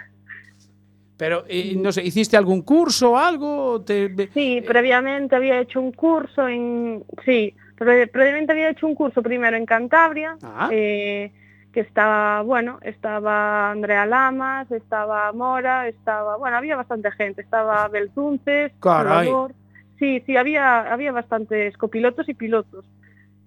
Pero, 1.17 1.45
y, 1.49 1.77
no 1.77 1.91
sé, 1.91 2.03
¿hiciste 2.03 2.37
algún 2.37 2.61
curso 2.61 3.13
o 3.13 3.17
algo? 3.17 3.81
Te- 3.81 4.29
Sí, 4.35 4.63
previamente 4.67 5.37
había 5.37 5.59
hecho 5.61 5.81
un 5.81 5.93
curso 5.93 6.47
en... 6.49 7.03
Sí, 7.25 7.55
pre- 7.79 8.09
previamente 8.09 8.53
había 8.53 8.69
hecho 8.71 8.87
un 8.87 8.95
curso 8.95 9.23
primero 9.23 9.57
en 9.57 9.65
Cantabria, 9.65 10.37
Ah. 10.43 10.69
eh, 10.71 11.33
que 11.73 11.81
estaba, 11.81 12.43
bueno, 12.43 12.79
estaba 12.83 13.71
Andrea 13.71 14.05
Lamas, 14.05 14.71
estaba 14.71 15.33
Mora, 15.33 15.89
estaba, 15.89 16.37
bueno, 16.37 16.59
había 16.59 16.77
bastante 16.77 17.11
gente, 17.13 17.41
estaba 17.41 17.89
Belzunces, 17.89 18.73
Caray. 18.79 19.29
Salvador. 19.29 19.53
Sí, 19.99 20.23
sí, 20.27 20.37
había, 20.37 20.93
había 20.93 21.13
bastantes 21.13 21.77
copilotos 21.77 22.29
y 22.29 22.35
pilotos. 22.35 22.85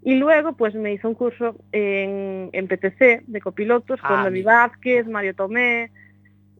Y 0.03 0.15
luego, 0.15 0.53
pues 0.53 0.75
me 0.75 0.93
hizo 0.93 1.07
un 1.09 1.15
curso 1.15 1.55
en, 1.71 2.49
en 2.53 2.67
PTC 2.67 3.23
de 3.27 3.41
copilotos 3.41 3.99
Ah, 4.03 4.07
con 4.07 4.23
David 4.23 4.39
mira. 4.41 4.67
Vázquez, 4.67 5.07
Mario 5.07 5.33
Tomé 5.35 5.89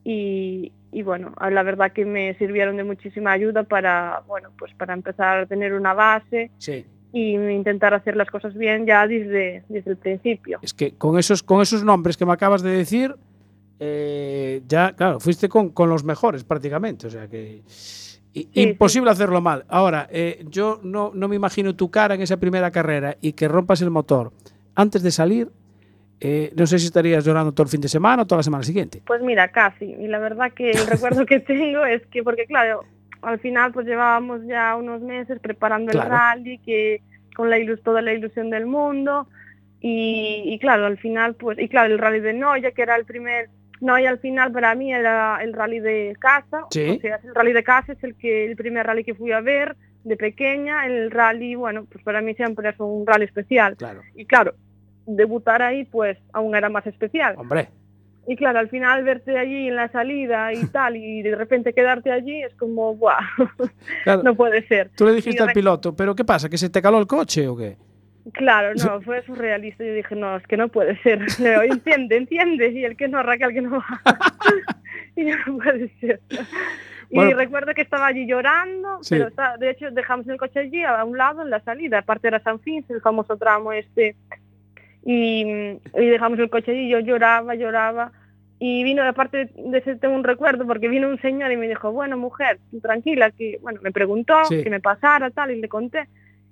y, 0.03 0.71
y 0.91 1.03
bueno, 1.03 1.33
la 1.51 1.63
verdad 1.63 1.91
que 1.91 2.05
me 2.05 2.33
sirvieron 2.35 2.77
de 2.77 2.83
muchísima 2.83 3.31
ayuda 3.31 3.63
para, 3.63 4.23
bueno, 4.27 4.49
pues 4.57 4.73
para 4.73 4.93
empezar 4.93 5.39
a 5.39 5.45
tener 5.45 5.73
una 5.73 5.93
base 5.93 6.51
Sí. 6.57 6.85
y 7.13 7.35
intentar 7.35 7.93
hacer 7.93 8.15
las 8.15 8.29
cosas 8.29 8.55
bien 8.55 8.85
ya 8.85 9.07
desde, 9.07 9.63
desde 9.69 9.91
el 9.91 9.97
principio. 9.97 10.59
Es 10.61 10.73
que 10.73 10.93
con 10.95 11.17
esos, 11.19 11.43
con 11.43 11.61
esos 11.61 11.83
nombres 11.83 12.17
que 12.17 12.25
me 12.25 12.33
acabas 12.33 12.61
de 12.63 12.71
decir, 12.71 13.15
eh, 13.79 14.61
ya, 14.67 14.93
claro, 14.95 15.19
fuiste 15.19 15.49
con, 15.49 15.69
con 15.69 15.89
los 15.89 16.03
mejores 16.03 16.43
prácticamente. 16.43 17.07
O 17.07 17.09
sea 17.09 17.27
que. 17.27 17.61
Imposible 18.53 19.09
hacerlo 19.11 19.41
mal. 19.41 19.65
Ahora, 19.69 20.07
eh, 20.11 20.45
yo 20.49 20.79
no, 20.83 21.11
no 21.13 21.27
me 21.27 21.35
imagino 21.35 21.75
tu 21.75 21.89
cara 21.89 22.15
en 22.15 22.21
esa 22.21 22.37
primera 22.37 22.69
carrera 22.71 23.15
y 23.21 23.33
que 23.33 23.47
rompas 23.47 23.81
el 23.81 23.89
motor 23.91 24.31
antes 24.75 25.01
de 25.03 25.11
salir. 25.11 25.49
eh, 26.21 26.51
no 26.55 26.65
sé 26.65 26.79
si 26.79 26.85
estarías 26.87 27.25
llorando 27.25 27.51
todo 27.53 27.63
el 27.65 27.69
fin 27.69 27.81
de 27.81 27.87
semana 27.89 28.23
o 28.23 28.25
toda 28.25 28.39
la 28.39 28.43
semana 28.43 28.63
siguiente. 28.63 29.01
Pues 29.05 29.21
mira, 29.21 29.49
casi. 29.49 29.85
Y 29.85 30.07
la 30.07 30.17
verdad 30.19 30.51
que 30.53 30.71
el 30.71 30.87
recuerdo 30.87 31.25
que 31.25 31.39
tengo 31.53 31.85
es 31.85 32.05
que, 32.07 32.23
porque 32.23 32.45
claro, 32.45 32.83
al 33.21 33.39
final 33.39 33.71
pues 33.73 33.85
llevábamos 33.85 34.41
ya 34.47 34.75
unos 34.75 35.01
meses 35.01 35.39
preparando 35.41 35.91
Claro. 35.91 36.07
el 36.07 36.11
rally, 36.17 36.57
que 36.59 37.01
con 37.35 37.49
la 37.49 37.57
ilus 37.59 37.81
toda 37.83 38.01
la 38.01 38.13
ilusión 38.13 38.49
del 38.49 38.65
mundo. 38.65 39.27
Y, 39.81 40.41
y 40.45 40.57
claro, 40.59 40.85
al 40.85 40.97
final 40.97 41.35
pues, 41.35 41.59
y 41.59 41.67
claro, 41.67 41.93
el 41.93 41.99
rally 41.99 42.19
de 42.21 42.33
Noya, 42.33 42.71
que 42.71 42.81
era 42.81 42.95
el 42.95 43.05
primer 43.05 43.49
No, 43.81 43.99
y 43.99 44.05
al 44.05 44.19
final 44.19 44.51
para 44.51 44.73
mí 44.75 44.93
era 44.93 45.39
el 45.43 45.53
rally 45.53 45.79
de 45.79 46.15
casa, 46.19 46.65
Sí. 46.71 46.89
o 46.97 46.99
sea, 47.01 47.19
el 47.23 47.35
rally 47.35 47.53
de 47.53 47.63
casa 47.63 47.93
es 47.93 48.03
el 48.03 48.15
que 48.15 48.45
el 48.45 48.55
primer 48.55 48.85
rally 48.85 49.03
que 49.03 49.15
fui 49.15 49.31
a 49.31 49.41
ver 49.41 49.75
de 50.03 50.15
pequeña, 50.17 50.85
el 50.85 51.11
rally, 51.11 51.55
bueno, 51.55 51.85
pues 51.91 52.03
para 52.03 52.21
mí 52.21 52.33
siempre 52.35 52.69
es 52.69 52.79
un 52.79 53.05
rally 53.05 53.25
especial. 53.25 53.75
Claro. 53.75 54.01
Y 54.15 54.25
claro, 54.25 54.53
debutar 55.05 55.61
ahí 55.61 55.85
pues 55.85 56.17
aún 56.33 56.55
era 56.55 56.69
más 56.69 56.85
especial. 56.87 57.35
Hombre. 57.37 57.69
Y 58.27 58.35
claro, 58.35 58.57
al 58.59 58.69
final 58.69 59.03
verte 59.03 59.37
allí 59.37 59.67
en 59.67 59.75
la 59.75 59.91
salida 59.91 60.51
y 60.53 60.65
tal, 60.71 60.95
y 60.95 61.21
de 61.21 61.35
repente 61.35 61.73
quedarte 61.73 62.11
allí 62.11 62.41
es 62.43 62.53
como, 62.55 62.95
¡buah! 62.95 63.17
Claro. 64.03 64.21
no 64.23 64.35
puede 64.35 64.65
ser. 64.67 64.89
Tú 64.95 65.05
le 65.05 65.13
dijiste 65.13 65.43
Y 65.43 65.47
al 65.47 65.53
piloto, 65.53 65.95
¿pero 65.95 66.15
qué 66.15 66.23
pasa? 66.25 66.49
¿Que 66.49 66.57
se 66.57 66.69
te 66.69 66.81
caló 66.81 66.99
el 66.99 67.07
coche 67.07 67.47
o 67.47 67.55
qué? 67.57 67.77
Claro, 68.33 68.73
no, 68.83 69.01
fue 69.01 69.21
surrealista. 69.23 69.83
Yo 69.83 69.93
dije, 69.93 70.15
no, 70.15 70.35
es 70.37 70.47
que 70.47 70.57
no 70.57 70.67
puede 70.67 70.97
ser. 71.03 71.19
Le 71.39 71.49
digo, 71.51 71.61
entiende, 71.61 72.17
entiende. 72.17 72.69
Y 72.69 72.83
el 72.85 72.97
que 72.97 73.07
no, 73.07 73.21
Raquel, 73.23 73.53
que 73.53 73.61
no 73.61 73.71
va. 73.71 73.85
y 75.15 75.25
no 75.25 75.57
puede 75.57 75.89
ser. 75.99 76.19
Y 77.11 77.33
recuerdo 77.33 77.73
que 77.75 77.83
estaba 77.83 78.07
allí 78.07 78.25
llorando, 78.27 78.97
Sí. 79.03 79.15
pero 79.15 79.27
está- 79.29 79.57
de 79.57 79.69
hecho 79.69 79.91
dejamos 79.91 80.27
el 80.27 80.37
coche 80.37 80.59
allí 80.59 80.83
a 80.83 81.03
un 81.03 81.17
lado 81.17 81.43
en 81.43 81.49
la 81.51 81.59
salida. 81.61 81.99
Aparte 81.99 82.27
era 82.27 82.39
San 82.39 82.59
Fins, 82.59 82.89
el 82.89 82.99
famoso 83.01 83.37
tramo 83.37 83.71
este. 83.71 84.15
Y, 85.05 85.43
y 85.43 86.05
dejamos 86.07 86.39
el 86.39 86.49
coche 86.49 86.71
allí, 86.71 86.89
yo 86.89 86.99
lloraba, 86.99 87.53
lloraba. 87.55 88.11
Y 88.57 88.83
vino, 88.83 89.03
aparte 89.03 89.49
de 89.55 89.77
ese 89.77 89.97
tengo 89.97 90.15
un 90.15 90.23
recuerdo, 90.23 90.65
porque 90.65 90.87
vino 90.87 91.07
un 91.09 91.21
señor 91.21 91.51
y 91.51 91.57
me 91.57 91.67
dijo, 91.67 91.91
bueno, 91.91 92.17
mujer, 92.17 92.57
tranquila, 92.81 93.29
que, 93.31 93.59
bueno, 93.61 93.79
me 93.83 93.91
preguntó 93.91 94.43
Sí. 94.45 94.63
que 94.63 94.69
me 94.69 94.79
pasara, 94.79 95.29
tal, 95.29 95.51
y 95.51 95.61
le 95.61 95.67
conté. 95.69 96.07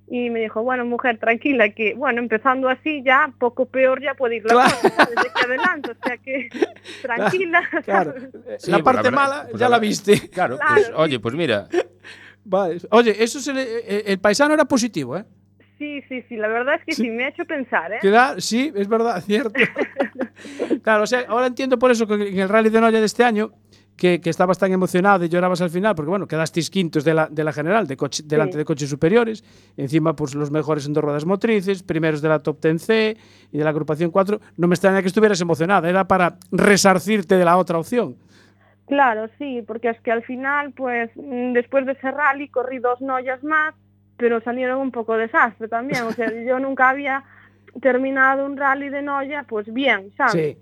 Y 0.07 0.29
me 0.29 0.41
dijo, 0.41 0.61
bueno, 0.63 0.85
mujer, 0.85 1.17
tranquila, 1.17 1.69
que, 1.69 1.93
bueno, 1.95 2.19
empezando 2.19 2.67
así 2.69 3.01
ya, 3.03 3.31
poco 3.39 3.65
peor 3.65 4.01
ya 4.01 4.13
puede 4.15 4.35
ir 4.37 4.43
la 4.45 4.53
Claro. 4.53 4.75
cosa, 4.81 4.89
¿sabes? 4.95 5.15
De 5.15 5.21
aquí 5.29 5.45
adelante, 5.45 5.91
o 5.91 5.95
sea 6.05 6.17
que, 6.17 6.49
tranquila. 7.01 7.61
Claro. 7.83 8.13
Sí, 8.59 8.69
la 8.71 8.77
pues 8.77 8.83
parte 8.83 9.01
verdad- 9.09 9.11
mala 9.13 9.47
pues 9.49 9.59
ya 9.59 9.69
la 9.69 9.79
viste. 9.79 10.29
Claro, 10.29 10.57
Claro, 10.57 10.73
pues 10.75 10.87
sí. 10.87 10.93
oye, 10.95 11.19
pues 11.19 11.35
mira, 11.35 11.67
Vale. 12.45 12.77
Oye, 12.91 13.23
eso 13.23 13.39
se 13.39 13.53
le- 13.53 13.63
eh, 13.79 14.03
el 14.07 14.19
paisano 14.19 14.53
era 14.53 14.65
positivo, 14.65 15.15
¿eh? 15.17 15.23
Sí, 15.79 16.01
sí, 16.09 16.21
sí, 16.29 16.35
la 16.35 16.47
verdad 16.49 16.75
es 16.75 16.85
que 16.85 16.91
sí, 16.93 17.09
me 17.09 17.25
ha 17.25 17.29
hecho 17.29 17.45
pensar, 17.45 17.91
¿eh? 17.93 17.97
Que 18.01 18.13
sí, 18.41 18.71
es 18.75 18.87
verdad, 18.87 19.21
cierto. 19.21 19.53
claro, 20.83 21.03
o 21.03 21.07
sea, 21.07 21.25
ahora 21.27 21.47
entiendo 21.47 21.79
por 21.79 21.91
eso 21.91 22.05
que 22.07 22.13
en 22.15 22.39
el 22.39 22.49
Rally 22.49 22.69
de 22.69 22.81
Noya 22.81 22.99
de 22.99 23.05
este 23.05 23.23
año 23.23 23.51
que, 23.95 24.19
que 24.21 24.29
estabas 24.29 24.57
tan 24.57 24.71
emocionado 24.71 25.23
y 25.23 25.29
llorabas 25.29 25.61
al 25.61 25.69
final, 25.69 25.93
porque 25.95 26.09
bueno, 26.09 26.27
quedasteis 26.27 26.69
quintos 26.69 27.03
de 27.03 27.13
la, 27.13 27.27
de 27.27 27.43
la 27.43 27.53
general, 27.53 27.85
de 27.87 27.95
coche- 27.95 28.23
delante 28.25 28.57
de 28.57 28.65
coches 28.65 28.89
superiores, 28.89 29.43
encima 29.77 30.15
pues 30.15 30.33
los 30.35 30.49
mejores 30.51 30.85
en 30.87 30.93
dos 30.93 31.03
ruedas 31.03 31.25
motrices, 31.25 31.83
primeros 31.83 32.21
de 32.21 32.29
la 32.29 32.39
Top 32.39 32.59
10C 32.59 33.15
y 33.51 33.57
de 33.57 33.63
la 33.63 33.69
agrupación 33.69 34.09
4. 34.11 34.39
No 34.57 34.67
me 34.67 34.73
extraña 34.75 35.01
que 35.01 35.07
estuvieras 35.07 35.39
emocionada, 35.41 35.87
era 35.89 36.07
para 36.07 36.37
resarcirte 36.51 37.37
de 37.37 37.45
la 37.45 37.57
otra 37.57 37.77
opción. 37.77 38.15
Claro, 38.87 39.29
sí, 39.37 39.63
porque 39.65 39.89
es 39.89 39.99
que 40.01 40.11
al 40.11 40.23
final, 40.23 40.73
pues, 40.73 41.09
mm, 41.15 41.53
después 41.53 41.85
de 41.85 41.93
ese 41.93 42.11
rally 42.11 42.49
corrí 42.49 42.79
dos 42.79 42.99
noyas 42.99 43.43
más, 43.43 43.73
pero 44.17 44.41
salieron 44.41 44.79
un 44.79 44.91
poco 44.91 45.15
desastre 45.17 45.67
también. 45.67 46.03
O 46.03 46.11
sea, 46.11 46.27
yo 46.47 46.59
nunca 46.59 46.89
había 46.89 47.23
terminado 47.81 48.45
un 48.45 48.57
rally 48.57 48.89
de 48.89 49.01
noya, 49.01 49.45
pues 49.47 49.71
bien, 49.73 50.11
¿sabes? 50.17 50.33
Sí. 50.33 50.57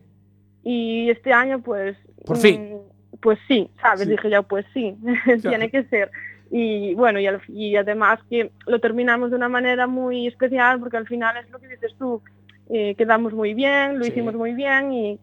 Y 0.63 1.09
este 1.09 1.33
año, 1.33 1.61
pues... 1.61 1.97
Por 2.25 2.37
fin. 2.37 2.77
Pues 3.21 3.39
sí, 3.47 3.69
¿sabes? 3.81 4.01
Sí. 4.05 4.09
Dije 4.09 4.29
yo, 4.29 4.43
pues 4.43 4.65
sí, 4.73 4.95
tiene 5.41 5.69
que 5.69 5.83
ser. 5.85 6.11
Y 6.49 6.95
bueno, 6.95 7.19
y, 7.19 7.27
al- 7.27 7.41
y 7.47 7.75
además 7.77 8.19
que 8.29 8.51
lo 8.67 8.79
terminamos 8.79 9.29
de 9.29 9.37
una 9.37 9.47
manera 9.49 9.87
muy 9.87 10.27
especial, 10.27 10.79
porque 10.79 10.97
al 10.97 11.07
final 11.07 11.37
es 11.37 11.49
lo 11.49 11.59
que 11.59 11.67
dices 11.67 11.95
tú, 11.97 12.21
eh, 12.69 12.95
quedamos 12.95 13.33
muy 13.33 13.53
bien, 13.53 13.97
lo 13.99 14.05
Sí. 14.05 14.11
hicimos 14.11 14.33
muy 14.33 14.53
bien 14.53 14.91
y, 14.91 15.19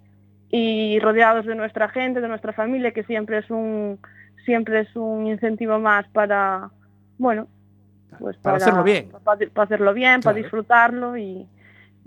y 0.51 0.99
rodeados 1.01 1.45
de 1.45 1.55
nuestra 1.55 1.89
gente, 1.91 2.21
de 2.21 2.29
nuestra 2.29 2.53
familia, 2.53 2.93
que 2.93 3.05
siempre 3.05 3.39
es 3.39 3.51
un 3.51 3.99
siempre 4.45 4.81
es 4.81 4.97
un 4.97 5.27
incentivo 5.27 5.79
más 5.79 6.09
para, 6.09 6.71
bueno, 7.19 7.49
pues 8.19 8.37
Para 8.39 8.57
hacerlo 8.57 8.83
bien. 8.83 9.11
Para, 9.23 9.47
para 9.51 9.65
hacerlo 9.65 9.93
bien, 9.93 10.23
para 10.23 10.39
disfrutarlo 10.39 11.19
y, 11.19 11.47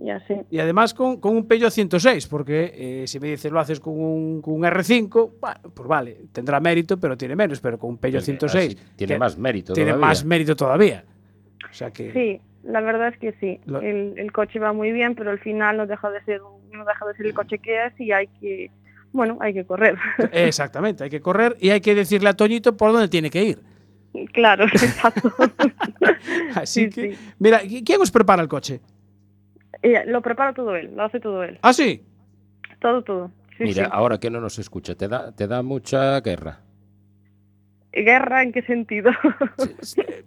y 0.03 0.09
así. 0.09 0.33
Y 0.49 0.59
además 0.59 0.93
con, 0.93 1.19
con 1.19 1.35
un 1.35 1.47
Peugeot 1.47 1.71
106, 1.71 2.27
porque 2.27 2.73
eh, 3.03 3.07
si 3.07 3.19
me 3.19 3.27
dices 3.29 3.51
lo 3.51 3.59
haces 3.59 3.79
con 3.79 3.99
un, 3.99 4.41
con 4.41 4.55
un 4.55 4.63
R5, 4.63 5.31
bueno, 5.39 5.59
pues 5.73 5.87
vale, 5.87 6.17
tendrá 6.31 6.59
mérito, 6.59 6.99
pero 6.99 7.15
tiene 7.17 7.35
menos, 7.35 7.59
pero 7.61 7.77
con 7.77 7.91
un 7.91 7.97
Peugeot 7.97 8.21
Porque 8.21 8.31
106 8.49 8.75
así 8.75 8.87
tiene 8.95 9.17
más 9.17 9.37
mérito 9.37 9.73
Tiene 9.73 9.91
todavía. 9.91 10.07
más 10.07 10.25
mérito 10.25 10.55
todavía. 10.55 11.03
O 11.69 11.73
sea 11.73 11.91
que 11.91 12.11
Sí, 12.11 12.41
la 12.63 12.81
verdad 12.81 13.09
es 13.09 13.17
que 13.19 13.33
sí. 13.39 13.59
Lo- 13.65 13.81
El, 13.81 14.13
el 14.17 14.31
coche 14.31 14.59
va 14.59 14.73
muy 14.73 14.91
bien, 14.91 15.15
pero 15.15 15.29
al 15.31 15.39
final 15.39 15.77
no 15.77 15.85
deja 15.87 16.09
de 16.09 16.21
ser 16.23 16.41
no 16.71 16.85
deja 16.85 17.05
de 17.05 17.13
ser 17.15 17.25
el 17.27 17.33
coche 17.33 17.59
que 17.59 17.85
es 17.85 17.99
y 17.99 18.11
hay 18.13 18.27
que, 18.39 18.71
bueno, 19.11 19.37
hay 19.41 19.53
que 19.53 19.65
correr. 19.65 19.97
exactamente, 20.31 21.03
hay 21.03 21.09
que 21.09 21.19
correr 21.21 21.55
y 21.59 21.69
hay 21.69 21.81
que 21.81 21.93
decirle 21.93 22.29
a 22.29 22.33
Toñito 22.33 22.75
por 22.77 22.91
dónde 22.93 23.07
tiene 23.09 23.29
que 23.29 23.43
ir. 23.43 23.59
claro, 24.33 24.63
exacto. 24.71 25.31
Así 26.55 26.85
Sí, 26.85 26.89
que, 26.89 27.13
sí. 27.15 27.19
mira, 27.39 27.61
¿qui- 27.63 27.83
¿quién 27.85 28.01
os 28.01 28.11
prepara 28.11 28.41
el 28.41 28.47
coche? 28.47 28.79
Eh, 29.83 30.03
lo 30.05 30.21
prepara 30.21 30.53
todo 30.53 30.75
él, 30.75 30.91
lo 30.95 31.03
hace 31.03 31.19
todo 31.19 31.43
él. 31.43 31.57
Ah, 31.61 31.73
sí. 31.73 32.03
Todo, 32.79 33.03
todo. 33.03 33.31
Sí, 33.57 33.63
Mira, 33.65 33.85
sí. 33.85 33.89
ahora 33.93 34.19
que 34.19 34.29
no 34.29 34.39
nos 34.39 34.57
escucha, 34.59 34.95
te 34.95 35.07
da, 35.07 35.31
te 35.31 35.47
da 35.47 35.61
mucha 35.61 36.19
guerra. 36.21 36.59
¿Guerra 37.93 38.43
en 38.43 38.51
qué 38.53 38.61
sentido? 38.63 39.11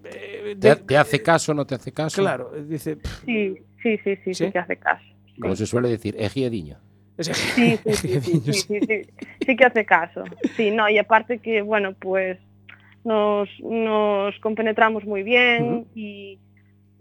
Eh, 0.06 0.54
¿Te, 0.60 0.68
de- 0.68 0.76
te 0.76 0.96
hace 0.96 1.22
caso 1.22 1.52
o 1.52 1.54
no 1.54 1.66
te 1.66 1.74
hace 1.74 1.90
caso? 1.90 2.20
claro, 2.20 2.52
eh, 2.54 2.62
dice. 2.64 2.98
sí, 3.24 3.56
sí, 3.82 3.98
sí, 4.04 4.16
sí, 4.16 4.34
¿Sí? 4.34 4.44
sí 4.46 4.52
que 4.52 4.58
hace 4.58 4.76
caso. 4.76 5.02
Como 5.40 5.56
se 5.56 5.66
suele 5.66 5.88
decir, 5.88 6.14
ejiediño. 6.18 6.78
Sí, 7.22 7.78
sí, 7.84 7.96
sí, 7.96 7.96
sí, 7.96 8.20
sí, 8.20 8.30
niños. 8.32 8.56
sí, 8.68 8.80
sí, 8.86 9.02
sí 9.46 9.56
que 9.56 9.64
hace 9.64 9.84
caso. 9.84 10.24
Sí, 10.56 10.70
no, 10.72 10.88
y 10.90 10.98
aparte 10.98 11.38
que, 11.38 11.62
bueno, 11.62 11.92
pues 11.94 12.38
nos, 13.04 13.48
nos 13.62 14.38
compenetramos 14.40 15.04
muy 15.04 15.22
bien 15.22 15.86
y, 15.94 16.38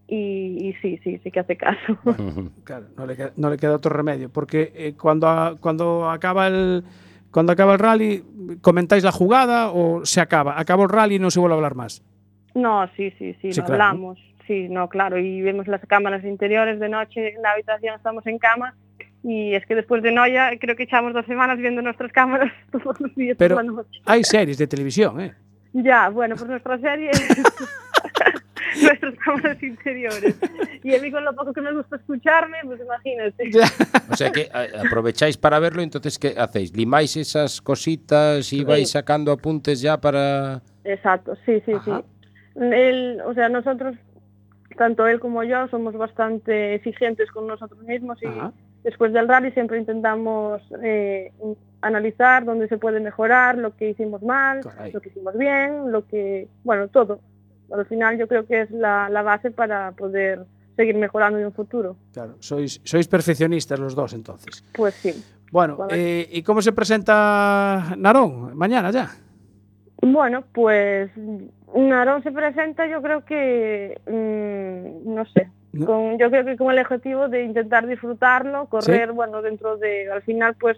y, 0.07 0.69
y 0.69 0.73
sí, 0.81 0.99
sí, 1.03 1.19
sí 1.23 1.31
que 1.31 1.39
hace 1.39 1.55
caso. 1.57 1.97
Claro, 2.63 2.85
no 2.97 3.05
le, 3.05 3.15
queda, 3.15 3.31
no 3.35 3.49
le 3.49 3.57
queda 3.57 3.75
otro 3.75 3.91
remedio, 3.93 4.29
porque 4.29 4.71
eh, 4.75 4.93
cuando, 4.99 5.27
a- 5.27 5.55
cuando 5.59 6.09
acaba 6.09 6.47
el 6.47 6.83
cuando 7.31 7.51
acaba 7.51 7.73
el 7.73 7.79
rally, 7.79 8.23
¿comentáis 8.61 9.03
la 9.03 9.11
jugada 9.11 9.71
o 9.71 10.05
se 10.05 10.21
acaba? 10.21 10.59
Acabó 10.59 10.83
el 10.83 10.89
rally 10.89 11.15
y 11.15 11.19
no 11.19 11.31
se 11.31 11.39
vuelve 11.39 11.55
a 11.55 11.57
hablar 11.57 11.73
más. 11.75 12.03
No, 12.53 12.87
sí, 12.95 13.09
sí, 13.17 13.33
sí, 13.41 13.51
Sí, 13.53 13.59
lo 13.59 13.65
claro. 13.65 13.73
hablamos. 13.83 14.19
Sí, 14.45 14.67
no, 14.69 14.87
claro, 14.89 15.17
y 15.17 15.41
vemos 15.41 15.67
las 15.67 15.81
cámaras 15.87 16.23
interiores 16.25 16.79
de 16.79 16.89
noche 16.89 17.33
en 17.33 17.41
la 17.41 17.51
habitación, 17.53 17.95
estamos 17.95 18.27
en 18.27 18.37
cama 18.37 18.75
y 19.23 19.55
es 19.55 19.65
que 19.65 19.73
después 19.73 20.03
de 20.03 20.11
Noia 20.11 20.51
creo 20.59 20.75
que 20.75 20.83
echamos 20.83 21.13
dos 21.13 21.25
semanas 21.25 21.57
viendo 21.57 21.81
nuestras 21.81 22.11
cámaras 22.11 22.51
todos 22.71 22.99
los 22.99 23.15
días 23.15 23.37
Pero 23.39 23.55
por 23.55 23.65
la 23.65 23.71
noche. 23.71 23.99
hay 24.05 24.23
series 24.23 24.57
de 24.57 24.67
televisión, 24.67 25.19
¿eh? 25.21 25.33
Ya, 25.73 26.09
bueno, 26.09 26.35
pues 26.35 26.47
nuestra 26.49 26.77
serie 26.77 27.09
nuestras 28.81 29.15
cámaras 29.23 29.61
interiores. 29.63 30.35
Y 30.83 30.95
a 30.95 30.99
mí 31.01 31.11
con 31.11 31.23
lo 31.23 31.33
poco 31.35 31.53
que 31.53 31.61
me 31.61 31.73
gusta 31.73 31.95
escucharme, 31.97 32.57
pues 32.65 32.79
imagínate. 32.81 33.51
O 34.11 34.15
sea 34.15 34.31
que 34.31 34.49
a- 34.53 34.85
aprovecháis 34.85 35.37
para 35.37 35.59
verlo, 35.59 35.81
entonces 35.81 36.19
¿qué 36.19 36.35
hacéis? 36.37 36.75
¿Limáis 36.75 37.15
esas 37.17 37.61
cositas 37.61 38.51
y 38.53 38.63
vais 38.63 38.87
Sí. 38.89 38.93
sacando 38.93 39.31
apuntes 39.31 39.81
ya 39.81 39.99
para...? 39.99 40.61
Exacto, 40.83 41.35
sí, 41.45 41.61
sí, 41.65 41.71
sí. 41.85 41.91
Él, 42.55 43.19
o 43.25 43.33
sea, 43.33 43.49
nosotros, 43.49 43.95
tanto 44.77 45.07
él 45.07 45.19
como 45.19 45.43
yo, 45.43 45.67
somos 45.69 45.93
bastante 45.95 46.75
exigentes 46.75 47.31
con 47.31 47.47
nosotros 47.47 47.81
mismos 47.83 48.21
y 48.21 48.27
Ajá. 48.27 48.51
después 48.83 49.13
del 49.13 49.27
rally 49.27 49.51
siempre 49.51 49.79
intentamos 49.79 50.61
eh, 50.83 51.31
analizar 51.81 52.45
dónde 52.45 52.67
se 52.67 52.77
puede 52.77 52.99
mejorar, 52.99 53.57
lo 53.57 53.75
que 53.75 53.89
hicimos 53.89 54.21
mal, 54.21 54.61
Caray. 54.61 54.91
lo 54.91 55.01
que 55.01 55.09
hicimos 55.09 55.37
bien, 55.37 55.91
lo 55.91 56.05
que, 56.07 56.47
bueno, 56.63 56.87
todo. 56.89 57.19
Al 57.71 57.85
final 57.85 58.17
yo 58.17 58.27
creo 58.27 58.45
que 58.45 58.61
es 58.61 58.71
la, 58.71 59.09
la 59.09 59.21
base 59.21 59.51
para 59.51 59.91
poder 59.93 60.45
seguir 60.75 60.95
mejorando 60.95 61.39
en 61.39 61.45
un 61.45 61.53
futuro. 61.53 61.95
Claro, 62.13 62.35
sois, 62.39 62.81
sois 62.83 63.07
perfeccionistas 63.07 63.79
los 63.79 63.95
dos 63.95 64.13
entonces. 64.13 64.63
Pues 64.73 64.93
sí. 64.95 65.13
Bueno, 65.51 65.87
eh, 65.91 66.27
¿y 66.31 66.41
cómo 66.41 66.61
se 66.61 66.71
presenta 66.73 67.93
Narón? 67.97 68.55
Mañana 68.57 68.89
ya. 68.91 69.09
Bueno, 70.01 70.43
pues 70.51 71.11
Narón 71.75 72.23
se 72.23 72.31
presenta, 72.31 72.87
yo 72.87 73.01
creo 73.01 73.23
que, 73.23 73.99
mm, 74.07 75.13
no 75.13 75.25
sé, 75.25 75.49
No. 75.71 75.85
con, 75.85 76.17
yo 76.17 76.29
creo 76.29 76.43
que 76.45 76.57
con 76.57 76.71
el 76.71 76.79
objetivo 76.79 77.29
de 77.29 77.43
intentar 77.43 77.87
disfrutarlo, 77.87 78.65
correr, 78.65 79.11
bueno, 79.11 79.41
dentro 79.41 79.77
de, 79.77 80.11
al 80.11 80.21
final, 80.23 80.55
pues, 80.59 80.77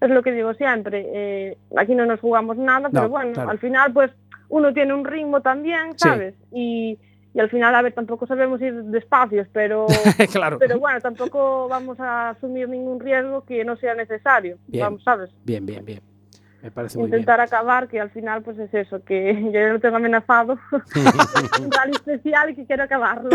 es 0.00 0.08
lo 0.10 0.22
que 0.22 0.32
digo 0.32 0.54
siempre, 0.54 1.06
eh, 1.12 1.58
aquí 1.76 1.94
no 1.94 2.06
nos 2.06 2.20
jugamos 2.20 2.56
nada, 2.56 2.88
pero 2.90 3.04
No, 3.04 3.08
bueno, 3.08 3.32
claro. 3.32 3.50
al 3.50 3.58
final, 3.58 3.92
pues, 3.92 4.10
uno 4.50 4.72
tiene 4.74 4.92
un 4.92 5.04
ritmo 5.04 5.40
también, 5.40 5.92
Sí. 5.92 6.08
¿sabes? 6.08 6.34
Y, 6.52 6.98
y 7.32 7.40
al 7.40 7.48
final, 7.48 7.74
a 7.74 7.82
ver, 7.82 7.92
tampoco 7.94 8.26
sabemos 8.26 8.60
ir 8.60 8.74
despacios, 8.84 9.46
pero, 9.52 9.86
claro. 10.32 10.58
pero 10.58 10.78
bueno, 10.78 11.00
tampoco 11.00 11.68
vamos 11.68 11.98
a 12.00 12.30
asumir 12.30 12.68
ningún 12.68 13.00
riesgo 13.00 13.44
que 13.44 13.64
no 13.64 13.76
sea 13.76 13.94
necesario, 13.94 14.58
Bien. 14.66 14.84
vamos, 14.84 15.02
¿sabes? 15.04 15.30
Bien, 15.44 15.64
bien, 15.64 15.84
bien. 15.84 16.00
Me 16.62 16.70
parece 16.70 16.98
muy 16.98 17.06
bien. 17.06 17.20
intentar 17.20 17.40
acabar, 17.40 17.88
que 17.88 17.98
al 18.00 18.10
final 18.10 18.42
pues 18.42 18.58
es 18.58 18.74
eso, 18.74 19.02
que 19.02 19.34
yo 19.44 19.50
ya 19.50 19.68
lo 19.72 19.80
tengo 19.80 19.96
amenazado, 19.96 20.58
un 20.72 21.90
especial 21.94 22.50
y 22.50 22.54
que 22.56 22.66
quiero 22.66 22.82
acabarlo. 22.84 23.30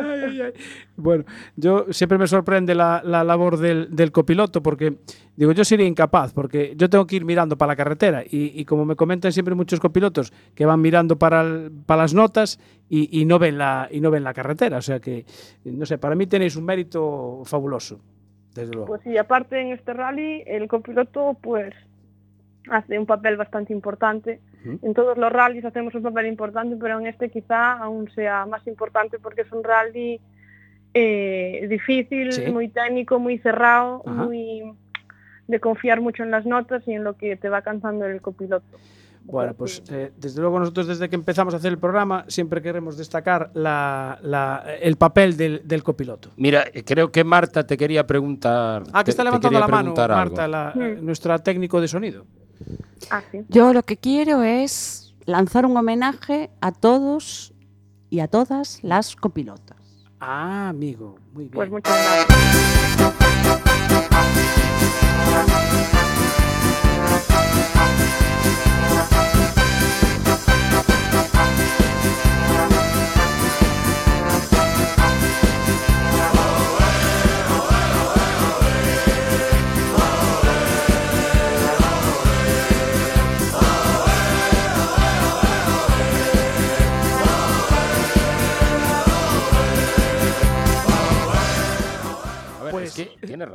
Ay, 0.00 0.20
ay, 0.26 0.40
ay. 0.42 0.52
Bueno, 0.96 1.24
yo 1.56 1.86
siempre 1.90 2.18
me 2.18 2.26
sorprende 2.26 2.74
la, 2.74 3.02
la 3.04 3.24
labor 3.24 3.56
del, 3.58 3.94
del 3.94 4.12
copiloto 4.12 4.62
porque, 4.62 4.98
digo, 5.36 5.52
yo 5.52 5.64
sería 5.64 5.86
incapaz 5.86 6.32
porque 6.32 6.74
yo 6.76 6.88
tengo 6.90 7.06
que 7.06 7.16
ir 7.16 7.24
mirando 7.24 7.56
para 7.58 7.72
la 7.72 7.76
carretera 7.76 8.22
y, 8.22 8.52
y 8.60 8.64
como 8.64 8.84
me 8.84 8.96
comentan 8.96 9.32
siempre 9.32 9.54
muchos 9.54 9.80
copilotos 9.80 10.32
que 10.54 10.66
van 10.66 10.80
mirando 10.80 11.18
para, 11.18 11.40
el- 11.42 11.70
para 11.86 12.02
las 12.02 12.14
notas 12.14 12.58
y, 12.88 13.20
y 13.20 13.24
no 13.24 13.38
ven 13.38 13.58
la, 13.58 13.88
y 13.90 14.00
no 14.00 14.10
ven 14.10 14.24
la 14.24 14.34
carretera. 14.34 14.78
O 14.78 14.82
sea 14.82 15.00
que, 15.00 15.24
no 15.64 15.86
sé, 15.86 15.98
para 15.98 16.14
mí 16.14 16.26
tenéis 16.26 16.56
un 16.56 16.64
mérito 16.64 17.42
fabuloso, 17.44 18.00
desde 18.54 18.72
luego. 18.72 18.86
Pues 18.86 19.02
sí, 19.02 19.16
aparte 19.16 19.60
en 19.60 19.72
este 19.72 19.92
rally 19.94 20.42
el 20.46 20.68
copiloto 20.68 21.36
pues 21.40 21.74
hace 22.70 22.98
un 22.98 23.06
papel 23.06 23.36
bastante 23.36 23.72
importante. 23.72 24.40
En 24.82 24.94
todos 24.94 25.18
los 25.18 25.30
rallies 25.32 25.64
hacemos 25.64 25.94
un 25.94 26.02
papel 26.02 26.26
importante, 26.26 26.76
pero 26.80 26.98
en 26.98 27.06
este 27.06 27.30
quizá 27.30 27.72
aún 27.72 28.10
sea 28.14 28.46
más 28.46 28.66
importante 28.66 29.18
porque 29.18 29.42
es 29.42 29.52
un 29.52 29.62
rally 29.62 30.20
eh, 30.94 31.66
difícil, 31.68 32.32
Sí. 32.32 32.50
muy 32.50 32.68
técnico, 32.68 33.18
muy 33.18 33.38
cerrado, 33.38 34.02
Ajá. 34.06 34.24
muy 34.24 34.62
de 35.48 35.60
confiar 35.60 36.00
mucho 36.00 36.22
en 36.22 36.30
las 36.30 36.46
notas 36.46 36.86
y 36.86 36.92
en 36.92 37.04
lo 37.04 37.16
que 37.16 37.36
te 37.36 37.48
va 37.48 37.62
cantando 37.62 38.06
el 38.06 38.20
copiloto. 38.22 38.64
Bueno, 39.24 39.54
pues 39.54 39.82
eh, 39.90 40.12
desde 40.16 40.40
luego 40.40 40.58
nosotros 40.58 40.86
desde 40.86 41.08
que 41.08 41.16
empezamos 41.16 41.52
a 41.54 41.56
hacer 41.56 41.72
el 41.72 41.78
programa 41.78 42.24
siempre 42.28 42.60
queremos 42.62 42.96
destacar 42.98 43.50
la- 43.54 44.18
la- 44.22 44.64
el 44.80 44.96
papel 44.96 45.36
del, 45.36 45.62
del 45.66 45.82
copiloto. 45.82 46.30
Mira, 46.36 46.64
eh, 46.72 46.84
creo 46.84 47.10
que 47.10 47.24
Marta 47.24 47.66
te 47.66 47.76
quería 47.76 48.06
preguntar. 48.06 48.82
Ah, 48.92 49.00
que 49.00 49.06
te- 49.06 49.10
está 49.12 49.24
levantando 49.24 49.48
quería 49.58 49.60
la 49.60 49.68
mano 49.68 49.94
preguntar 49.94 50.12
algo. 50.12 50.24
Marta, 50.36 50.48
la- 50.48 50.72
Mm. 50.74 51.04
nuestra 51.04 51.38
técnico 51.38 51.80
de 51.80 51.88
sonido. 51.88 52.24
Ah, 53.10 53.22
sí. 53.30 53.44
Yo 53.48 53.72
lo 53.72 53.82
que 53.82 53.96
quiero 53.96 54.42
es 54.42 55.14
lanzar 55.26 55.66
un 55.66 55.76
homenaje 55.76 56.50
a 56.60 56.72
todos 56.72 57.52
y 58.10 58.20
a 58.20 58.28
todas 58.28 58.78
las 58.82 59.16
copilotas. 59.16 59.76
Ah, 60.20 60.68
amigo, 60.68 61.16
muy 61.32 61.44
bien. 61.44 61.54
Pues 61.54 61.70
muchas 61.70 61.94
gracias. 61.94 62.84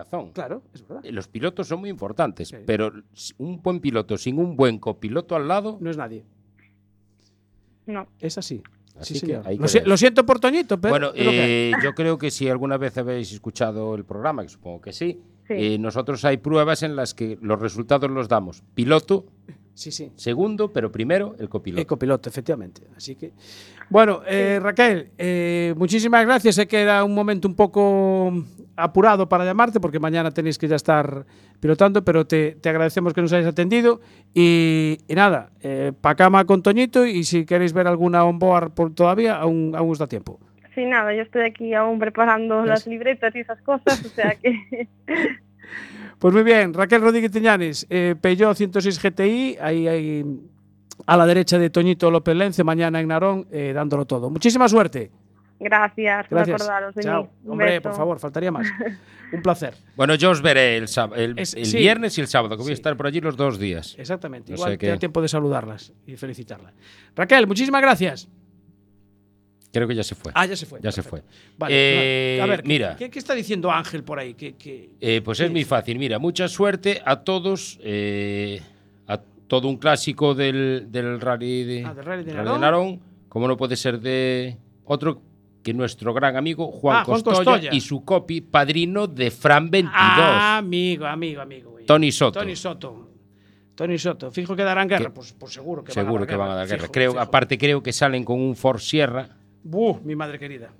Razón. 0.04 0.32
Claro, 0.32 0.64
es 0.74 0.88
verdad. 0.88 1.06
Eh, 1.06 1.12
Los 1.12 1.28
pilotos 1.28 1.68
son 1.68 1.80
muy 1.82 1.90
importantes, 1.90 2.48
Sí. 2.50 2.58
pero 2.66 2.92
un 3.38 3.62
buen 3.62 3.80
piloto 3.80 4.18
sin 4.18 4.38
un 4.40 4.56
buen 4.56 4.80
copiloto 4.80 5.36
al 5.36 5.48
lado. 5.48 5.78
No 5.82 5.90
es 5.90 5.98
nadie. 5.98 6.24
No. 7.86 8.08
Es 8.20 8.38
así. 8.38 8.62
Así 9.00 9.14
sí, 9.14 9.20
señor. 9.22 9.44
Lo, 9.58 9.68
si- 9.68 9.80
siento 9.98 10.26
por 10.26 10.40
Toñito, 10.40 10.80
pero. 10.80 10.92
bueno, 10.92 11.12
eh, 11.16 11.72
yo 11.84 11.94
creo 11.96 12.18
que 12.18 12.32
si 12.32 12.50
alguna 12.50 12.78
vez 12.78 12.98
habéis 12.98 13.32
escuchado 13.32 13.96
el 13.96 14.04
programa, 14.04 14.44
que 14.44 14.50
supongo 14.50 14.82
que 14.82 14.92
sí, 14.94 15.20
Sí. 15.48 15.54
eh, 15.56 15.78
nosotros 15.80 16.24
hay 16.26 16.38
pruebas 16.38 16.84
en 16.84 16.96
las 16.96 17.14
que 17.14 17.38
los 17.42 17.60
resultados 17.60 18.10
los 18.12 18.28
damos. 18.28 18.62
Piloto, 18.76 19.26
sí, 19.80 19.92
sí. 19.92 20.12
segundo, 20.16 20.72
pero 20.72 20.92
primero 20.92 21.36
el 21.40 21.50
copiloto. 21.50 21.82
El 21.82 21.88
copiloto, 21.88 22.30
efectivamente. 22.30 22.82
Así 22.96 23.16
que. 23.16 23.32
Bueno, 23.90 24.22
eh, 24.28 24.60
Raquel, 24.62 25.12
eh, 25.18 25.74
muchísimas 25.78 26.26
gracias. 26.26 26.56
Sé 26.56 26.68
que 26.68 26.82
era 26.82 27.04
un 27.04 27.16
momento 27.16 27.48
un 27.48 27.56
poco 27.56 28.32
apurado 28.76 29.28
para 29.28 29.46
llamarte 29.46 29.80
porque 29.80 30.00
mañana 30.00 30.32
tenéis 30.32 30.58
que 30.58 30.68
ya 30.68 30.76
estar 30.76 31.26
pilotando, 31.60 32.04
pero 32.04 32.26
te, 32.26 32.56
te 32.56 32.70
agradecemos 32.70 33.14
que 33.14 33.22
nos 33.22 33.34
hayas 33.34 33.48
atendido. 33.48 34.02
Y, 34.34 34.98
y 35.08 35.16
nada, 35.16 35.52
eh, 35.62 35.92
pa' 36.00 36.16
cama 36.16 36.46
con 36.46 36.62
Toñito 36.62 37.06
y 37.06 37.24
si 37.24 37.46
queréis 37.46 37.74
ver 37.74 37.88
alguna 37.88 38.24
onboard 38.26 38.72
por 38.72 38.94
todavía, 38.94 39.36
aún, 39.36 39.74
aún 39.76 39.92
os 39.92 39.98
da 39.98 40.08
tiempo. 40.08 40.40
Sí, 40.76 40.86
nada, 40.86 41.14
yo 41.14 41.24
estoy 41.24 41.44
aquí 41.44 41.74
aún 41.74 42.00
preparando 42.00 42.66
las 42.66 42.88
libretas 42.88 43.36
y 43.36 43.40
esas 43.40 43.62
cosas, 43.62 44.06
o 44.06 44.10
sea 44.10 44.36
que 44.36 44.88
Pues 46.20 46.34
muy 46.34 46.44
bien, 46.44 46.74
Raquel 46.74 47.02
Rodríguez 47.02 47.32
Teñanes, 47.32 47.88
eh, 47.90 48.16
Peugeot 48.20 48.56
106 48.56 49.00
GTI, 49.02 49.58
ahí, 49.62 49.88
ahí 49.88 50.26
a 51.06 51.16
la 51.18 51.26
derecha 51.26 51.58
de 51.58 51.70
Toñito 51.70 52.12
López 52.12 52.36
Lence, 52.36 52.64
mañana 52.64 53.00
en 53.00 53.08
Narón, 53.08 53.48
eh, 53.52 53.72
dándolo 53.74 54.06
todo. 54.06 54.30
Muchísima 54.30 54.68
suerte. 54.68 55.12
gracias 55.62 56.28
por 56.28 56.38
Gracias. 56.38 56.62
acordaros 56.62 56.96
de 56.96 57.04
Chao. 57.04 57.24
mí. 57.24 57.30
Un 57.46 57.52
Hombre, 57.54 57.66
beso. 57.72 57.82
por 57.84 57.94
favor, 57.96 58.20
faltaría 58.20 58.52
más. 58.52 58.68
Un 59.32 59.42
placer. 59.42 59.76
Bueno, 59.96 60.16
yo 60.16 60.32
os 60.32 60.42
veré 60.42 60.76
el, 60.78 60.88
sáb- 60.88 61.14
el, 61.16 61.38
Es- 61.38 61.54
el 61.54 61.66
sí. 61.66 61.78
viernes 61.78 62.18
y 62.18 62.22
el 62.22 62.28
sábado, 62.28 62.58
que 62.58 62.64
voy 62.64 62.72
a 62.72 62.74
estar 62.74 62.98
por 62.98 63.06
allí 63.08 63.22
los 63.22 63.38
dos 63.38 63.60
días. 63.60 63.96
Exactamente. 64.00 64.52
No 64.52 64.56
Igual 64.58 64.78
te 64.78 64.88
da 64.88 64.98
tiempo 64.98 65.22
de 65.22 65.28
saludarlas 65.28 65.94
y 66.08 66.16
felicitarlas. 66.18 66.74
Raquel, 67.16 67.46
muchísimas 67.48 67.82
gracias. 67.82 68.28
Creo 69.72 69.88
que 69.88 69.94
ya 69.96 70.04
se 70.04 70.16
fue. 70.16 70.32
Ah, 70.34 70.46
ya 70.48 70.56
se 70.56 70.66
fue. 70.66 70.80
Ya 70.82 70.92
se 70.92 71.04
fue. 71.04 71.22
Vale, 71.58 71.74
Eh, 72.38 72.42
a 72.42 72.46
ver, 72.48 72.64
¿qué- 72.64 72.68
mira. 72.68 72.96
¿qué, 72.96 73.10
qué 73.12 73.20
está 73.20 73.36
diciendo 73.36 73.72
Ángel 73.72 74.04
por 74.04 74.18
ahí? 74.20 74.34
¿Qué, 74.34 74.56
qué- 74.56 74.90
Eh, 75.00 75.22
pues 75.24 75.40
es 75.42 75.52
muy 75.52 75.64
fácil. 75.64 76.00
Mira, 76.00 76.18
mucha 76.18 76.48
suerte 76.48 77.02
a 77.06 77.18
todos, 77.18 77.78
eh, 77.84 78.62
a 79.08 79.20
todo 79.48 79.68
un 79.68 79.78
clásico 79.78 80.34
del, 80.34 80.88
del 80.90 81.22
rally 81.22 81.64
de, 81.64 81.86
Ah, 81.86 81.94
del 81.94 82.04
Rally 82.06 82.24
de 82.24 82.34
Rally 82.34 82.60
Narón. 82.60 83.00
como 83.28 83.48
no 83.48 83.56
puede 83.58 83.76
ser 83.76 84.00
de 84.00 84.58
otro 84.86 85.22
que 85.62 85.72
nuestro 85.74 86.14
gran 86.16 86.36
amigo 86.36 86.72
Juan, 86.72 86.98
Ah, 87.02 87.04
Juan 87.06 87.22
Costoya, 87.22 87.70
y 87.72 87.80
su 87.82 88.04
copy 88.04 88.42
padrino 88.42 89.06
de 89.06 89.30
Fran 89.30 89.70
22, 89.70 89.94
Ah, 89.96 90.58
amigo, 90.58 91.06
amigo, 91.06 91.42
amigo. 91.42 91.72
güey. 91.72 91.86
Tony 91.86 92.12
Soto. 92.12 92.40
Tony 92.40 92.56
Soto. 92.56 93.08
Tony 93.76 93.98
Soto. 94.00 94.32
Fijo 94.32 94.56
que 94.56 94.64
darán 94.64 94.88
guerra. 94.88 95.14
Pues, 95.14 95.34
pues 95.38 95.54
seguro 95.54 95.84
que 95.84 95.92
Seguro 95.92 96.16
van 96.16 96.24
a 96.24 96.28
que 96.28 96.36
van 96.36 96.52
a 96.52 96.56
dar 96.56 96.68
guerra. 96.68 96.82
Fijo, 96.82 96.92
creo, 96.92 97.12
fijo. 97.12 97.22
aparte 97.22 97.58
creo 97.58 97.84
que 97.84 97.94
salen 97.94 98.24
con 98.24 98.40
un 98.42 98.56
Ford 98.56 98.80
Sierra. 98.80 99.38
Buh, 99.64 100.00
mi 100.04 100.16
madre 100.16 100.40
querida. 100.40 100.72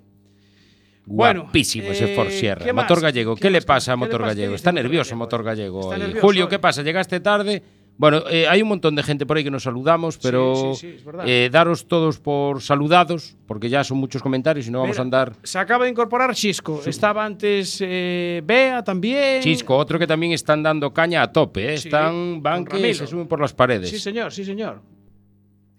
Bueno, 1.06 1.42
Guapísimo 1.42 1.90
ese 1.90 2.12
eh, 2.12 2.14
Ford 2.14 2.30
Sierra. 2.30 2.64
¿qué? 2.64 2.72
Motor 2.72 3.00
gallego. 3.00 3.34
¿Qué 3.34 3.42
¿Qué, 3.42 3.50
le 3.50 3.62
pasa 3.62 3.92
a 3.92 3.94
¿Qué 3.94 4.00
le 4.00 4.06
Motor 4.06 4.22
gallego? 4.22 4.54
Está 4.54 4.70
nervioso? 4.72 5.16
Motor 5.16 5.42
gallego. 5.42 5.80
Está 5.80 5.94
hoy. 5.94 6.00
nervioso 6.00 6.20
Julio. 6.20 6.48
¿qué 6.48 6.58
pasa? 6.58 6.82
Llegaste 6.82 7.20
tarde. 7.20 7.62
Bueno, 8.00 8.22
eh, 8.30 8.48
hay 8.48 8.62
un 8.62 8.68
montón 8.68 8.94
de 8.94 9.02
gente 9.02 9.26
por 9.26 9.36
ahí 9.36 9.44
que 9.44 9.50
nos 9.50 9.64
saludamos, 9.64 10.16
pero 10.16 10.72
sí, 10.74 10.96
sí, 10.98 11.04
eh, 11.26 11.50
daros 11.52 11.86
todos 11.86 12.18
por 12.18 12.62
saludados, 12.62 13.36
porque 13.46 13.68
ya 13.68 13.84
son 13.84 13.98
muchos 13.98 14.22
comentarios 14.22 14.66
y 14.66 14.70
no 14.70 14.78
vamos 14.78 14.94
Mira, 14.94 15.00
a 15.00 15.04
andar. 15.04 15.32
Se 15.42 15.58
acaba 15.58 15.84
de 15.84 15.90
incorporar 15.90 16.34
Chisco. 16.34 16.80
Estaba 16.86 17.26
antes 17.26 17.76
eh, 17.82 18.40
Bea 18.42 18.82
también. 18.82 19.42
Chisco, 19.42 19.76
otro 19.76 19.98
que 19.98 20.06
también 20.06 20.32
están 20.32 20.62
dando 20.62 20.94
caña 20.94 21.20
a 21.20 21.30
tope, 21.30 21.74
están, 21.74 22.42
van 22.42 22.64
que 22.64 22.94
se 22.94 23.06
suben 23.06 23.26
por 23.26 23.38
las 23.38 23.52
paredes. 23.52 23.90
Sí, 23.90 23.98
señor, 23.98 24.32
sí, 24.32 24.46
señor. 24.46 24.80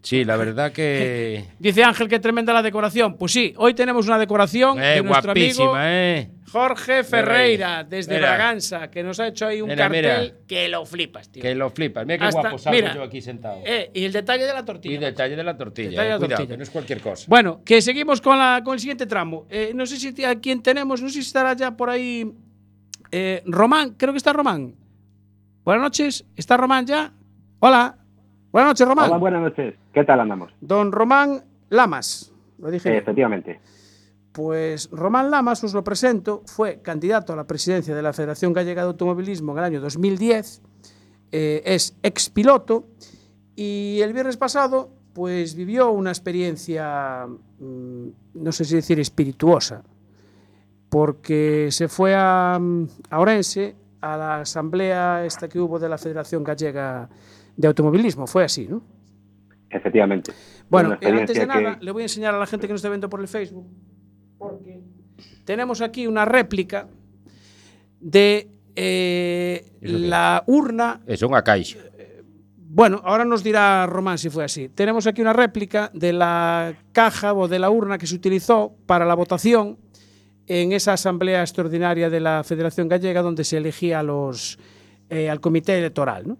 Sí, 0.03 0.23
la 0.25 0.35
verdad 0.35 0.71
que. 0.71 1.45
Dice 1.59 1.83
Ángel 1.83 2.07
que 2.07 2.19
tremenda 2.19 2.53
la 2.53 2.63
decoración. 2.63 3.17
Pues 3.17 3.31
sí, 3.31 3.53
hoy 3.57 3.73
tenemos 3.75 4.07
una 4.07 4.17
decoración 4.17 4.79
Eh, 4.79 4.95
de 4.95 5.03
nuestro 5.03 5.31
amigo 5.31 5.53
guapísima, 5.65 5.81
¿eh? 5.91 6.31
Jorge 6.51 7.03
Ferreira, 7.05 7.83
desde 7.85 8.15
Mira. 8.15 8.29
Braganza, 8.35 8.89
que 8.91 9.03
nos 9.03 9.19
ha 9.21 9.27
hecho 9.27 9.45
ahí 9.47 9.61
un 9.61 9.69
Mira, 9.69 9.85
cartel 9.85 10.21
mira. 10.33 10.35
que 10.47 10.67
lo 10.67 10.85
flipas, 10.85 11.29
tío. 11.31 11.41
Que 11.41 11.55
lo 11.55 11.69
flipas. 11.69 12.05
Mira 12.05 12.17
qué 12.17 12.25
Hasta- 12.25 12.41
guapo 12.41 12.57
salgo 12.57 12.75
mira, 12.77 12.93
yo 12.95 13.03
aquí 13.03 13.21
sentado. 13.21 13.61
Eh, 13.63 13.89
y 13.93 14.03
el 14.03 14.11
detalle 14.11 14.43
de 14.45 14.53
la 14.53 14.65
tortilla. 14.65 14.95
y 14.95 14.97
detalle 14.97 15.35
de 15.37 15.43
la 15.43 15.55
tortilla. 15.55 15.89
Detalle 15.91 16.07
de 16.09 16.09
eh, 16.09 16.13
la 16.13 16.17
Cuidado, 16.17 16.35
tortilla. 16.37 16.53
que 16.53 16.57
no 16.57 16.63
es 16.63 16.69
cualquier 16.71 16.99
cosa. 16.99 17.25
Bueno, 17.29 17.61
que 17.63 17.81
seguimos 17.81 18.19
con, 18.19 18.37
la, 18.37 18.61
con 18.65 18.73
el 18.73 18.79
siguiente 18.81 19.05
tramo. 19.05 19.45
Eh, 19.49 19.71
no 19.73 19.85
sé 19.85 19.97
si 19.97 20.23
a 20.25 20.35
quién 20.41 20.61
tenemos, 20.61 21.01
no 21.01 21.07
sé 21.07 21.13
si 21.13 21.19
estará 21.21 21.53
ya 21.53 21.77
por 21.77 21.89
ahí 21.89 22.29
eh, 23.11 23.43
Román, 23.45 23.91
creo 23.91 24.11
que 24.11 24.17
está 24.17 24.33
Román. 24.33 24.75
Buenas 25.63 25.83
noches, 25.83 26.25
¿está 26.35 26.57
Román 26.57 26.85
ya? 26.85 27.13
Hola. 27.59 27.97
Buenas 28.51 28.71
noches, 28.71 28.87
Román. 28.87 29.09
Hola, 29.09 29.17
buenas 29.17 29.41
noches. 29.41 29.75
¿Qué 29.93 30.03
tal 30.03 30.19
andamos? 30.19 30.51
Don 30.59 30.91
Román 30.91 31.43
Lamas. 31.69 32.33
Lo 32.59 32.69
dije. 32.69 32.97
Efectivamente. 32.97 33.59
Pues 34.33 34.89
Román 34.91 35.31
Lamas, 35.31 35.63
os 35.63 35.73
lo 35.73 35.83
presento, 35.83 36.43
fue 36.45 36.81
candidato 36.81 37.33
a 37.33 37.35
la 37.35 37.45
presidencia 37.45 37.93
de 37.95 38.01
la 38.01 38.13
Federación 38.13 38.53
Gallega 38.53 38.81
de 38.81 38.87
Automovilismo 38.87 39.51
en 39.53 39.57
el 39.57 39.63
año 39.65 39.81
2010, 39.81 40.61
eh, 41.33 41.61
es 41.65 41.97
expiloto 42.01 42.85
y 43.55 43.99
el 44.01 44.13
viernes 44.13 44.37
pasado 44.37 44.89
pues 45.13 45.55
vivió 45.55 45.91
una 45.91 46.11
experiencia, 46.11 47.27
mm, 47.27 48.07
no 48.35 48.51
sé 48.53 48.63
si 48.63 48.75
decir 48.75 49.01
espirituosa, 49.01 49.83
porque 50.89 51.67
se 51.71 51.89
fue 51.89 52.15
a, 52.15 52.57
mm, 52.57 52.87
a 53.09 53.19
Orense 53.19 53.75
a 53.99 54.15
la 54.15 54.35
asamblea 54.41 55.25
esta 55.25 55.49
que 55.49 55.59
hubo 55.59 55.77
de 55.77 55.89
la 55.89 55.97
Federación 55.97 56.43
Gallega 56.43 57.09
de 57.61 57.67
Automovilismo, 57.67 58.27
fue 58.27 58.43
así, 58.43 58.67
¿no? 58.67 58.81
Efectivamente. 59.69 60.33
Bueno, 60.69 60.89
Una 60.89 60.97
eh, 61.01 61.19
antes 61.21 61.37
de 61.37 61.47
nada, 61.47 61.77
le 61.79 61.91
voy 61.91 62.01
a 62.03 62.05
enseñar 62.05 62.35
a 62.35 62.39
la 62.39 62.45
gente 62.45 62.67
que 62.67 62.73
nos 62.73 62.79
está 62.79 62.89
viendo 62.89 63.09
por 63.09 63.21
el 63.21 63.27
Facebook, 63.27 63.67
porque 64.37 64.81
tenemos 65.45 65.81
aquí 65.81 66.07
una 66.07 66.25
réplica 66.25 66.87
de 67.99 68.49
eh, 68.75 69.71
la 69.81 70.43
urna 70.47 71.01
Eso, 71.05 71.27
unha 71.27 71.43
caixa. 71.45 71.79
Bueno, 72.71 73.03
ahora 73.03 73.27
nos 73.27 73.43
dirá 73.43 73.83
Román 73.83 74.15
si 74.15 74.31
fue 74.31 74.47
así. 74.47 74.69
Tenemos 74.71 75.03
aquí 75.05 75.21
una 75.21 75.35
réplica 75.35 75.91
de 75.93 76.13
la 76.15 76.73
caja 76.95 77.33
o 77.35 77.51
de 77.51 77.59
la 77.59 77.69
urna 77.69 77.97
que 77.97 78.07
se 78.07 78.15
utilizó 78.15 78.71
para 78.87 79.03
la 79.03 79.13
votación 79.13 79.75
en 80.47 80.71
esa 80.71 80.93
asamblea 80.93 81.41
extraordinaria 81.41 82.09
de 82.09 82.21
la 82.21 82.43
Federación 82.45 82.87
Gallega 82.87 83.21
donde 83.21 83.43
se 83.43 83.57
elegía 83.57 83.99
a 83.99 84.03
los, 84.03 84.57
eh, 85.09 85.29
al 85.29 85.41
comité 85.41 85.77
electoral. 85.77 86.27
¿no? 86.27 86.37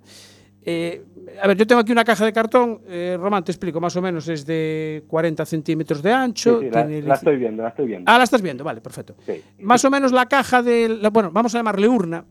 Eh, 0.63 1.03
a 1.41 1.47
ver, 1.47 1.57
yo 1.57 1.65
tengo 1.65 1.81
aquí 1.81 1.91
una 1.91 2.03
caja 2.03 2.23
de 2.25 2.33
cartón, 2.33 2.81
eh, 2.87 3.17
Román, 3.19 3.43
te 3.43 3.51
explico, 3.51 3.81
más 3.81 3.95
o 3.95 4.01
menos 4.01 4.27
es 4.27 4.45
de 4.45 5.03
40 5.07 5.45
centímetros 5.45 6.03
de 6.03 6.11
ancho. 6.13 6.59
Sí, 6.59 6.65
sí, 6.65 6.71
la, 6.71 6.85
tiene 6.87 7.01
la 7.07 7.15
estoy 7.15 7.37
viendo, 7.37 7.63
la 7.63 7.69
estoy 7.69 7.87
viendo. 7.87 8.11
Ah, 8.11 8.17
la 8.17 8.23
estás 8.23 8.41
viendo, 8.41 8.63
vale, 8.63 8.79
perfecto. 8.81 9.15
Sí. 9.25 9.41
Más 9.59 9.83
o 9.85 9.89
menos 9.89 10.11
la 10.11 10.27
caja 10.27 10.61
de. 10.61 10.87
la- 10.89 11.09
bueno, 11.09 11.31
vamos 11.31 11.55
a 11.55 11.59
llamarle 11.59 11.87
urna, 11.87 12.23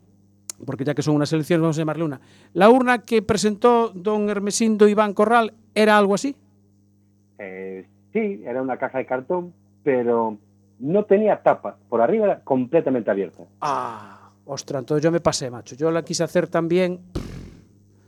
porque 0.64 0.84
ya 0.84 0.94
que 0.94 1.02
son 1.02 1.16
unas 1.16 1.32
elecciones, 1.32 1.62
vamos 1.62 1.76
a 1.78 1.80
llamarle 1.80 2.04
una. 2.04 2.20
La 2.52 2.70
urna 2.70 2.98
que 2.98 3.20
presentó 3.22 3.90
don 3.94 4.28
Hermesindo 4.30 4.86
Iván 4.86 5.12
Corral 5.14 5.54
era 5.74 5.98
algo 5.98 6.14
así. 6.14 6.36
Eh, 7.38 7.86
sí, 8.12 8.42
era 8.44 8.62
una 8.62 8.76
caja 8.76 8.98
de 8.98 9.06
cartón, 9.06 9.52
pero 9.82 10.36
no 10.78 11.04
tenía 11.04 11.42
tapa. 11.42 11.76
Por 11.88 12.00
arriba 12.00 12.26
era 12.26 12.40
completamente 12.40 13.10
abierta. 13.10 13.42
Ah, 13.60 14.30
ostras, 14.44 14.80
entonces 14.80 15.02
yo 15.02 15.10
me 15.10 15.20
pasé, 15.20 15.50
macho. 15.50 15.74
Yo 15.74 15.90
la 15.90 16.02
quise 16.04 16.22
hacer 16.22 16.46
también. 16.48 17.00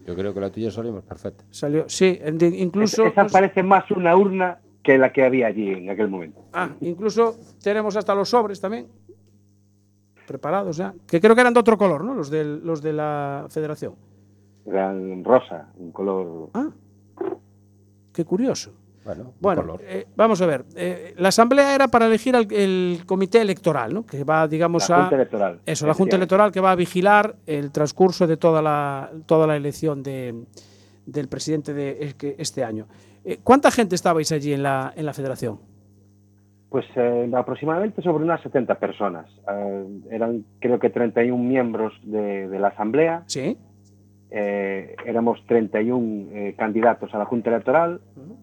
Yo 0.06 0.14
creo 0.16 0.34
que 0.34 0.40
la 0.40 0.50
tuya 0.50 0.70
salimos 0.70 1.04
perfecta. 1.04 1.44
Salió, 1.50 1.88
sí, 1.88 2.18
de- 2.22 2.46
incluso. 2.58 3.04
Esa 3.06 3.26
parece 3.26 3.62
más 3.62 3.90
una 3.90 4.16
urna 4.16 4.58
que 4.82 4.98
la 4.98 5.12
que 5.12 5.24
había 5.24 5.46
allí 5.46 5.70
en 5.70 5.90
aquel 5.90 6.08
momento. 6.08 6.40
Ah, 6.52 6.70
incluso 6.80 7.36
tenemos 7.62 7.96
hasta 7.96 8.14
los 8.14 8.28
sobres 8.28 8.60
también. 8.60 8.88
Preparados 10.26 10.76
ya. 10.76 10.94
Que 11.06 11.20
creo 11.20 11.34
que 11.34 11.40
eran 11.40 11.54
de 11.54 11.60
otro 11.60 11.76
color, 11.78 12.02
¿no? 12.04 12.14
Los, 12.14 12.30
del, 12.30 12.64
los 12.64 12.82
de 12.82 12.92
la 12.92 13.46
federación. 13.50 13.94
Eran 14.66 15.22
rosa, 15.24 15.68
un 15.76 15.92
color... 15.92 16.50
Ah, 16.54 16.70
qué 18.12 18.24
curioso. 18.24 18.72
Bueno, 19.04 19.32
Bueno, 19.40 19.76
eh, 19.80 20.06
vamos 20.16 20.40
a 20.42 20.46
ver. 20.46 20.64
eh, 20.76 21.14
la 21.18 21.28
asamblea 21.28 21.74
era 21.74 21.88
para 21.88 22.06
elegir 22.06 22.36
al 22.36 22.46
el 22.52 23.02
comité 23.04 23.40
electoral, 23.40 23.92
¿no? 23.92 24.06
Que 24.06 24.22
va, 24.24 24.46
digamos, 24.46 24.88
La 24.88 24.96
a. 24.96 25.00
Junta 25.02 25.16
Electoral, 25.16 25.60
Eso, 25.66 25.86
la 25.86 25.94
Junta. 25.94 26.16
Electoral 26.16 26.52
que 26.52 26.60
va 26.60 26.70
a 26.70 26.76
vigilar 26.76 27.34
el 27.46 27.72
transcurso 27.72 28.26
de 28.26 28.36
toda 28.36 28.62
la, 28.62 29.10
toda 29.26 29.46
la 29.46 29.56
elección 29.56 30.02
de, 30.02 30.44
del 31.06 31.28
presidente 31.28 31.74
de 31.74 31.96
es- 32.00 32.14
que- 32.14 32.36
este 32.38 32.62
año. 32.62 32.86
Eh, 33.24 33.38
¿Cuánta 33.42 33.70
gente 33.70 33.94
estabais 33.96 34.30
allí 34.32 34.52
en 34.52 34.62
la, 34.62 34.92
en 34.96 35.04
la 35.06 35.12
federación? 35.12 35.58
Pues 36.68 36.86
aproximadamente 37.34 38.00
sobre 38.02 38.24
unas 38.24 38.40
70 38.42 38.76
personas. 38.78 39.26
Eran 40.10 40.44
creo 40.58 40.78
que 40.78 40.88
31 40.90 41.36
miembros 41.42 41.92
de, 42.02 42.48
de 42.48 42.58
la 42.58 42.68
Asamblea. 42.68 43.24
Sí. 43.26 43.58
Eh, 44.34 44.96
éramos 45.04 45.44
31 45.46 46.30
eh, 46.32 46.54
candidatos 46.56 47.12
a 47.14 47.18
la 47.18 47.26
Junta 47.26 47.50
Electoral 47.50 48.00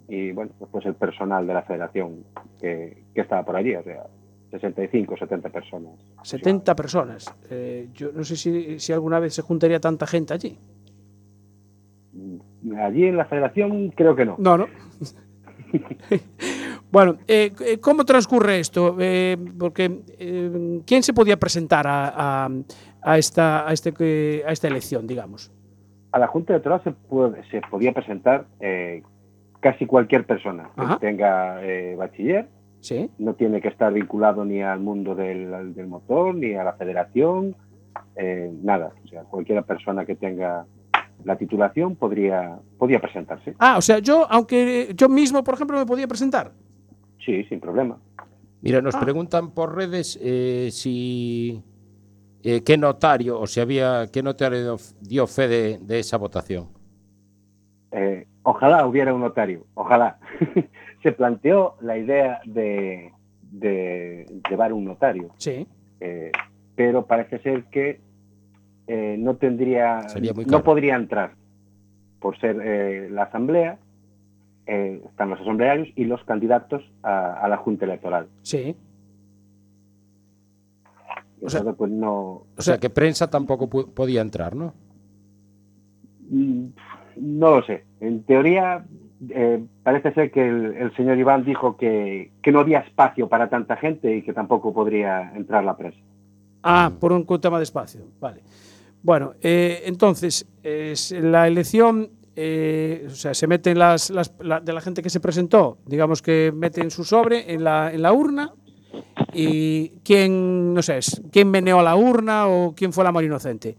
y 0.08 0.32
bueno, 0.34 0.52
pues, 0.72 0.86
el 0.86 0.94
personal 0.94 1.48
de 1.48 1.54
la 1.56 1.64
Federación 1.64 2.24
que, 2.62 3.06
que 3.16 3.22
estaba 3.22 3.44
por 3.44 3.56
allí, 3.56 3.74
o 3.76 3.82
sea, 3.84 4.06
65 4.52 5.18
70 5.18 5.50
personas. 5.50 5.94
70 6.24 6.76
personas. 6.76 7.34
Eh, 7.50 7.88
yo 7.94 8.12
no 8.14 8.24
sé 8.24 8.36
si, 8.36 8.80
si 8.80 8.94
alguna 8.94 9.20
vez 9.20 9.34
se 9.34 9.42
juntaría 9.42 9.80
tanta 9.80 10.06
gente 10.06 10.34
allí. 10.36 10.58
Allí 12.78 13.06
en 13.06 13.18
la 13.18 13.26
Federación 13.26 13.90
creo 13.90 14.16
que 14.16 14.26
no. 14.26 14.36
No, 14.38 14.58
no. 14.58 14.68
bueno, 16.92 17.18
eh, 17.28 17.52
eh, 17.66 17.80
¿cómo 17.80 18.06
transcurre 18.06 18.60
esto? 18.60 18.96
Eh, 19.00 19.38
porque 19.58 20.82
¿quién 20.86 21.04
se 21.04 21.14
podía 21.14 21.38
presentar 21.38 21.88
a, 21.88 22.46
a- 22.46 22.50
a 23.02 23.18
esta, 23.18 23.68
a, 23.68 23.72
este, 23.74 24.44
a 24.46 24.52
esta 24.52 24.68
elección, 24.68 25.08
digamos? 25.08 25.52
A 26.12 26.20
la 26.20 26.28
Junta 26.28 26.54
Electoral 26.54 26.82
se, 26.84 26.92
puede- 26.92 27.44
se 27.50 27.62
podía 27.70 27.92
presentar 27.94 28.46
eh, 28.60 29.04
casi 29.60 29.86
cualquier 29.86 30.26
persona 30.26 30.70
que 30.76 30.96
tenga 31.00 31.64
eh, 31.64 31.96
bachiller. 31.96 32.48
Sí. 32.82 33.10
No 33.18 33.34
tiene 33.34 33.60
que 33.62 33.68
estar 33.68 33.92
vinculado 33.94 34.46
ni 34.46 34.62
al 34.62 34.80
mundo 34.80 35.14
del, 35.14 35.74
del 35.76 35.88
motor, 35.88 36.34
ni 36.34 36.54
a 36.56 36.64
la 36.64 36.74
federación, 36.74 37.56
eh, 38.16 38.50
nada. 38.64 38.92
O 39.04 39.08
sea, 39.08 39.24
cualquier 39.24 39.62
persona 39.64 40.06
que 40.06 40.16
tenga 40.16 40.66
la 41.26 41.36
titulación 41.38 41.96
podría, 41.98 42.58
podía 42.78 43.02
presentarse. 43.02 43.54
Ah, 43.60 43.76
o 43.78 43.82
sea, 43.82 44.00
yo, 44.00 44.26
aunque 44.30 44.94
yo 44.96 45.10
mismo, 45.10 45.44
por 45.44 45.56
ejemplo, 45.56 45.78
me 45.78 45.86
podía 45.86 46.08
presentar. 46.08 46.54
Sí, 47.26 47.44
sin 47.46 47.60
problema. 47.60 47.98
Mira, 48.62 48.82
nos 48.82 48.96
Ah. 48.96 49.00
preguntan 49.02 49.52
por 49.52 49.76
redes 49.76 50.18
eh, 50.22 50.70
si 50.72 51.62
eh, 52.44 52.62
qué 52.64 52.78
notario 52.78 53.40
o 53.40 53.48
si 53.48 53.60
había 53.60 54.08
qué 54.12 54.24
notario 54.24 54.78
dio 55.02 55.28
fe 55.28 55.48
de, 55.48 55.78
de 55.80 56.00
esa 56.00 56.18
votación. 56.18 56.70
Eh, 57.92 58.28
ojalá 58.44 58.86
hubiera 58.86 59.14
un 59.14 59.22
notario, 59.22 59.66
ojalá. 59.74 60.20
se 61.04 61.12
planteó 61.12 61.76
la 61.82 61.98
idea 61.98 62.40
de, 62.46 63.12
de 63.52 64.26
llevar 64.50 64.74
un 64.74 64.86
notario. 64.86 65.34
Sí. 65.38 65.68
Eh, 66.00 66.32
pero 66.76 67.06
parece 67.06 67.40
ser 67.40 67.66
que 67.66 68.00
eh, 68.88 69.16
no 69.20 69.36
tendría, 69.36 70.02
no 70.48 70.64
podría 70.64 70.96
entrar 70.96 71.34
por 72.20 72.40
ser 72.40 72.60
eh, 72.62 73.10
la 73.10 73.24
asamblea, 73.24 73.78
están 74.66 75.32
los 75.32 75.42
asamblearios 75.42 75.88
y 75.96 76.06
los 76.06 76.24
candidatos 76.26 76.84
a, 77.02 77.34
a 77.34 77.48
la 77.48 77.58
junta 77.58 77.86
electoral. 77.86 78.28
Sí. 78.44 78.76
Y 81.42 81.46
entonces, 81.46 81.74
pues 81.78 81.92
no, 81.92 82.44
O 82.58 82.62
sea, 82.62 82.78
que 82.78 82.90
prensa 82.90 83.30
tampoco 83.30 83.70
podía 83.70 84.22
entrar, 84.22 84.56
¿no? 84.56 84.74
mm, 86.30 86.66
no 87.18 87.56
lo 87.60 87.64
sé. 87.66 87.86
En 88.02 88.24
teoría 88.24 88.86
eh, 89.30 89.64
parece 89.84 90.14
ser 90.14 90.32
que 90.32 90.48
el, 90.48 90.74
el 90.76 90.96
señor 90.96 91.18
Iván 91.18 91.44
dijo 91.46 91.76
que, 91.78 92.32
que 92.42 92.52
no 92.52 92.60
había 92.60 92.80
espacio 92.80 93.28
para 93.28 93.50
tanta 93.50 93.76
gente 93.78 94.16
y 94.16 94.22
que 94.22 94.34
tampoco 94.34 94.74
podría 94.74 95.34
entrar 95.36 95.64
la 95.64 95.76
prensa. 95.78 96.00
Ah, 96.64 96.92
por 97.00 97.12
un 97.12 97.26
tema 97.40 97.58
de 97.58 97.64
espacio. 97.64 98.02
Vale. 98.20 98.42
Bueno, 99.02 99.34
eh, 99.42 99.84
entonces, 99.86 100.46
es 100.62 101.12
la 101.14 101.48
elección, 101.48 102.10
eh, 102.36 103.06
o 103.08 103.12
sea, 103.12 103.34
se 103.34 103.48
meten 103.48 103.80
las, 103.80 104.10
las- 104.10 104.34
la- 104.42 104.60
de 104.60 104.74
la 104.74 104.82
gente 104.82 105.02
que 105.02 105.10
se 105.10 105.22
presentó, 105.22 105.78
digamos 105.86 106.22
que 106.22 106.52
meten 106.54 106.92
su 106.92 107.04
sobre 107.06 107.54
en 107.54 107.64
la, 107.64 107.94
en 107.94 108.02
la 108.02 108.12
urna 108.12 108.54
y 109.34 109.90
quién, 110.04 110.74
no 110.74 110.82
sé, 110.82 111.00
quién 111.32 111.50
meneó 111.52 111.82
la 111.82 111.96
urna 111.96 112.48
o 112.48 112.74
quién 112.76 112.94
fue 112.94 113.04
la 113.04 113.12
más 113.12 113.24
inocente. 113.24 113.78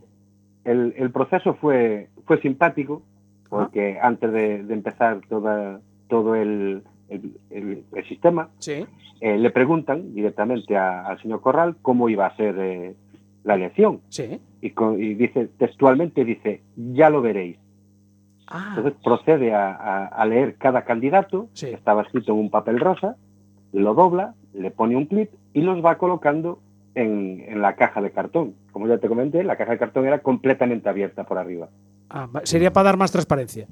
El, 0.65 0.95
el 0.97 1.11
proceso 1.11 1.55
fue, 1.55 2.09
fue 2.27 2.41
simpático 2.41 3.03
porque 3.49 3.99
antes 4.01 4.33
de, 4.33 4.63
de 4.63 4.75
empezar 4.75 5.21
toda, 5.29 5.81
todo 6.09 6.35
el, 6.37 6.83
el- 7.09 7.33
el- 7.51 7.85
el 7.95 8.09
sistema, 8.09 8.49
Sí. 8.59 8.87
eh, 9.21 9.39
le 9.39 9.51
preguntan 9.51 10.15
directamente 10.15 10.77
a- 10.77 11.07
al 11.07 11.21
señor 11.21 11.41
Corral 11.41 11.77
cómo 11.83 12.09
iba 12.09 12.27
a 12.27 12.37
ser 12.37 12.55
eh, 12.59 12.95
la 13.43 13.55
elección. 13.55 14.01
Sí. 14.09 14.41
Y, 14.61 14.71
co- 14.71 14.97
y 14.99 15.15
dice 15.15 15.49
textualmente, 15.59 16.25
dice, 16.25 16.63
ya 16.77 17.11
lo 17.11 17.23
veréis. 17.23 17.57
Ah, 18.47 18.75
Entonces 18.77 19.01
procede 19.03 19.53
a, 19.55 19.73
a- 19.75 20.07
a 20.07 20.27
leer 20.27 20.57
cada 20.57 20.85
candidato, 20.85 21.49
estaba 21.55 22.03
escrito 22.03 22.33
en 22.33 22.39
un 22.39 22.51
papel 22.51 22.79
rosa, 22.79 23.17
lo 23.73 23.95
dobla, 23.95 24.35
le 24.55 24.71
pone 24.71 24.97
un 24.97 25.07
clip 25.07 25.31
y 25.53 25.63
los 25.63 25.85
va 25.85 25.99
colocando 25.99 26.61
en, 26.95 27.45
en 27.49 27.63
la 27.63 27.77
caja 27.77 28.01
de 28.01 28.11
cartón. 28.11 28.55
Como 28.73 28.89
ya 28.89 28.99
te 28.99 29.09
comenté, 29.09 29.43
la 29.45 29.57
caja 29.57 29.73
de 29.73 29.79
cartón 29.79 30.07
era 30.07 30.21
completamente 30.21 30.89
abierta 30.89 31.25
por 31.25 31.39
arriba. 31.39 31.69
ah, 32.11 32.29
sería 32.45 32.73
para 32.73 32.85
dar 32.85 32.97
más 32.97 33.13
transparencia. 33.13 33.67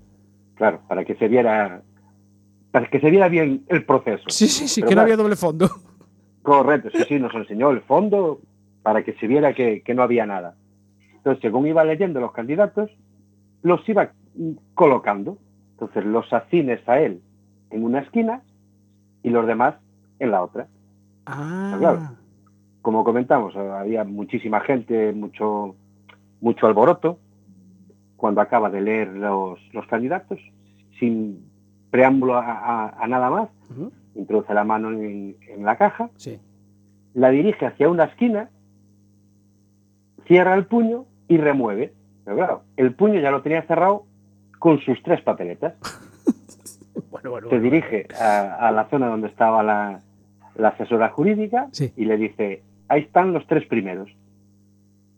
Claro, 0.55 0.81
para 0.89 1.05
que 1.05 1.14
se 1.16 1.29
viera 1.29 1.83
para 2.70 2.87
que 2.89 3.01
se 3.01 3.11
viera 3.11 3.29
bien 3.29 3.64
el 3.68 3.85
proceso. 3.85 4.24
Sí, 4.29 4.47
sí, 4.47 4.68
sí, 4.68 4.81
Pero 4.83 4.89
que 4.91 4.95
no 4.97 5.01
había 5.03 5.16
doble 5.16 5.37
fondo. 5.37 5.68
Correcto, 6.43 6.91
sí, 6.93 7.05
sí, 7.09 7.18
nos 7.18 7.35
enseñó 7.35 7.70
el 7.70 7.81
fondo 7.83 8.41
para 8.83 9.03
que 9.03 9.14
se 9.14 9.26
viera 9.26 9.55
que, 9.55 9.83
que 9.83 9.95
no 9.95 10.03
había 10.03 10.26
nada. 10.26 10.55
Entonces, 11.14 11.41
según 11.43 11.66
iba 11.66 11.85
leyendo 11.85 12.20
los 12.20 12.33
candidatos, 12.33 12.91
los 13.62 13.87
iba 13.89 14.12
colocando. 14.74 15.39
Entonces, 15.72 16.05
los 16.05 16.31
afines 16.33 16.87
a 16.89 17.01
él 17.01 17.20
en 17.70 17.85
una 17.85 18.01
esquina 18.01 18.43
y 19.22 19.31
los 19.31 19.47
demás 19.47 19.74
en 20.19 20.31
la 20.31 20.43
otra. 20.43 20.66
Ah, 21.27 21.77
Claro. 21.79 22.01
Como 22.83 23.05
comentamos, 23.05 23.55
había 23.57 24.05
muchísima 24.05 24.61
gente, 24.61 25.12
mucho, 25.12 25.75
mucho 26.41 26.66
alboroto. 26.66 27.19
Cuando 28.16 28.41
acaba 28.41 28.71
de 28.71 28.81
leer 28.81 29.09
los, 29.09 29.59
los 29.73 29.87
candidatos, 29.87 30.39
sin 30.99 31.45
preámbulo 31.91 32.37
a, 32.37 32.45
a- 32.51 32.89
a 32.99 33.07
nada 33.07 33.31
más, 33.31 33.49
introduce 34.14 34.53
la 34.55 34.64
mano 34.64 34.91
en, 34.91 35.37
en 35.49 35.64
la 35.64 35.77
caja, 35.77 36.11
Sí. 36.16 36.39
la 37.14 37.29
dirige 37.31 37.66
hacia 37.66 37.89
una 37.89 38.05
esquina, 38.05 38.49
cierra 40.27 40.55
el 40.55 40.66
puño 40.66 41.05
y 41.29 41.37
remueve. 41.39 41.93
Pero 42.25 42.37
claro, 42.37 42.62
el 42.77 42.95
puño 42.95 43.21
ya 43.21 43.31
lo 43.31 43.43
tenía 43.43 43.62
cerrado 43.62 44.05
con 44.59 44.79
sus 44.81 45.03
tres 45.03 45.21
papeletas. 45.23 45.75
Bueno, 47.11 47.31
bueno, 47.31 47.49
Se 47.49 47.59
bueno. 47.59 47.62
dirige 47.71 48.07
a, 48.21 48.69
a 48.69 48.71
la 48.71 48.89
zona 48.91 49.07
donde 49.09 49.29
estaba 49.29 49.62
la, 49.62 50.03
la 50.59 50.68
asesora 50.68 51.09
jurídica 51.09 51.68
y 51.96 52.04
le 52.04 52.16
dice, 52.18 52.62
ahí 52.88 53.00
están 53.02 53.32
los 53.32 53.46
tres 53.46 53.66
primeros. 53.66 54.11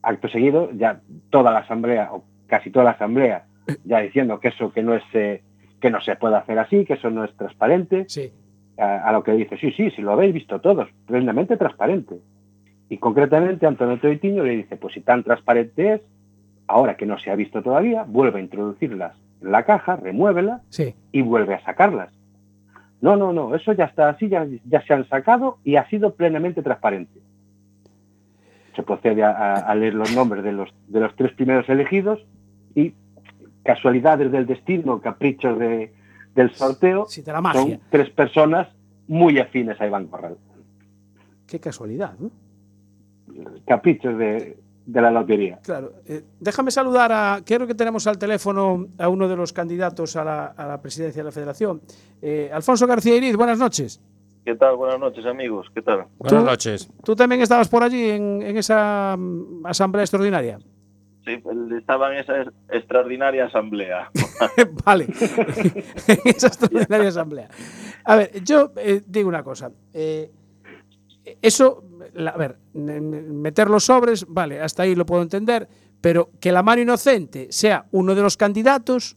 Acto 0.03 0.29
seguido, 0.29 0.71
ya 0.73 1.01
toda 1.31 1.51
la 1.53 1.59
asamblea, 1.61 2.13
o 2.13 2.23
casi 2.47 2.71
toda 2.71 2.85
la 2.87 2.91
asamblea, 2.93 3.47
ya 3.85 3.99
diciendo 4.01 4.39
que 4.41 4.49
eso 4.49 4.73
que 4.73 4.83
no 4.83 4.95
es 4.95 5.03
eh, 5.15 5.43
que 5.81 5.91
no 5.91 6.01
se 6.01 6.15
puede 6.17 6.37
hacer 6.37 6.59
así, 6.59 6.85
que 6.85 6.95
eso 6.95 7.11
no 7.11 7.25
es 7.25 7.35
transparente. 7.37 8.05
Sí. 8.09 8.31
A, 8.79 9.09
a 9.09 9.13
lo 9.13 9.23
que 9.23 9.33
dice, 9.33 9.59
sí, 9.59 9.73
sí, 9.73 9.91
si 9.91 10.01
lo 10.01 10.13
habéis 10.13 10.33
visto 10.33 10.61
todos, 10.61 10.89
plenamente 11.07 11.57
transparente. 11.59 12.17
Y 12.89 12.97
concretamente 12.99 13.67
Antonio 13.67 13.99
Troitiño 14.01 14.43
le 14.43 14.57
dice, 14.57 14.77
pues 14.77 14.95
si 14.95 15.01
tan 15.03 15.23
transparente 15.23 15.95
es, 15.95 16.01
ahora 16.67 16.97
que 16.97 17.05
no 17.07 17.19
se 17.19 17.31
ha 17.31 17.35
visto 17.37 17.63
todavía, 17.63 18.05
vuelve 18.07 18.39
a 18.39 18.43
introducirlas 18.43 19.17
en 19.43 19.53
la 19.53 19.65
caja, 19.65 19.97
remuévela 19.97 20.63
Sí. 20.71 20.95
y 21.13 21.21
vuelve 21.23 21.55
a 21.55 21.65
sacarlas. 21.65 22.11
No, 23.01 23.17
no, 23.17 23.33
no, 23.33 23.55
eso 23.55 23.73
ya 23.73 23.85
está 23.87 24.11
así, 24.11 24.29
ya, 24.29 24.47
ya 24.67 24.83
se 24.87 24.93
han 24.93 25.09
sacado 25.09 25.59
y 25.65 25.77
ha 25.77 25.89
sido 25.89 26.15
plenamente 26.15 26.63
transparente. 26.63 27.21
Se 28.77 28.83
procede 28.83 29.23
a, 29.25 29.75
leer 29.75 29.95
los 29.95 30.15
nombres 30.15 30.45
de 30.45 30.53
los, 30.53 30.69
de 30.89 31.01
los 31.01 31.15
tres 31.17 31.33
primeros 31.33 31.69
elegidos 31.69 32.21
y 32.75 32.95
casualidades 33.65 34.31
del 34.31 34.47
destino, 34.47 35.01
caprichos 35.01 35.59
de- 35.59 35.93
del 36.35 36.51
sorteo, 36.55 37.07
Sí, 37.07 37.23
de 37.23 37.33
la 37.33 37.41
magia. 37.41 37.61
son 37.61 37.81
tres 37.91 38.11
personas 38.11 38.69
muy 39.09 39.39
afines 39.41 39.81
a 39.81 39.87
Iván 39.87 40.07
Corral. 40.07 40.37
Qué 41.47 41.59
casualidad, 41.59 42.15
¿no? 42.19 42.31
Caprichos 43.67 44.17
de, 44.19 44.57
de 44.93 45.01
la 45.01 45.11
lotería. 45.11 45.59
Claro. 45.63 45.93
eh, 46.07 46.23
déjame 46.41 46.71
saludar 46.71 47.13
a. 47.13 47.41
Creo 47.45 47.67
que 47.67 47.75
tenemos 47.75 48.07
al 48.07 48.19
teléfono 48.19 48.89
a 48.99 49.09
uno 49.09 49.29
de 49.29 49.37
los 49.37 49.53
candidatos 49.53 50.17
a 50.17 50.25
la, 50.25 50.47
a 50.47 50.67
la 50.67 50.81
presidencia 50.81 51.21
de 51.23 51.25
la 51.27 51.33
Federación. 51.33 51.81
Eh, 52.21 52.51
Alfonso 52.53 52.87
García 52.87 53.17
Iriz, 53.17 53.37
buenas 53.37 53.59
noches. 53.59 54.01
¿Qué 54.45 54.55
tal? 54.57 54.77
Buenas 54.77 54.99
noches, 54.99 55.25
amigos. 55.27 55.69
¿Qué 55.75 55.83
tal? 55.83 56.07
Buenas 56.19 56.45
noches. 56.45 56.91
¿Tú 57.05 57.15
también 57.15 57.41
estabas 57.43 57.69
por 57.69 57.83
allí 57.83 58.09
en, 58.11 58.43
en 58.43 58.57
esa 58.57 59.15
mm, 59.17 59.67
asamblea 59.67 60.03
extraordinaria? 60.03 60.59
Sí, 61.25 61.33
estaba 61.79 62.11
en 62.13 62.19
esa 62.21 62.41
es- 62.43 62.49
extraordinaria 62.71 63.45
asamblea. 63.45 64.11
vale. 64.87 65.05
en 65.05 66.19
esa 66.25 66.47
extraordinaria 66.49 67.09
asamblea. 67.09 67.49
A 68.05 68.17
ver, 68.17 68.43
yo 68.43 68.73
eh, 68.77 69.03
digo 69.07 69.29
una 69.29 69.43
cosa. 69.45 69.71
eh, 69.93 70.31
eso, 71.43 71.85
la- 72.15 72.31
a 72.31 72.37
ver, 72.37 72.59
meter 72.75 73.69
los 73.71 73.85
sobres, 73.85 74.27
vale, 74.29 74.61
hasta 74.61 74.83
ahí 74.85 74.95
lo 74.95 75.07
puedo 75.07 75.23
entender, 75.23 75.69
pero 76.01 76.31
que 76.41 76.53
la 76.53 76.63
mano 76.63 76.83
inocente 76.83 77.49
sea 77.51 77.87
uno 77.93 78.15
de 78.15 78.23
los 78.23 78.37
candidatos, 78.37 79.17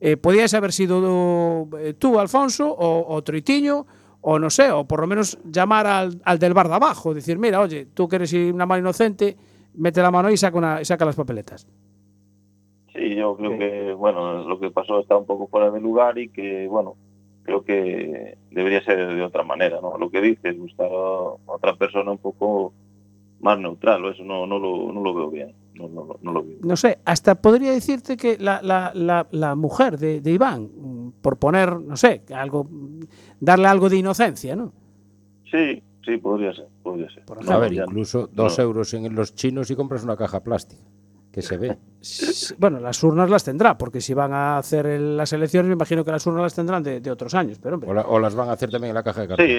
eh, 0.00 0.16
podías 0.16 0.54
haber 0.54 0.72
sido 0.72 1.68
eh, 1.78 1.94
tú, 1.94 2.18
Alfonso, 2.18 2.70
o, 2.70 3.14
o 3.14 3.22
Troitiño, 3.22 3.86
o 4.20 4.38
no 4.38 4.50
sé, 4.50 4.70
o 4.70 4.84
por 4.84 5.00
lo 5.00 5.06
menos 5.06 5.38
llamar 5.44 5.86
al, 5.86 6.20
al 6.24 6.38
del 6.38 6.54
bar 6.54 6.68
de 6.68 6.74
abajo, 6.74 7.14
decir, 7.14 7.38
mira, 7.38 7.60
oye, 7.60 7.86
tú 7.86 8.08
que 8.08 8.16
eres 8.16 8.32
una 8.32 8.66
mano 8.66 8.80
inocente, 8.80 9.36
mete 9.74 10.00
la 10.02 10.10
mano 10.10 10.30
y 10.30 10.36
saca, 10.36 10.58
una, 10.58 10.80
y 10.80 10.84
saca 10.84 11.04
las 11.04 11.16
papeletas. 11.16 11.66
Sí, 12.92 13.14
yo 13.14 13.36
creo 13.36 13.58
que, 13.58 13.92
bueno, 13.94 14.42
lo 14.48 14.58
que 14.58 14.70
pasó 14.70 14.98
está 15.00 15.16
un 15.16 15.26
poco 15.26 15.46
fuera 15.46 15.70
de 15.70 15.80
lugar 15.80 16.18
y 16.18 16.30
que, 16.30 16.66
bueno, 16.68 16.96
creo 17.48 17.64
que 17.64 18.36
debería 18.50 18.84
ser 18.84 19.14
de 19.14 19.22
otra 19.22 19.42
manera, 19.42 19.80
¿no? 19.80 19.96
Lo 19.96 20.10
que 20.10 20.20
dices, 20.20 20.58
buscar 20.58 20.86
a 20.86 21.52
otra 21.52 21.76
persona 21.76 22.10
un 22.10 22.18
poco 22.18 22.74
más 23.40 23.58
neutral, 23.58 24.04
o 24.04 24.10
eso 24.10 24.22
no, 24.22 24.46
no, 24.46 24.58
lo, 24.58 24.92
no 24.92 25.00
lo 25.02 25.14
veo 25.14 25.30
bien. 25.30 25.54
No, 25.74 25.88
no, 25.88 26.16
no 26.20 26.32
lo 26.32 26.44
veo. 26.44 26.58
no 26.60 26.76
sé, 26.76 26.98
hasta 27.06 27.36
podría 27.36 27.72
decirte 27.72 28.18
que 28.18 28.36
la, 28.36 28.60
la, 28.62 28.90
la, 28.94 29.28
la 29.30 29.54
mujer 29.54 29.96
de, 29.96 30.20
de 30.20 30.30
Iván, 30.32 31.14
por 31.22 31.38
poner, 31.38 31.80
no 31.80 31.96
sé, 31.96 32.22
algo, 32.34 32.68
darle 33.40 33.68
algo 33.68 33.88
de 33.88 33.96
inocencia, 33.96 34.54
¿no? 34.54 34.72
Sí, 35.50 35.82
sí, 36.04 36.18
podría 36.18 36.52
ser, 36.52 36.66
podría 36.82 37.08
ser. 37.08 37.22
A 37.48 37.58
ver, 37.58 37.72
incluso 37.72 38.28
dos 38.30 38.58
no. 38.58 38.64
euros 38.64 38.92
en 38.92 39.14
los 39.14 39.34
chinos 39.34 39.70
y 39.70 39.76
compras 39.76 40.04
una 40.04 40.16
caja 40.18 40.42
plástica, 40.42 40.82
que 41.32 41.42
se 41.42 41.56
ve. 41.56 41.76
Bueno, 42.58 42.80
las 42.80 43.02
urnas 43.02 43.28
las 43.28 43.44
tendrá, 43.44 43.76
porque 43.76 44.00
si 44.00 44.14
van 44.14 44.32
a 44.32 44.58
hacer 44.58 44.86
el- 44.86 45.16
las 45.16 45.32
elecciones, 45.32 45.68
me 45.68 45.74
imagino 45.74 46.04
que 46.04 46.10
las 46.12 46.26
urnas 46.26 46.42
las 46.42 46.54
tendrán 46.54 46.82
de, 46.82 47.00
de 47.00 47.10
otros 47.10 47.34
años, 47.34 47.58
pero 47.62 47.74
hombre. 47.74 47.90
O, 47.90 47.94
la- 47.94 48.06
o 48.06 48.18
las 48.18 48.34
van 48.34 48.48
a 48.48 48.52
hacer 48.52 48.70
también 48.70 48.90
en 48.90 48.94
la 48.94 49.02
caja 49.02 49.22
de 49.22 49.28
cartón. 49.28 49.46
Sí, 49.46 49.56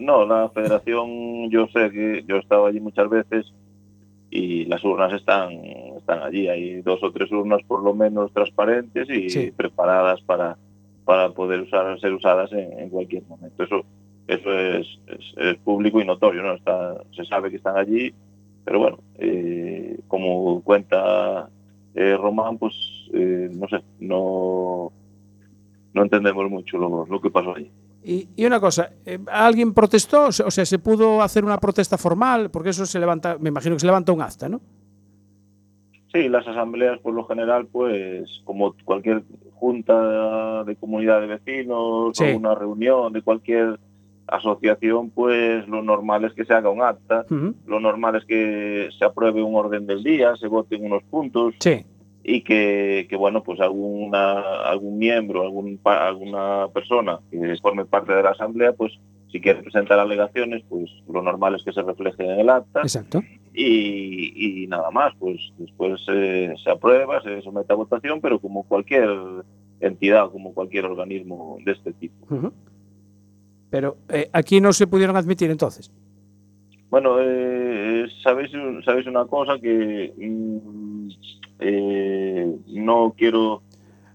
no, 0.00 0.24
la 0.26 0.48
federación, 0.50 1.50
yo 1.50 1.66
sé 1.68 1.90
que 1.90 2.24
yo 2.26 2.36
he 2.36 2.40
estado 2.40 2.66
allí 2.66 2.80
muchas 2.80 3.08
veces 3.10 3.52
y 4.30 4.64
las 4.66 4.82
urnas 4.84 5.12
están, 5.12 5.52
están 5.98 6.22
allí. 6.22 6.48
Hay 6.48 6.80
dos 6.82 7.02
o 7.02 7.12
tres 7.12 7.30
urnas 7.30 7.60
por 7.66 7.82
lo 7.82 7.94
menos 7.94 8.32
transparentes 8.32 9.08
y 9.10 9.28
Sí. 9.28 9.52
preparadas 9.54 10.20
para, 10.22 10.56
para 11.04 11.30
poder 11.30 11.60
usar, 11.60 11.98
ser 12.00 12.14
usadas 12.14 12.50
en, 12.52 12.78
en 12.78 12.88
cualquier 12.88 13.24
momento. 13.28 13.62
Eso, 13.64 13.84
eso 14.28 14.52
es, 14.58 14.86
es- 15.08 15.34
es 15.36 15.56
público 15.58 16.00
y 16.00 16.04
notorio, 16.06 16.42
¿no? 16.42 16.54
Está, 16.54 16.94
se 17.14 17.24
sabe 17.26 17.50
que 17.50 17.56
están 17.56 17.76
allí, 17.76 18.14
pero 18.64 18.78
bueno, 18.78 18.98
eh, 19.18 19.98
como 20.08 20.62
cuenta 20.62 21.48
eh, 21.94 22.16
Román, 22.16 22.58
pues 22.58 22.74
eh, 23.12 23.48
no 23.52 23.68
sé, 23.68 23.82
no, 24.00 24.92
no 25.94 26.02
entendemos 26.02 26.50
mucho 26.50 26.78
lo, 26.78 27.06
lo 27.06 27.20
que 27.20 27.30
pasó 27.30 27.54
allí. 27.54 27.70
Y, 28.04 28.28
y 28.34 28.44
una 28.46 28.58
cosa, 28.58 28.90
eh, 29.06 29.18
¿alguien 29.30 29.72
protestó? 29.74 30.26
O 30.26 30.32
sea, 30.32 30.46
o 30.46 30.50
sea, 30.50 30.64
¿se 30.66 30.78
pudo 30.80 31.22
hacer 31.22 31.44
una 31.44 31.58
protesta 31.58 31.96
formal? 31.96 32.50
Porque 32.50 32.70
eso 32.70 32.84
se 32.86 32.98
levanta, 32.98 33.36
me 33.38 33.48
imagino 33.50 33.76
que 33.76 33.80
se 33.80 33.86
levanta 33.86 34.12
un 34.12 34.22
acta, 34.22 34.48
¿no? 34.48 34.60
Sí, 36.12 36.28
las 36.28 36.46
asambleas 36.46 36.98
por 37.00 37.14
lo 37.14 37.24
general, 37.24 37.66
pues 37.70 38.42
como 38.44 38.74
cualquier 38.84 39.22
junta 39.54 40.64
de 40.64 40.76
comunidad 40.76 41.20
de 41.20 41.26
vecinos 41.28 42.10
Sí. 42.16 42.24
o 42.24 42.36
una 42.36 42.54
reunión 42.54 43.12
de 43.12 43.22
cualquier 43.22 43.78
asociación, 44.26 45.10
pues 45.10 45.66
lo 45.68 45.82
normal 45.82 46.24
es 46.24 46.32
que 46.32 46.44
se 46.44 46.54
haga 46.54 46.70
un 46.70 46.82
acta, 46.82 47.26
lo 47.66 47.80
normal 47.80 48.16
es 48.16 48.24
que 48.24 48.88
se 48.98 49.04
apruebe 49.04 49.42
un 49.42 49.54
orden 49.54 49.86
del 49.86 50.02
día, 50.02 50.36
se 50.36 50.48
voten 50.48 50.84
unos 50.84 51.02
puntos 51.04 51.54
Sí. 51.60 51.84
y 52.24 52.42
que, 52.42 53.06
que, 53.10 53.16
bueno, 53.16 53.42
pues 53.42 53.60
alguna, 53.60 54.40
algún 54.64 54.98
miembro, 54.98 55.42
algún, 55.42 55.78
alguna 55.84 56.68
persona 56.72 57.18
que 57.30 57.56
forme 57.60 57.84
parte 57.84 58.12
de 58.14 58.22
la 58.22 58.30
asamblea, 58.30 58.72
pues 58.72 58.92
si 59.30 59.40
quiere 59.40 59.62
presentar 59.62 59.98
alegaciones, 59.98 60.62
pues 60.68 60.90
lo 61.10 61.22
normal 61.22 61.54
es 61.54 61.62
que 61.64 61.72
se 61.72 61.82
refleje 61.82 62.22
en 62.24 62.40
el 62.40 62.50
acta 62.50 62.82
Exacto. 62.82 63.22
y, 63.54 64.62
y 64.62 64.66
nada 64.66 64.90
más, 64.90 65.14
pues 65.18 65.40
después 65.58 66.00
eh, 66.08 66.54
se 66.62 66.70
aprueba, 66.70 67.22
se 67.22 67.40
somete 67.42 67.72
a 67.72 67.76
votación, 67.76 68.20
pero 68.20 68.38
como 68.38 68.62
cualquier 68.64 69.08
entidad, 69.80 70.30
como 70.30 70.52
cualquier 70.54 70.84
organismo 70.84 71.58
de 71.64 71.72
este 71.72 71.92
tipo. 71.94 72.26
Pero 73.72 73.96
eh, 74.10 74.28
aquí 74.34 74.60
no 74.60 74.70
se 74.74 74.86
pudieron 74.86 75.16
admitir 75.16 75.50
entonces. 75.50 75.90
Bueno, 76.90 77.16
eh, 77.20 78.06
sabéis, 78.22 78.50
sabéis 78.84 79.06
una 79.06 79.24
cosa 79.24 79.58
que 79.58 80.12
mm, 80.14 81.08
eh, 81.60 82.54
no 82.66 83.14
quiero... 83.16 83.62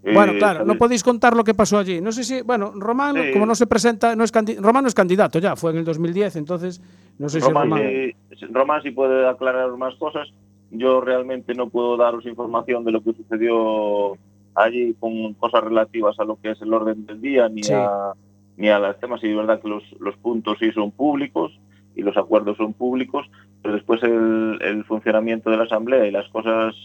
eh, 0.03 0.14
Bueno, 0.14 0.34
claro, 0.38 0.64
no 0.64 0.76
podéis 0.76 1.03
contar 1.03 1.36
lo 1.36 1.43
que 1.43 1.55
pasó 1.55 1.80
allí. 1.80 1.99
No 2.01 2.12
sé 2.12 2.24
si, 2.24 2.43
bueno, 2.43 2.72
Román, 2.76 3.16
Sí. 3.16 3.32
como 3.34 3.47
no 3.47 3.55
se 3.55 3.66
presenta, 3.66 4.16
no 4.16 4.24
es 4.24 4.32
Román 4.60 4.84
no 4.84 4.89
es 4.89 4.93
candidato 4.93 5.39
ya, 5.39 5.55
fue 5.55 5.72
en 5.72 5.78
el 5.78 5.86
2010, 5.86 6.36
entonces 6.36 6.80
no 7.18 7.28
sé 7.28 7.39
Román, 7.39 7.64
si 7.64 7.70
Román. 7.72 7.82
eh, 7.84 8.16
Román 8.51 8.82
sí 8.84 8.91
puede 8.91 9.28
aclarar 9.28 9.76
más 9.76 9.95
cosas. 9.95 10.28
Yo 10.70 11.01
realmente 11.01 11.55
no 11.55 11.70
puedo 11.70 11.97
daros 11.97 12.28
información 12.28 12.84
de 12.86 12.91
lo 12.91 13.01
que 13.01 13.14
sucedió 13.14 14.18
allí 14.53 14.93
con 14.99 15.34
cosas 15.34 15.64
relativas 15.64 16.20
a 16.20 16.26
lo 16.26 16.36
que 16.39 16.51
es 16.51 16.62
el 16.62 16.72
orden 16.72 17.08
del 17.08 17.20
día 17.22 17.49
ni 17.49 17.64
Sí. 17.64 17.74
a 17.74 18.12
ni 18.58 18.68
a 18.70 18.80
los 18.80 18.99
temas. 18.99 19.24
Y 19.24 19.30
es 19.30 19.36
verdad 19.38 19.62
que 19.62 19.70
los, 19.70 19.84
los 19.99 20.18
puntos 20.18 20.58
sí 20.60 20.72
son 20.74 20.91
públicos 20.91 21.58
y 21.95 22.01
los 22.01 22.18
acuerdos 22.18 22.58
son 22.58 22.74
públicos, 22.74 23.26
pero 23.62 23.74
después 23.76 24.03
el, 24.03 24.60
el 24.62 24.84
funcionamiento 24.84 25.49
de 25.49 25.58
la 25.58 25.64
Asamblea 25.64 26.05
y 26.05 26.12
las 26.12 26.28
cosas 26.30 26.76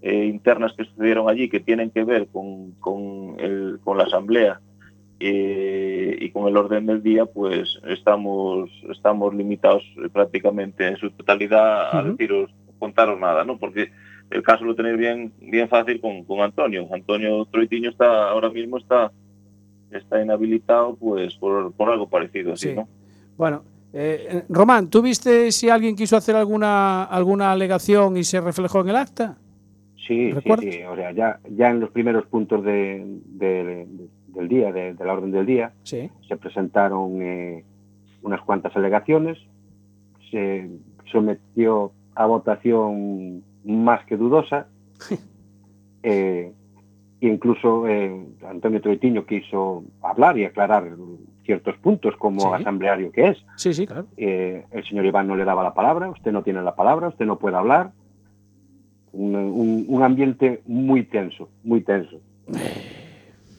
eh, 0.00 0.24
internas 0.26 0.72
que 0.76 0.84
sucedieron 0.84 1.28
allí 1.28 1.48
que 1.48 1.60
tienen 1.60 1.90
que 1.90 2.04
ver 2.04 2.26
con, 2.32 2.72
con, 2.80 3.36
el- 3.38 3.78
con 3.84 3.98
la 3.98 4.04
Asamblea 4.04 4.60
eh, 5.20 6.16
y 6.20 6.30
con 6.30 6.48
el 6.48 6.56
orden 6.56 6.86
del 6.86 7.02
día, 7.02 7.26
pues 7.26 7.78
estamos, 7.86 8.70
estamos 8.90 9.34
limitados 9.34 9.82
eh, 10.04 10.08
prácticamente 10.12 10.88
en 10.88 10.96
su 10.96 11.10
totalidad 11.10 11.96
a 11.96 12.02
deciros, 12.12 12.50
contaros 12.78 13.20
nada, 13.20 13.44
¿no? 13.44 13.58
Porque 13.58 13.90
el 14.30 14.42
caso 14.42 14.64
lo 14.64 14.74
tenéis 14.74 14.98
bien, 14.98 15.32
bien 15.40 15.68
fácil 15.68 16.00
con, 16.00 16.24
con 16.24 16.40
Antonio. 16.40 16.88
Antonio 16.92 17.44
Troitiño 17.44 17.90
está 17.90 18.30
ahora 18.30 18.48
mismo 18.50 18.78
está, 18.78 19.12
está 19.98 20.22
inhabilitado 20.22 20.96
pues 20.96 21.34
por, 21.36 21.72
por 21.72 21.90
algo 21.90 22.08
parecido 22.08 22.52
así, 22.54 22.68
Sí. 22.70 22.74
¿no? 22.74 22.88
Bueno, 23.36 23.62
eh, 23.92 24.44
Román, 24.48 24.88
¿tú 24.88 25.02
viste 25.02 25.50
si 25.52 25.68
alguien 25.68 25.96
quiso 25.96 26.16
hacer 26.16 26.34
alguna, 26.36 27.04
alguna 27.04 27.52
alegación 27.52 28.16
y 28.16 28.24
se 28.24 28.40
reflejó 28.40 28.80
en 28.80 28.88
el 28.90 28.96
acta? 28.96 29.36
Sí, 29.96 30.06
sí, 30.28 30.32
¿Recuerdas? 30.32 30.74
sí. 30.74 30.82
O 30.84 30.96
sea, 30.96 31.12
ya, 31.12 31.40
ya 31.50 31.70
en 31.70 31.80
los 31.80 31.90
primeros 31.90 32.26
puntos 32.26 32.64
de, 32.64 33.04
de- 33.26 33.64
de- 33.64 33.86
del 34.28 34.48
día, 34.48 34.72
de, 34.72 34.94
de 34.94 35.04
la 35.04 35.12
orden 35.12 35.30
del 35.30 35.44
día, 35.46 35.72
Sí. 35.82 36.10
se 36.26 36.36
presentaron 36.36 37.20
eh, 37.22 37.64
unas 38.22 38.40
cuantas 38.42 38.74
alegaciones, 38.76 39.38
se 40.30 40.70
sometió 41.10 41.92
a 42.14 42.26
votación 42.26 43.42
más 43.64 44.04
que 44.06 44.16
dudosa, 44.16 44.66
eh, 46.02 46.52
incluso 47.28 47.86
eh, 47.88 48.24
Antonio 48.48 48.80
Troitiño 48.80 49.24
quiso 49.26 49.84
hablar 50.02 50.38
y 50.38 50.44
aclarar 50.44 50.90
ciertos 51.44 51.76
puntos 51.78 52.16
como 52.16 52.40
Sí. 52.40 52.62
asambleario 52.62 53.10
que 53.12 53.28
es. 53.28 53.38
Sí, 53.56 53.72
sí, 53.72 53.86
claro. 53.86 54.06
Eh, 54.16 54.64
el 54.70 54.84
señor 54.84 55.06
Iván 55.06 55.26
no 55.28 55.36
le 55.36 55.44
daba 55.44 55.62
la 55.62 55.74
palabra, 55.74 56.10
usted 56.10 56.32
no 56.32 56.42
tiene 56.42 56.62
la 56.62 56.74
palabra, 56.74 57.08
usted 57.08 57.26
no 57.26 57.38
puede 57.38 57.56
hablar. 57.56 57.92
un, 59.14 59.34
un- 59.36 59.84
un 59.88 60.02
ambiente 60.02 60.62
muy 60.66 61.04
tenso, 61.04 61.50
muy 61.64 61.82
tenso. 61.82 62.16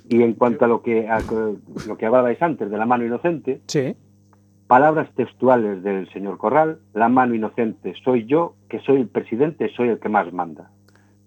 Y 0.10 0.24
en 0.24 0.34
cuanto 0.34 0.66
a 0.66 0.68
lo 0.68 0.82
que 0.82 1.08
a 1.08 1.20
lo 1.88 1.96
que 1.96 2.06
hablabais 2.08 2.42
antes 2.42 2.72
de 2.72 2.78
la 2.78 2.88
mano 2.88 3.06
inocente, 3.06 3.62
Sí. 3.68 3.96
palabras 4.66 5.08
textuales 5.16 5.84
del 5.84 6.10
señor 6.12 6.40
Corral, 6.40 6.80
la 6.96 7.08
mano 7.08 7.36
inocente 7.36 7.94
soy 8.04 8.26
yo, 8.26 8.56
que 8.68 8.80
soy 8.80 9.02
el 9.02 9.08
presidente, 9.08 9.70
soy 9.76 9.90
el 9.90 10.00
que 10.00 10.10
más 10.10 10.34
manda. 10.34 10.72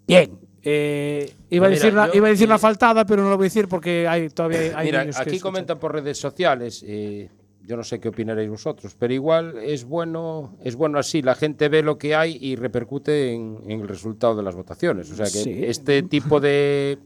Bien. 0.09 0.31
Eh, 0.69 1.33
iba, 1.51 1.67
a 1.67 1.71
decir 1.71 1.93
una, 1.93 2.09
yo- 2.09 2.15
iba 2.15 2.27
a 2.27 2.31
decir 2.31 2.49
una 2.49 2.59
faltada, 2.59 3.07
pero 3.07 3.23
no 3.23 3.31
lo 3.31 3.37
voy 3.37 3.45
a 3.45 3.47
decir 3.51 3.69
porque 3.69 4.09
hay, 4.09 4.29
todavía 4.31 4.77
hay, 4.77 4.87
Mira, 4.87 5.07
aquí 5.17 5.39
comentan 5.39 5.79
por 5.79 5.93
redes 5.93 6.19
sociales, 6.19 6.83
eh, 6.85 7.29
yo 7.65 7.77
no 7.77 7.85
sé 7.85 8.01
qué 8.01 8.09
opinaréis 8.09 8.51
vosotros, 8.51 8.97
pero 8.99 9.15
igual 9.15 9.59
es 9.63 9.85
bueno, 9.85 10.57
es 10.65 10.75
bueno 10.75 10.99
así, 10.99 11.23
la 11.23 11.37
gente 11.37 11.69
ve 11.69 11.83
lo 11.85 11.99
que 11.99 12.17
hay 12.17 12.37
y 12.41 12.57
repercute 12.57 13.33
en, 13.33 13.59
en 13.69 13.81
el 13.83 13.87
resultado 13.89 14.35
de 14.35 14.43
las 14.43 14.57
votaciones. 14.57 15.09
O 15.13 15.15
sea 15.15 15.27
que 15.27 15.31
Sí. 15.31 15.65
este 15.65 16.03
tipo 16.03 16.41
de, 16.41 16.99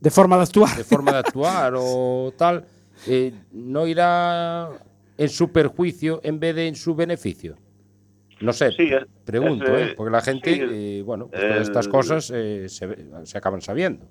De 0.00 0.10
forma 0.10 0.36
de 0.36 0.42
actuar. 0.42 0.76
de 0.76 0.82
forma 0.84 1.12
de 1.12 1.18
actuar 1.18 1.74
o 1.76 2.32
tal, 2.36 2.64
eh, 3.06 3.32
no 3.52 3.86
irá 3.86 4.70
en 5.16 5.28
su 5.28 5.52
perjuicio 5.52 6.20
en 6.24 6.40
vez 6.40 6.56
de 6.56 6.66
en 6.66 6.74
su 6.74 6.96
beneficio. 6.96 7.56
No 8.40 8.52
sé, 8.52 8.72
Sí, 8.72 8.88
es- 8.92 9.06
pregunto, 9.24 9.76
es, 9.76 9.90
¿eh? 9.90 9.94
porque 9.96 10.10
la 10.12 10.20
gente, 10.20 10.54
sí, 10.54 10.98
eh, 10.98 11.02
bueno, 11.02 11.28
pues 11.28 11.46
todas 11.46 11.62
estas 11.68 11.88
cosas 11.88 12.30
eh, 12.34 12.68
se, 12.68 12.88
se 13.24 13.38
acaban 13.38 13.60
sabiendo. 13.60 14.06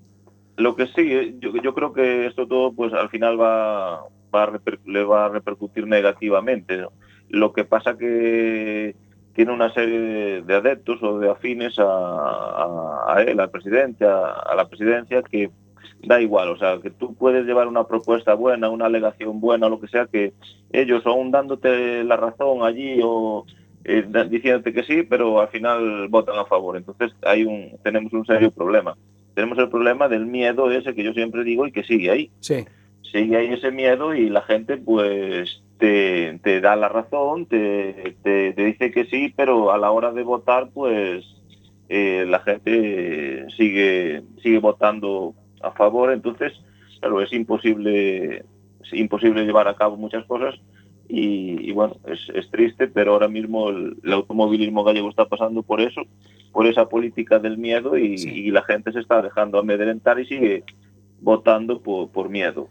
Lo 0.58 0.76
que 0.76 0.88
sí, 0.88 1.14
eh, 1.14 1.36
yo, 1.40 1.52
yo 1.62 1.74
creo 1.74 1.94
que 1.94 2.26
esto 2.28 2.48
todo, 2.48 2.74
pues 2.74 2.94
al 2.94 3.10
final 3.10 3.40
va, 3.40 4.02
va 4.34 4.44
a 4.44 4.48
reper- 4.52 4.80
le 4.86 5.04
va 5.04 5.26
a 5.26 5.30
repercutir 5.30 5.86
negativamente. 5.88 6.78
¿no? 6.78 6.92
Lo 7.30 7.54
que 7.54 7.64
pasa 7.64 7.98
que 7.98 8.96
tiene 9.34 9.54
una 9.54 9.72
serie 9.74 10.00
de, 10.00 10.42
de 10.42 10.56
adeptos 10.56 11.02
o 11.04 11.20
de 11.20 11.30
afines 11.30 11.78
a, 11.80 11.84
a- 11.86 13.04
a 13.16 13.22
él, 13.24 13.40
al 13.40 13.52
presidente, 13.52 14.06
a, 14.06 14.30
a 14.32 14.56
la 14.56 14.68
presidencia, 14.68 15.22
que 15.24 15.52
da 16.00 16.22
igual, 16.22 16.50
o 16.50 16.58
sea, 16.58 16.80
que 16.82 16.92
tú 16.92 17.16
puedes 17.16 17.46
llevar 17.46 17.68
una 17.68 17.86
propuesta 17.88 18.34
buena, 18.34 18.70
una 18.70 18.86
alegación 18.86 19.40
buena, 19.40 19.70
lo 19.70 19.80
que 19.80 19.88
sea, 19.88 20.08
que 20.08 20.34
ellos 20.72 21.06
aún 21.06 21.32
dándote 21.32 22.04
la 22.04 22.18
razón 22.18 22.64
allí 22.64 23.00
o 23.04 23.46
eh, 23.88 24.06
diciéndote 24.30 24.74
que 24.74 24.84
sí, 24.84 25.04
pero 25.04 25.40
al 25.42 25.48
final 25.48 26.08
votan 26.10 26.38
a 26.38 26.46
favor. 26.46 26.78
Entonces 26.78 27.12
hay 27.24 27.44
un, 27.46 27.72
tenemos 27.84 28.14
un 28.14 28.26
serio 28.26 28.52
problema 28.52 28.96
tenemos 29.34 29.60
el 29.60 29.70
problema 29.70 30.08
del 30.08 30.26
miedo 30.26 30.72
ese 30.72 30.96
que 30.96 31.04
yo 31.04 31.14
siempre 31.14 31.44
digo 31.44 31.68
y 31.68 31.72
que 31.72 31.84
sigue 31.84 32.10
ahí. 32.10 32.32
Sí. 32.40 32.66
Sigue 33.04 33.38
ahí 33.38 33.54
ese 33.54 33.70
miedo 33.70 34.16
y 34.16 34.32
la 34.32 34.42
gente 34.42 34.78
pues 34.78 35.62
te, 35.78 36.40
te 36.42 36.60
da 36.60 36.76
la 36.76 36.90
razón, 36.90 37.46
te, 37.46 38.16
te- 38.24 38.54
te 38.54 38.66
dice 38.66 38.90
que 38.90 39.06
sí, 39.06 39.32
pero 39.38 39.72
a 39.72 39.78
la 39.78 39.92
hora 39.92 40.12
de 40.12 40.24
votar 40.24 40.70
pues 40.74 41.24
eh, 41.88 42.26
la 42.28 42.40
gente 42.40 43.46
sigue, 43.56 44.24
sigue 44.42 44.58
votando 44.58 45.36
a 45.62 45.70
favor. 45.74 46.12
Entonces, 46.12 46.54
claro, 47.00 47.22
es 47.22 47.32
imposible, 47.32 48.38
es 48.84 48.94
imposible 48.94 49.46
llevar 49.46 49.68
a 49.68 49.76
cabo 49.76 49.98
muchas 49.98 50.26
cosas 50.26 50.56
y, 51.10 51.70
y 51.70 51.72
bueno, 51.72 51.96
es, 52.08 52.20
es 52.36 52.50
triste, 52.52 52.88
pero 52.88 53.14
ahora 53.14 53.28
mismo 53.28 53.70
el, 53.70 53.98
el 54.04 54.14
automovilismo 54.14 54.84
gallego 54.84 55.10
está 55.10 55.26
pasando 55.26 55.64
por 55.64 55.82
eso, 55.82 56.02
por 56.52 56.66
esa 56.68 56.88
política 56.90 57.40
del 57.40 57.58
miedo 57.58 57.98
y, 57.98 58.16
y 58.16 58.52
la 58.52 58.64
gente 58.64 58.92
se 58.92 59.00
está 59.00 59.22
dejando 59.22 59.60
amedrentar 59.60 60.20
y 60.20 60.26
sigue 60.26 60.64
votando 61.22 61.80
por, 61.82 62.10
por 62.10 62.30
miedo. 62.30 62.68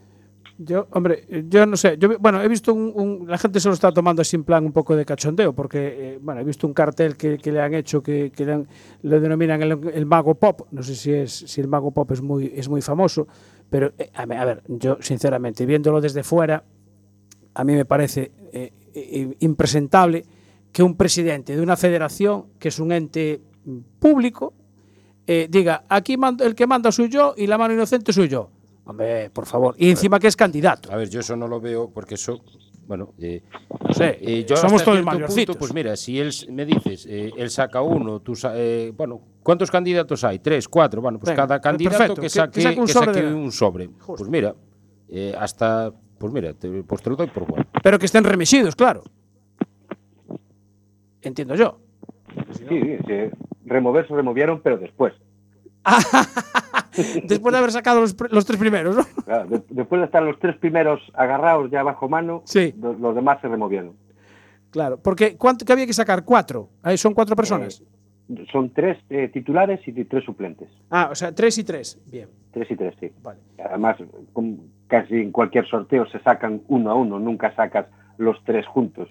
Yo, 0.58 0.86
hombre, 0.92 1.24
yo 1.50 1.66
no 1.66 1.76
sé. 1.76 1.98
Yo, 1.98 2.18
bueno, 2.18 2.40
he 2.42 2.48
visto 2.48 2.72
un, 2.72 2.90
un- 2.94 3.28
La 3.28 3.36
gente 3.36 3.60
se 3.60 3.68
lo 3.68 3.74
está 3.74 3.92
tomando 3.92 4.22
así 4.22 4.36
en 4.36 4.44
plan 4.44 4.64
un 4.64 4.72
poco 4.72 4.96
de 4.96 5.04
cachondeo, 5.04 5.52
porque, 5.52 5.78
eh, 6.14 6.18
bueno, 6.20 6.40
he 6.40 6.44
visto 6.44 6.66
un 6.66 6.72
cartel 6.72 7.14
que, 7.14 7.36
que 7.36 7.52
le 7.52 7.60
han 7.60 7.74
hecho 7.74 8.02
que, 8.02 8.32
que 8.34 8.46
le, 8.46 8.52
han- 8.54 8.66
le 9.02 9.20
denominan 9.20 9.62
el, 9.62 9.78
el 9.92 10.06
mago 10.06 10.34
pop. 10.34 10.62
No 10.70 10.82
sé 10.82 10.94
si 10.94 11.12
es 11.12 11.30
si 11.30 11.60
el 11.60 11.68
mago 11.68 11.90
pop 11.90 12.10
es 12.12 12.22
muy, 12.22 12.50
es 12.56 12.70
muy 12.70 12.80
famoso, 12.80 13.28
pero, 13.68 13.92
eh, 13.98 14.10
a 14.14 14.24
ver, 14.24 14.62
yo, 14.68 14.96
sinceramente, 15.00 15.66
viéndolo 15.66 16.00
desde 16.00 16.22
fuera, 16.22 16.64
a 17.56 17.64
mí 17.64 17.72
me 17.74 17.84
parece 17.84 18.30
eh, 18.52 18.72
eh, 18.94 19.36
impresentable 19.40 20.24
que 20.72 20.82
un 20.82 20.94
presidente 20.96 21.56
de 21.56 21.62
una 21.62 21.76
federación, 21.76 22.46
que 22.58 22.68
es 22.68 22.78
un 22.78 22.92
ente 22.92 23.40
público, 23.98 24.52
eh, 25.26 25.48
diga, 25.50 25.84
aquí 25.88 26.16
mando- 26.16 26.44
el 26.44 26.54
que 26.54 26.66
manda 26.66 26.92
soy 26.92 27.08
yo 27.08 27.34
y 27.36 27.46
la 27.46 27.58
mano 27.58 27.74
inocente 27.74 28.12
soy 28.12 28.28
yo. 28.28 28.50
Hombre, 28.84 29.30
por 29.30 29.46
favor. 29.46 29.74
Y 29.78 29.90
encima 29.90 30.20
que 30.20 30.28
es 30.28 30.36
candidato. 30.36 30.92
A 30.92 30.96
ver, 30.96 31.08
yo 31.08 31.20
eso 31.20 31.34
no 31.34 31.48
lo 31.48 31.60
veo 31.60 31.90
porque 31.90 32.14
eso, 32.14 32.40
bueno, 32.86 33.14
eh, 33.18 33.42
No 33.88 33.92
sé, 33.92 34.18
eh, 34.20 34.44
yo 34.48 34.54
somos 34.56 34.84
todos 34.84 35.02
mayorcitos. 35.02 35.56
punto, 35.56 35.58
pues 35.58 35.74
mira, 35.74 35.96
si 35.96 36.20
él 36.20 36.30
me 36.50 36.64
dices, 36.64 37.06
eh, 37.08 37.32
él 37.36 37.50
saca 37.50 37.80
uno, 37.82 38.20
tú 38.20 38.36
sa- 38.36 38.54
bueno, 38.96 39.20
¿cuántos 39.42 39.70
candidatos 39.70 40.22
hay? 40.22 40.38
Tres, 40.38 40.68
cuatro, 40.68 41.00
bueno, 41.02 41.18
pues 41.18 41.30
Venga, 41.30 41.42
cada 41.48 41.60
candidato 41.60 41.96
perfecto, 41.98 42.14
que 42.20 42.26
que- 42.26 42.30
saque, 42.30 42.52
que 42.52 42.62
saque 42.62 42.80
un 42.80 42.86
que 42.86 42.92
sobre 42.92 43.06
saque 43.14 43.22
de- 43.26 43.34
un 43.34 43.50
sobre. 43.50 43.88
Pues 43.88 44.28
mira, 44.28 44.54
hasta, 45.38 45.92
pues 46.18 46.32
mira, 46.32 46.52
te, 46.54 46.68
pues 46.82 47.02
te 47.02 47.10
lo 47.10 47.16
doy 47.16 47.26
por 47.28 47.46
bueno. 47.46 47.66
Pero 47.82 47.98
que 47.98 48.06
estén 48.06 48.24
remisidos, 48.24 48.74
claro. 48.76 49.02
Entiendo 51.22 51.54
yo. 51.54 51.78
Sí, 52.52 52.64
sí, 52.68 52.96
sí. 53.06 53.14
Remover 53.64 54.06
se 54.06 54.14
removieron, 54.14 54.60
pero 54.62 54.78
después. 54.78 55.12
Después 57.24 57.52
de 57.52 57.58
haber 57.58 57.72
sacado 57.72 58.00
los, 58.00 58.16
tres 58.16 58.58
primeros, 58.58 58.96
¿no? 58.96 59.04
Claro, 59.26 59.46
de- 59.48 59.62
después 59.68 60.00
de 60.00 60.06
estar 60.06 60.22
los 60.22 60.38
tres 60.38 60.56
primeros 60.56 60.98
agarrados 61.12 61.70
ya 61.70 61.82
bajo 61.82 62.08
mano, 62.08 62.42
lo- 62.80 62.94
los 62.94 63.14
demás 63.14 63.38
se 63.42 63.48
removieron. 63.48 63.94
Claro, 64.70 64.98
porque 65.02 65.36
¿cuánto 65.36 65.64
que 65.66 65.72
había 65.74 65.86
que 65.86 65.92
sacar? 65.92 66.24
Cuatro. 66.24 66.70
Ahí 66.82 66.96
son 66.96 67.12
cuatro 67.12 67.36
personas. 67.36 67.82
Son 68.50 68.70
tres 68.72 68.96
eh, 69.10 69.28
titulares 69.28 69.80
y 69.86 69.92
tres 70.04 70.24
suplentes. 70.24 70.68
Ah, 70.90 71.08
o 71.12 71.14
sea, 71.14 71.34
tres 71.34 71.58
y 71.58 71.64
tres. 71.64 72.00
Bien. 72.06 72.28
Tres 72.50 72.70
y 72.70 72.76
tres, 72.76 72.94
sí. 72.98 73.10
Vale. 73.22 73.40
Además, 73.62 73.98
con- 74.32 74.58
casi 74.88 75.14
en 75.14 75.32
cualquier 75.32 75.66
sorteo 75.68 76.06
se 76.08 76.18
sacan 76.20 76.62
uno 76.68 76.90
a 76.90 76.94
uno, 76.94 77.18
nunca 77.18 77.54
sacas 77.54 77.86
los 78.18 78.42
tres 78.44 78.66
juntos. 78.66 79.08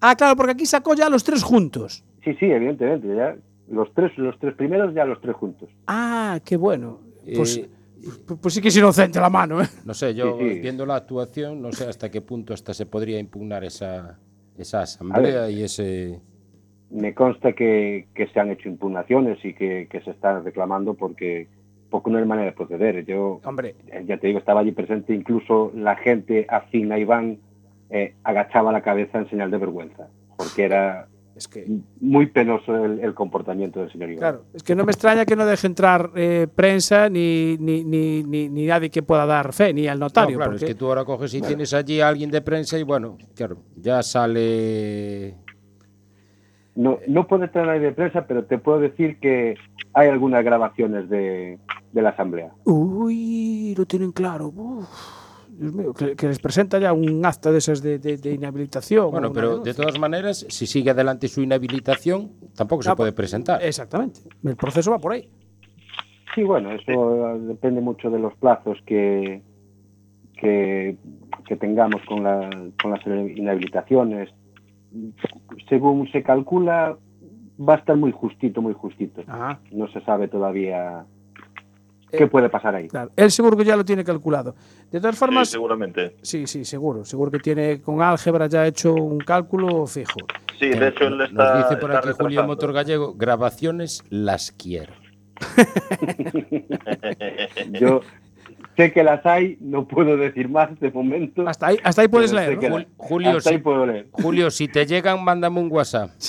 Ah, 0.00 0.14
claro, 0.14 0.36
porque 0.36 0.52
aquí 0.52 0.66
sacó 0.66 0.94
ya 0.94 1.08
los 1.08 1.24
tres 1.24 1.42
juntos. 1.42 2.04
Sí, 2.24 2.34
sí, 2.38 2.46
evidentemente, 2.46 3.08
ya 3.14 3.36
los 3.68 3.92
tres, 3.94 4.16
los 4.18 4.38
tres 4.38 4.54
primeros 4.54 4.94
ya 4.94 5.04
los 5.04 5.20
tres 5.20 5.34
juntos. 5.36 5.68
Ah, 5.86 6.38
qué 6.44 6.56
bueno. 6.56 7.00
Pues, 7.34 7.56
Eh, 7.56 7.68
pues, 8.26 8.38
pues 8.40 8.54
sí 8.54 8.60
que 8.60 8.68
es 8.68 8.76
inocente 8.76 9.18
la 9.20 9.30
mano, 9.30 9.60
¿eh? 9.62 9.66
No 9.84 9.94
sé, 9.94 10.14
yo 10.14 10.38
Sí, 10.38 10.54
sí. 10.54 10.60
viendo 10.60 10.86
la 10.86 10.96
actuación, 10.96 11.60
no 11.62 11.72
sé 11.72 11.88
hasta 11.88 12.10
qué 12.10 12.20
punto 12.20 12.54
hasta 12.54 12.72
se 12.74 12.86
podría 12.86 13.18
impugnar 13.18 13.64
esa, 13.64 14.18
esa 14.56 14.82
asamblea 14.82 15.50
y 15.50 15.62
ese... 15.62 16.20
Me 16.90 17.14
consta 17.14 17.52
que, 17.52 18.06
que 18.14 18.28
se 18.28 18.38
han 18.38 18.50
hecho 18.52 18.68
impugnaciones 18.68 19.44
y 19.44 19.54
que, 19.54 19.88
que 19.90 20.00
se 20.02 20.10
están 20.12 20.44
reclamando 20.44 20.94
porque, 20.94 21.48
porque 22.00 22.10
no 22.10 22.18
hay 22.18 22.24
manera 22.24 22.46
de 22.50 22.52
proceder. 22.56 23.04
Yo, 23.04 23.40
Hombre. 23.44 23.74
eh, 23.88 24.04
ya 24.06 24.18
te 24.18 24.26
digo, 24.26 24.38
estaba 24.38 24.60
allí 24.60 24.72
presente, 24.72 25.14
incluso 25.14 25.72
la 25.74 25.96
gente 25.96 26.46
afín 26.48 26.92
a 26.92 26.98
Iván 26.98 27.38
eh, 27.90 28.14
agachaba 28.24 28.72
la 28.72 28.82
cabeza 28.82 29.18
en 29.18 29.28
señal 29.30 29.50
de 29.50 29.58
vergüenza, 29.58 30.08
porque 30.36 30.64
era 30.64 31.06
Es 31.36 31.46
que, 31.48 31.64
muy 32.00 32.26
penoso 32.26 32.84
el, 32.84 32.98
el 33.00 33.14
comportamiento 33.14 33.80
del 33.80 33.92
señor 33.92 34.10
Iván. 34.10 34.18
claro, 34.18 34.44
es 34.54 34.62
que 34.62 34.74
no 34.74 34.84
me 34.84 34.92
extraña 34.92 35.24
que 35.24 35.36
no 35.36 35.46
deje 35.46 35.66
entrar 35.66 36.10
eh, 36.16 36.46
prensa 36.54 37.08
ni, 37.08 37.56
ni, 37.60 37.84
ni, 37.84 38.22
ni, 38.24 38.48
ni 38.48 38.66
nadie 38.66 38.90
que 38.90 39.02
pueda 39.02 39.24
dar 39.26 39.52
fe, 39.52 39.72
ni 39.72 39.86
al 39.86 39.98
notario. 40.00 40.32
No, 40.32 40.36
claro, 40.38 40.52
porque- 40.52 40.64
es 40.64 40.70
que 40.72 40.74
tú 40.78 40.86
ahora 40.88 41.04
coges 41.04 41.32
y 41.34 41.40
tienes 41.40 41.72
allí 41.74 42.00
a 42.00 42.08
alguien 42.08 42.30
de 42.30 42.40
prensa 42.42 42.78
y 42.78 42.82
bueno, 42.82 43.16
claro, 43.34 43.58
ya 43.76 44.02
sale... 44.02 45.34
No, 46.74 46.98
no 47.08 47.26
puedo 47.26 47.44
entrar 47.44 47.66
nadie 47.66 47.80
de 47.80 47.92
prensa, 47.92 48.26
pero 48.26 48.44
te 48.44 48.58
puedo 48.58 48.80
decir 48.80 49.18
que 49.18 49.54
hay 49.94 50.08
algunas 50.08 50.44
grabaciones 50.44 51.08
de, 51.08 51.58
de 51.96 52.02
la 52.02 52.10
asamblea. 52.10 52.52
Uy, 52.64 53.74
lo 53.76 53.86
tienen 53.86 54.12
claro. 54.12 54.48
Uf, 54.54 54.86
Dios 55.48 55.72
mío, 55.72 55.94
que, 55.94 56.14
que 56.14 56.26
les 56.28 56.38
presenta 56.38 56.78
ya 56.78 56.92
un 56.92 57.24
acta 57.24 57.50
de 57.50 57.58
esas 57.58 57.80
de, 57.82 57.98
de- 57.98 58.18
de 58.18 58.32
inhabilitación. 58.34 59.10
Bueno, 59.10 59.32
pero 59.32 59.58
de 59.60 59.72
todas 59.72 59.98
maneras, 59.98 60.44
si 60.50 60.66
sigue 60.66 60.90
adelante 60.90 61.26
su 61.28 61.40
inhabilitación, 61.42 62.30
tampoco 62.54 62.82
se 62.82 62.90
Ah, 62.90 62.96
puede 62.96 63.12
presentar. 63.12 63.62
Exactamente. 63.64 64.20
El 64.44 64.56
proceso 64.56 64.90
va 64.90 64.98
por 64.98 65.12
ahí. 65.12 65.30
Sí, 66.34 66.42
bueno, 66.42 66.70
eso 66.72 66.92
eh, 67.34 67.38
depende 67.40 67.80
mucho 67.80 68.10
de 68.10 68.18
los 68.18 68.34
plazos 68.36 68.76
que, 68.84 69.40
que, 70.38 70.98
que 71.46 71.56
tengamos 71.56 72.02
con, 72.06 72.22
la- 72.24 72.50
con 72.82 72.90
las 72.90 73.00
inhabilitaciones. 73.06 74.28
Según 75.70 76.06
se 76.12 76.22
calcula, 76.22 76.98
va 77.58 77.74
a 77.74 77.78
estar 77.78 77.96
muy 77.96 78.12
justito, 78.12 78.60
muy 78.60 78.74
justito. 78.74 79.22
Ajá. 79.26 79.60
No 79.72 79.88
se 79.88 80.02
sabe 80.02 80.28
todavía 80.28 81.06
qué 82.10 82.26
puede 82.26 82.48
pasar 82.48 82.74
ahí. 82.74 82.88
Claro, 82.88 83.10
él 83.16 83.30
seguro 83.30 83.56
que 83.56 83.64
ya 83.64 83.76
lo 83.76 83.84
tiene 83.84 84.04
calculado. 84.04 84.54
De 84.90 85.00
todas 85.00 85.16
formas, 85.16 85.48
Sí, 85.48 85.52
seguramente. 85.52 86.16
sí, 86.22 86.46
sí, 86.46 86.64
seguro. 86.64 87.04
Seguro 87.04 87.30
que 87.30 87.38
tiene 87.38 87.80
con 87.80 88.02
álgebra 88.02 88.46
ya 88.46 88.66
hecho 88.66 88.94
un 88.94 89.18
cálculo 89.18 89.86
fijo. 89.86 90.18
Sí, 90.58 90.70
de 90.70 90.88
hecho 90.88 91.06
él 91.08 91.18
Nos 91.18 91.30
está, 91.30 91.58
dice 91.58 91.76
por 91.76 91.94
aquí 91.94 92.08
Julio. 92.18 92.44
Motor 92.44 92.72
Gallego, 92.72 93.14
grabaciones 93.14 94.02
las 94.08 94.52
quiero. 94.52 94.94
Yo 97.72 98.00
sé 98.76 98.92
que 98.92 99.04
las 99.04 99.24
hay, 99.26 99.58
no 99.60 99.86
puedo 99.86 100.16
decir 100.16 100.48
más 100.48 100.78
de 100.80 100.90
momento. 100.90 101.46
Hasta 101.46 101.66
ahí, 101.68 101.76
hasta 101.82 102.02
ahí 102.02 102.08
puedes 102.08 102.32
leer. 102.32 102.58
Julio, 102.96 103.36
hasta 103.36 103.50
si, 103.50 103.56
ahí 103.56 103.60
puedo 103.60 103.84
leer. 103.86 104.08
Julio, 104.12 104.50
si 104.50 104.68
te 104.68 104.86
llegan, 104.86 105.22
mándame 105.22 105.60
un 105.60 105.70
WhatsApp. 105.70 106.10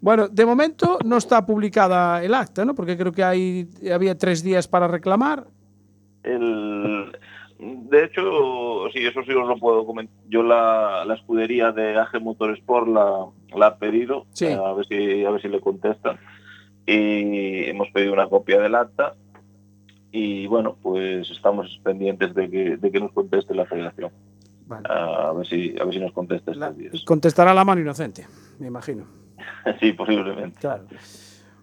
Bueno, 0.00 0.28
de 0.28 0.46
momento 0.46 0.98
no 1.04 1.16
está 1.18 1.44
publicada 1.44 2.22
el 2.24 2.32
acta, 2.34 2.64
¿no? 2.64 2.74
Porque 2.74 2.96
creo 2.96 3.12
que 3.12 3.22
hay, 3.22 3.68
había 3.92 4.16
tres 4.16 4.42
días 4.42 4.66
para 4.66 4.88
reclamar. 4.88 5.46
El, 6.22 7.12
de 7.58 8.04
hecho, 8.04 8.88
sí, 8.94 9.04
eso 9.06 9.22
sí 9.24 9.32
os 9.32 9.46
lo 9.46 9.58
puedo 9.58 9.84
comentar. 9.84 10.14
Yo 10.28 10.42
la, 10.42 11.04
la 11.04 11.14
escudería 11.14 11.72
de 11.72 11.98
AG 11.98 12.20
Motorsport 12.22 12.88
la, 12.88 13.26
la 13.54 13.68
he 13.68 13.72
pedido, 13.72 14.24
Sí. 14.32 14.46
a 14.46 14.72
ver 14.72 14.86
si 14.86 15.24
a 15.24 15.30
ver 15.30 15.42
si 15.42 15.48
le 15.48 15.60
contestan. 15.60 16.18
Y 16.86 17.64
hemos 17.68 17.88
pedido 17.90 18.14
una 18.14 18.28
copia 18.28 18.58
del 18.60 18.74
acta 18.74 19.14
y 20.12 20.46
bueno, 20.46 20.76
pues 20.82 21.30
estamos 21.30 21.78
pendientes 21.84 22.34
de 22.34 22.50
que, 22.50 22.76
de 22.78 22.90
que 22.90 23.00
nos 23.00 23.12
conteste 23.12 23.54
la 23.54 23.66
federación. 23.66 24.10
A 24.88 25.32
ver 25.36 25.46
si 25.46 25.74
a 25.80 25.84
ver 25.84 25.92
si 25.94 26.00
nos 26.00 26.12
contesta 26.12 26.52
estos 26.52 26.76
días. 26.78 27.04
Contestará 27.04 27.52
la 27.52 27.64
mano 27.64 27.80
inocente, 27.80 28.26
me 28.58 28.68
imagino. 28.68 29.04
sí, 29.80 29.92
posiblemente. 29.92 30.58
Claro. 30.60 30.84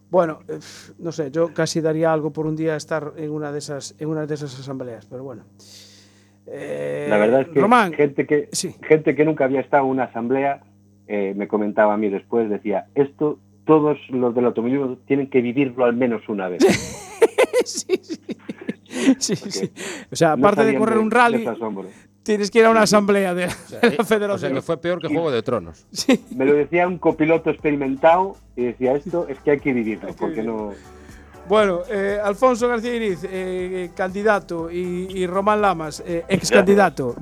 Bueno, 0.09 0.39
eh, 0.47 0.59
no 0.99 1.11
sé, 1.11 1.31
yo 1.31 1.53
casi 1.53 1.81
daría 1.81 2.13
algo 2.13 2.31
por 2.31 2.45
un 2.45 2.55
día 2.55 2.75
estar 2.75 3.13
en 3.17 3.31
una 3.31 3.51
de 3.51 3.59
esas, 3.59 3.95
en 3.99 4.07
una 4.09 4.25
de 4.25 4.33
esas 4.33 4.57
asambleas, 4.59 5.05
pero 5.05 5.23
bueno. 5.23 5.43
Eh, 6.45 7.07
La 7.09 7.17
verdad 7.17 7.41
es 7.41 7.49
que 7.49 7.59
Román, 7.59 7.91
gente 7.91 8.25
que 8.25 8.49
gente 8.87 9.15
que 9.15 9.25
nunca 9.25 9.43
había 9.43 9.59
estado 9.59 9.83
en 9.83 9.89
una 9.89 10.05
asamblea 10.05 10.61
eh, 11.07 11.33
me 11.35 11.49
comentaba 11.49 11.93
a 11.93 11.97
mí 11.97 12.09
después, 12.09 12.49
decía, 12.49 12.85
esto 12.95 13.39
todos 13.65 13.97
los 14.09 14.33
del 14.33 14.45
automovilismo 14.45 14.97
tienen 15.05 15.29
que 15.29 15.41
vivirlo 15.41 15.83
al 15.83 15.93
menos 15.93 16.27
una 16.29 16.47
vez. 16.47 16.63
sí, 17.65 17.99
sí. 18.01 18.17
Sí, 19.19 19.35
sí. 19.35 19.71
O 20.11 20.15
sea, 20.15 20.29
No 20.29 20.47
aparte 20.47 20.65
de 20.65 20.77
correr 20.77 20.97
un 20.97 21.11
rally. 21.11 21.45
Tienes 22.27 22.51
que 22.51 22.59
ir 22.59 22.65
a 22.65 22.69
una 22.69 22.81
asamblea 22.81 23.33
de, 23.33 23.43
de 23.43 23.47
la 23.47 23.53
O 23.55 23.67
sea, 23.87 24.03
federación. 24.05 24.53
que 24.53 24.61
fue 24.61 24.77
peor 24.77 24.99
que 25.01 25.07
Juego 25.07 25.31
de 25.31 25.41
Tronos. 25.41 25.87
Me 26.35 26.43
lo 26.45 26.53
decía 26.53 26.85
un 26.85 26.97
copiloto 26.97 27.49
experimentado 27.49 28.35
y 28.57 28.65
decía, 28.65 28.93
esto 28.95 29.27
es 29.29 29.39
que 29.39 29.51
hay 29.51 29.59
que 29.59 29.71
vivirlo, 29.71 30.13
porque 30.19 30.43
no... 30.43 30.73
Bueno, 31.47 31.79
eh, 31.89 32.19
Alfonso 32.21 32.67
García 32.67 32.93
Iriz, 32.93 33.23
eh, 33.23 33.29
eh, 33.31 33.89
candidato, 33.95 34.69
y, 34.69 35.07
y 35.09 35.25
Román 35.25 35.61
Lamas, 35.61 36.03
eh, 36.05 36.25
ex 36.27 36.51
candidato. 36.51 37.15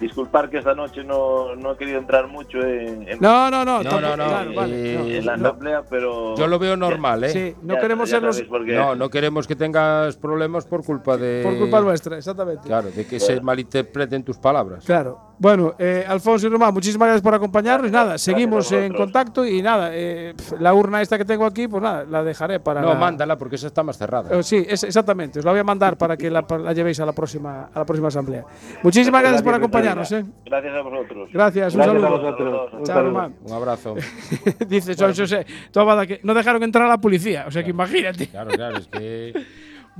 Disculpar 0.00 0.48
que 0.48 0.58
esta 0.58 0.74
noche 0.74 1.04
no, 1.04 1.54
no 1.56 1.72
he 1.72 1.76
querido 1.76 1.98
entrar 1.98 2.26
mucho 2.26 2.58
en, 2.58 3.06
en- 3.08 3.20
No, 3.20 3.50
no, 3.50 3.64
no, 3.64 3.82
No, 3.82 3.90
tampoco- 3.90 4.00
no, 4.00 4.16
no, 4.16 4.24
claro, 4.28 4.52
vale, 4.54 4.94
eh, 4.94 4.98
no. 4.98 5.04
en 5.06 5.26
la 5.26 5.34
asamblea, 5.34 5.82
pero... 5.88 6.34
Yo 6.36 6.46
lo 6.46 6.58
veo 6.58 6.76
normal, 6.76 7.24
¿eh? 7.24 7.28
Sí, 7.28 7.54
no 7.62 7.74
Ya- 7.74 7.80
queremos 7.80 8.08
ya 8.10 8.16
ser 8.16 8.22
los-. 8.22 8.42
No, 8.66 8.94
no 8.96 9.10
queremos 9.10 9.46
que 9.46 9.56
tengas 9.56 10.16
problemas 10.16 10.64
por 10.64 10.84
culpa 10.84 11.16
de. 11.16 11.42
Por 11.44 11.58
culpa 11.58 11.80
nuestra, 11.82 12.16
exactamente. 12.16 12.66
Claro, 12.66 12.90
de 12.90 13.06
que 13.06 13.20
se 13.20 13.40
malinterpreten 13.40 14.24
tus 14.24 14.38
palabras. 14.38 14.84
Claro. 14.86 15.29
Bueno, 15.40 15.74
eh, 15.78 16.04
Alfonso 16.06 16.46
y 16.46 16.50
Román, 16.50 16.74
muchísimas 16.74 17.06
gracias 17.06 17.22
por 17.22 17.34
acompañarnos. 17.34 17.90
Nada, 17.90 18.18
seguimos 18.18 18.70
en 18.72 18.92
contacto 18.92 19.46
y 19.46 19.62
nada, 19.62 19.88
eh, 19.90 20.34
la 20.58 20.74
urna 20.74 21.00
esta 21.00 21.16
que 21.16 21.24
tengo 21.24 21.46
aquí, 21.46 21.66
pues 21.66 21.82
nada, 21.82 22.04
la 22.04 22.22
dejaré 22.22 22.60
para. 22.60 22.82
No, 22.82 22.88
la- 22.90 22.94
mándala 22.96 23.38
porque 23.38 23.56
esa 23.56 23.68
está 23.68 23.82
más 23.82 23.96
cerrada. 23.96 24.38
Eh, 24.38 24.42
sí, 24.42 24.62
es- 24.68 24.84
exactamente. 24.84 25.38
Os 25.38 25.44
la 25.46 25.52
voy 25.52 25.60
a 25.60 25.64
mandar 25.64 25.96
para 25.96 26.14
que 26.18 26.28
la, 26.30 26.44
la 26.62 26.74
llevéis 26.74 27.00
a 27.00 27.06
la 27.06 27.12
próxima 27.12 27.70
a 27.72 27.78
la 27.78 27.86
próxima 27.86 28.08
asamblea. 28.08 28.44
Muchísimas 28.82 29.22
gracias 29.22 29.42
por 29.42 29.54
acompañarnos. 29.54 30.12
¿eh? 30.12 30.26
Gracias 30.44 30.74
a 30.74 30.82
vosotros. 30.82 31.30
Gracias, 31.32 31.74
un 31.74 31.80
Gracias 31.80 31.96
a 31.96 32.06
saludo. 32.06 32.20
vosotros. 32.20 32.72
Un 32.74 32.84
Chao, 32.84 32.96
saludo. 32.96 33.10
Román. 33.14 33.34
Un 33.42 33.52
abrazo. 33.54 33.94
Dice 34.68 34.94
José, 34.94 35.46
toma, 35.72 36.06
que 36.06 36.20
no 36.22 36.34
dejaron 36.34 36.62
entrar 36.62 36.84
a 36.84 36.88
la 36.88 36.98
policía, 36.98 37.46
o 37.48 37.50
sea 37.50 37.64
que 37.64 37.70
imagínate. 37.70 38.26
Claro, 38.28 38.50
claro, 38.50 38.76
es 38.76 38.88
que. 38.88 39.32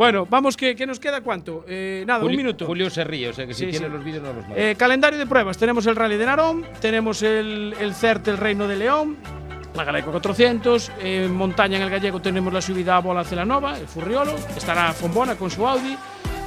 Bueno, 0.00 0.26
vamos, 0.30 0.56
que, 0.56 0.74
que 0.74 0.86
nos 0.86 0.98
queda 0.98 1.20
cuánto? 1.20 1.62
Eh, 1.68 2.04
nada, 2.06 2.20
Julio, 2.20 2.32
un 2.32 2.36
minuto. 2.38 2.64
Julio 2.64 2.88
se 2.88 3.04
ríe, 3.04 3.28
o 3.28 3.34
sea 3.34 3.46
que 3.46 3.52
si 3.52 3.66
Sí, 3.66 3.70
tiene 3.72 3.84
sí. 3.88 3.92
los 3.92 4.02
vídeos 4.02 4.22
no 4.22 4.32
los 4.32 4.48
manda. 4.48 4.56
Eh, 4.58 4.74
calendario 4.74 5.18
de 5.18 5.26
pruebas. 5.26 5.58
Tenemos 5.58 5.84
el 5.84 5.94
Rally 5.94 6.16
de 6.16 6.24
Narón, 6.24 6.64
tenemos 6.80 7.22
el, 7.22 7.74
el 7.78 7.92
CERT, 7.94 8.28
el 8.28 8.38
Reino 8.38 8.66
de 8.66 8.76
León, 8.76 9.18
la 9.74 9.84
Galeco 9.84 10.10
400, 10.10 10.90
en 11.02 11.34
montaña 11.34 11.76
en 11.76 11.82
el 11.82 11.90
Gallego 11.90 12.18
tenemos 12.22 12.50
la 12.50 12.62
subida 12.62 12.96
a 12.96 13.00
Bola 13.00 13.24
Celanova, 13.24 13.78
el 13.78 13.86
Furriolo, 13.86 14.34
estará 14.56 14.94
Fombona 14.94 15.34
con 15.34 15.50
su 15.50 15.68
Audi, 15.68 15.94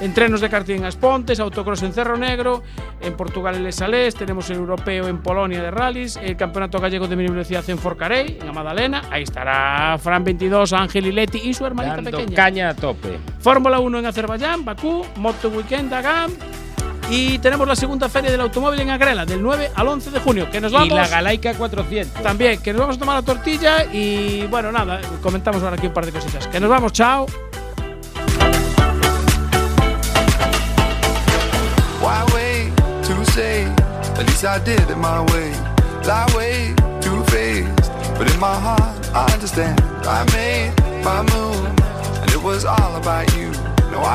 entrenos 0.02 0.42
de 0.42 0.50
karting 0.50 0.76
en 0.78 0.86
Aspontes, 0.86 1.40
autocross 1.40 1.84
en 1.84 1.94
Cerro 1.94 2.18
Negro, 2.18 2.64
en 3.02 3.14
Portugal 3.16 3.56
en 3.56 3.64
Les 3.64 3.76
Salés, 3.76 4.16
tenemos 4.16 4.50
el 4.50 4.58
europeo 4.58 5.08
en 5.08 5.20
Polonia 5.20 5.62
de 5.62 5.72
rallies, 5.72 6.18
el 6.18 6.36
campeonato 6.36 6.80
gallego 6.80 7.08
de 7.08 7.16
mini 7.16 7.30
velocidad 7.30 7.64
en 7.70 7.78
Forcarey, 7.78 8.40
en 8.42 8.50
Amadalena, 8.50 9.04
ahí 9.12 9.24
estará 9.24 9.98
Fran 10.00 10.24
22, 10.24 10.74
Ángel 10.74 11.08
Ileti 11.08 11.40
y 11.40 11.54
su 11.54 11.66
hermanita 11.66 11.96
Dando 11.96 12.12
pequeña. 12.12 12.36
caña 12.36 12.70
a 12.70 12.74
tope. 12.76 13.18
Fórmula 13.40 13.80
1 13.80 14.00
en 14.00 14.06
Azerbaiyán, 14.06 14.66
Bakú, 14.66 15.06
Moto 15.18 15.50
Weekend 15.50 15.94
Agam. 15.94 16.32
Y 17.10 17.38
tenemos 17.40 17.68
la 17.68 17.76
segunda 17.76 18.08
feria 18.08 18.32
del 18.32 18.40
automóvil 18.40 18.80
en 18.80 18.90
Agrela, 18.90 19.26
del 19.26 19.42
9 19.42 19.72
al 19.76 19.88
11 19.90 20.10
de 20.10 20.20
junio. 20.22 20.50
Que 20.50 20.62
nos 20.62 20.72
vamos. 20.72 20.88
Y 20.88 20.92
la 20.92 21.06
Galaica 21.08 21.54
400. 21.54 22.24
También, 22.24 22.62
que 22.62 22.72
nos 22.72 22.80
vamos 22.80 22.96
a 22.96 23.00
tomar 23.00 23.16
la 23.18 23.22
tortilla 23.24 23.86
y 23.92 24.48
bueno, 24.48 24.72
nada, 24.72 25.02
comentamos 25.22 25.62
ahora 25.62 25.76
aquí 25.76 25.88
un 25.88 25.94
par 25.94 26.06
de 26.06 26.14
cositas. 26.14 26.48
Que 26.48 26.62
nos 26.62 26.70
vamos, 26.70 26.94
chao. 26.94 27.26
Why 32.04 32.20
wait 32.34 32.76
to 33.08 33.26
say? 33.32 33.64
At 34.20 34.28
least 34.28 34.44
I 34.44 34.60
did 34.64 34.90
it 34.90 34.98
my 34.98 35.22
way. 35.32 35.52
Lie 36.06 36.30
way 36.36 36.76
too 37.00 37.24
faced, 37.32 37.92
but 38.18 38.30
in 38.30 38.40
my 38.42 38.60
heart 38.60 39.10
I 39.16 39.32
understand. 39.32 39.80
I 40.06 40.26
made 40.36 40.74
my 41.02 41.22
move, 41.34 41.66
and 42.22 42.30
it 42.30 42.44
was 42.44 42.66
all 42.66 42.98
about 42.98 43.34
you. 43.38 43.73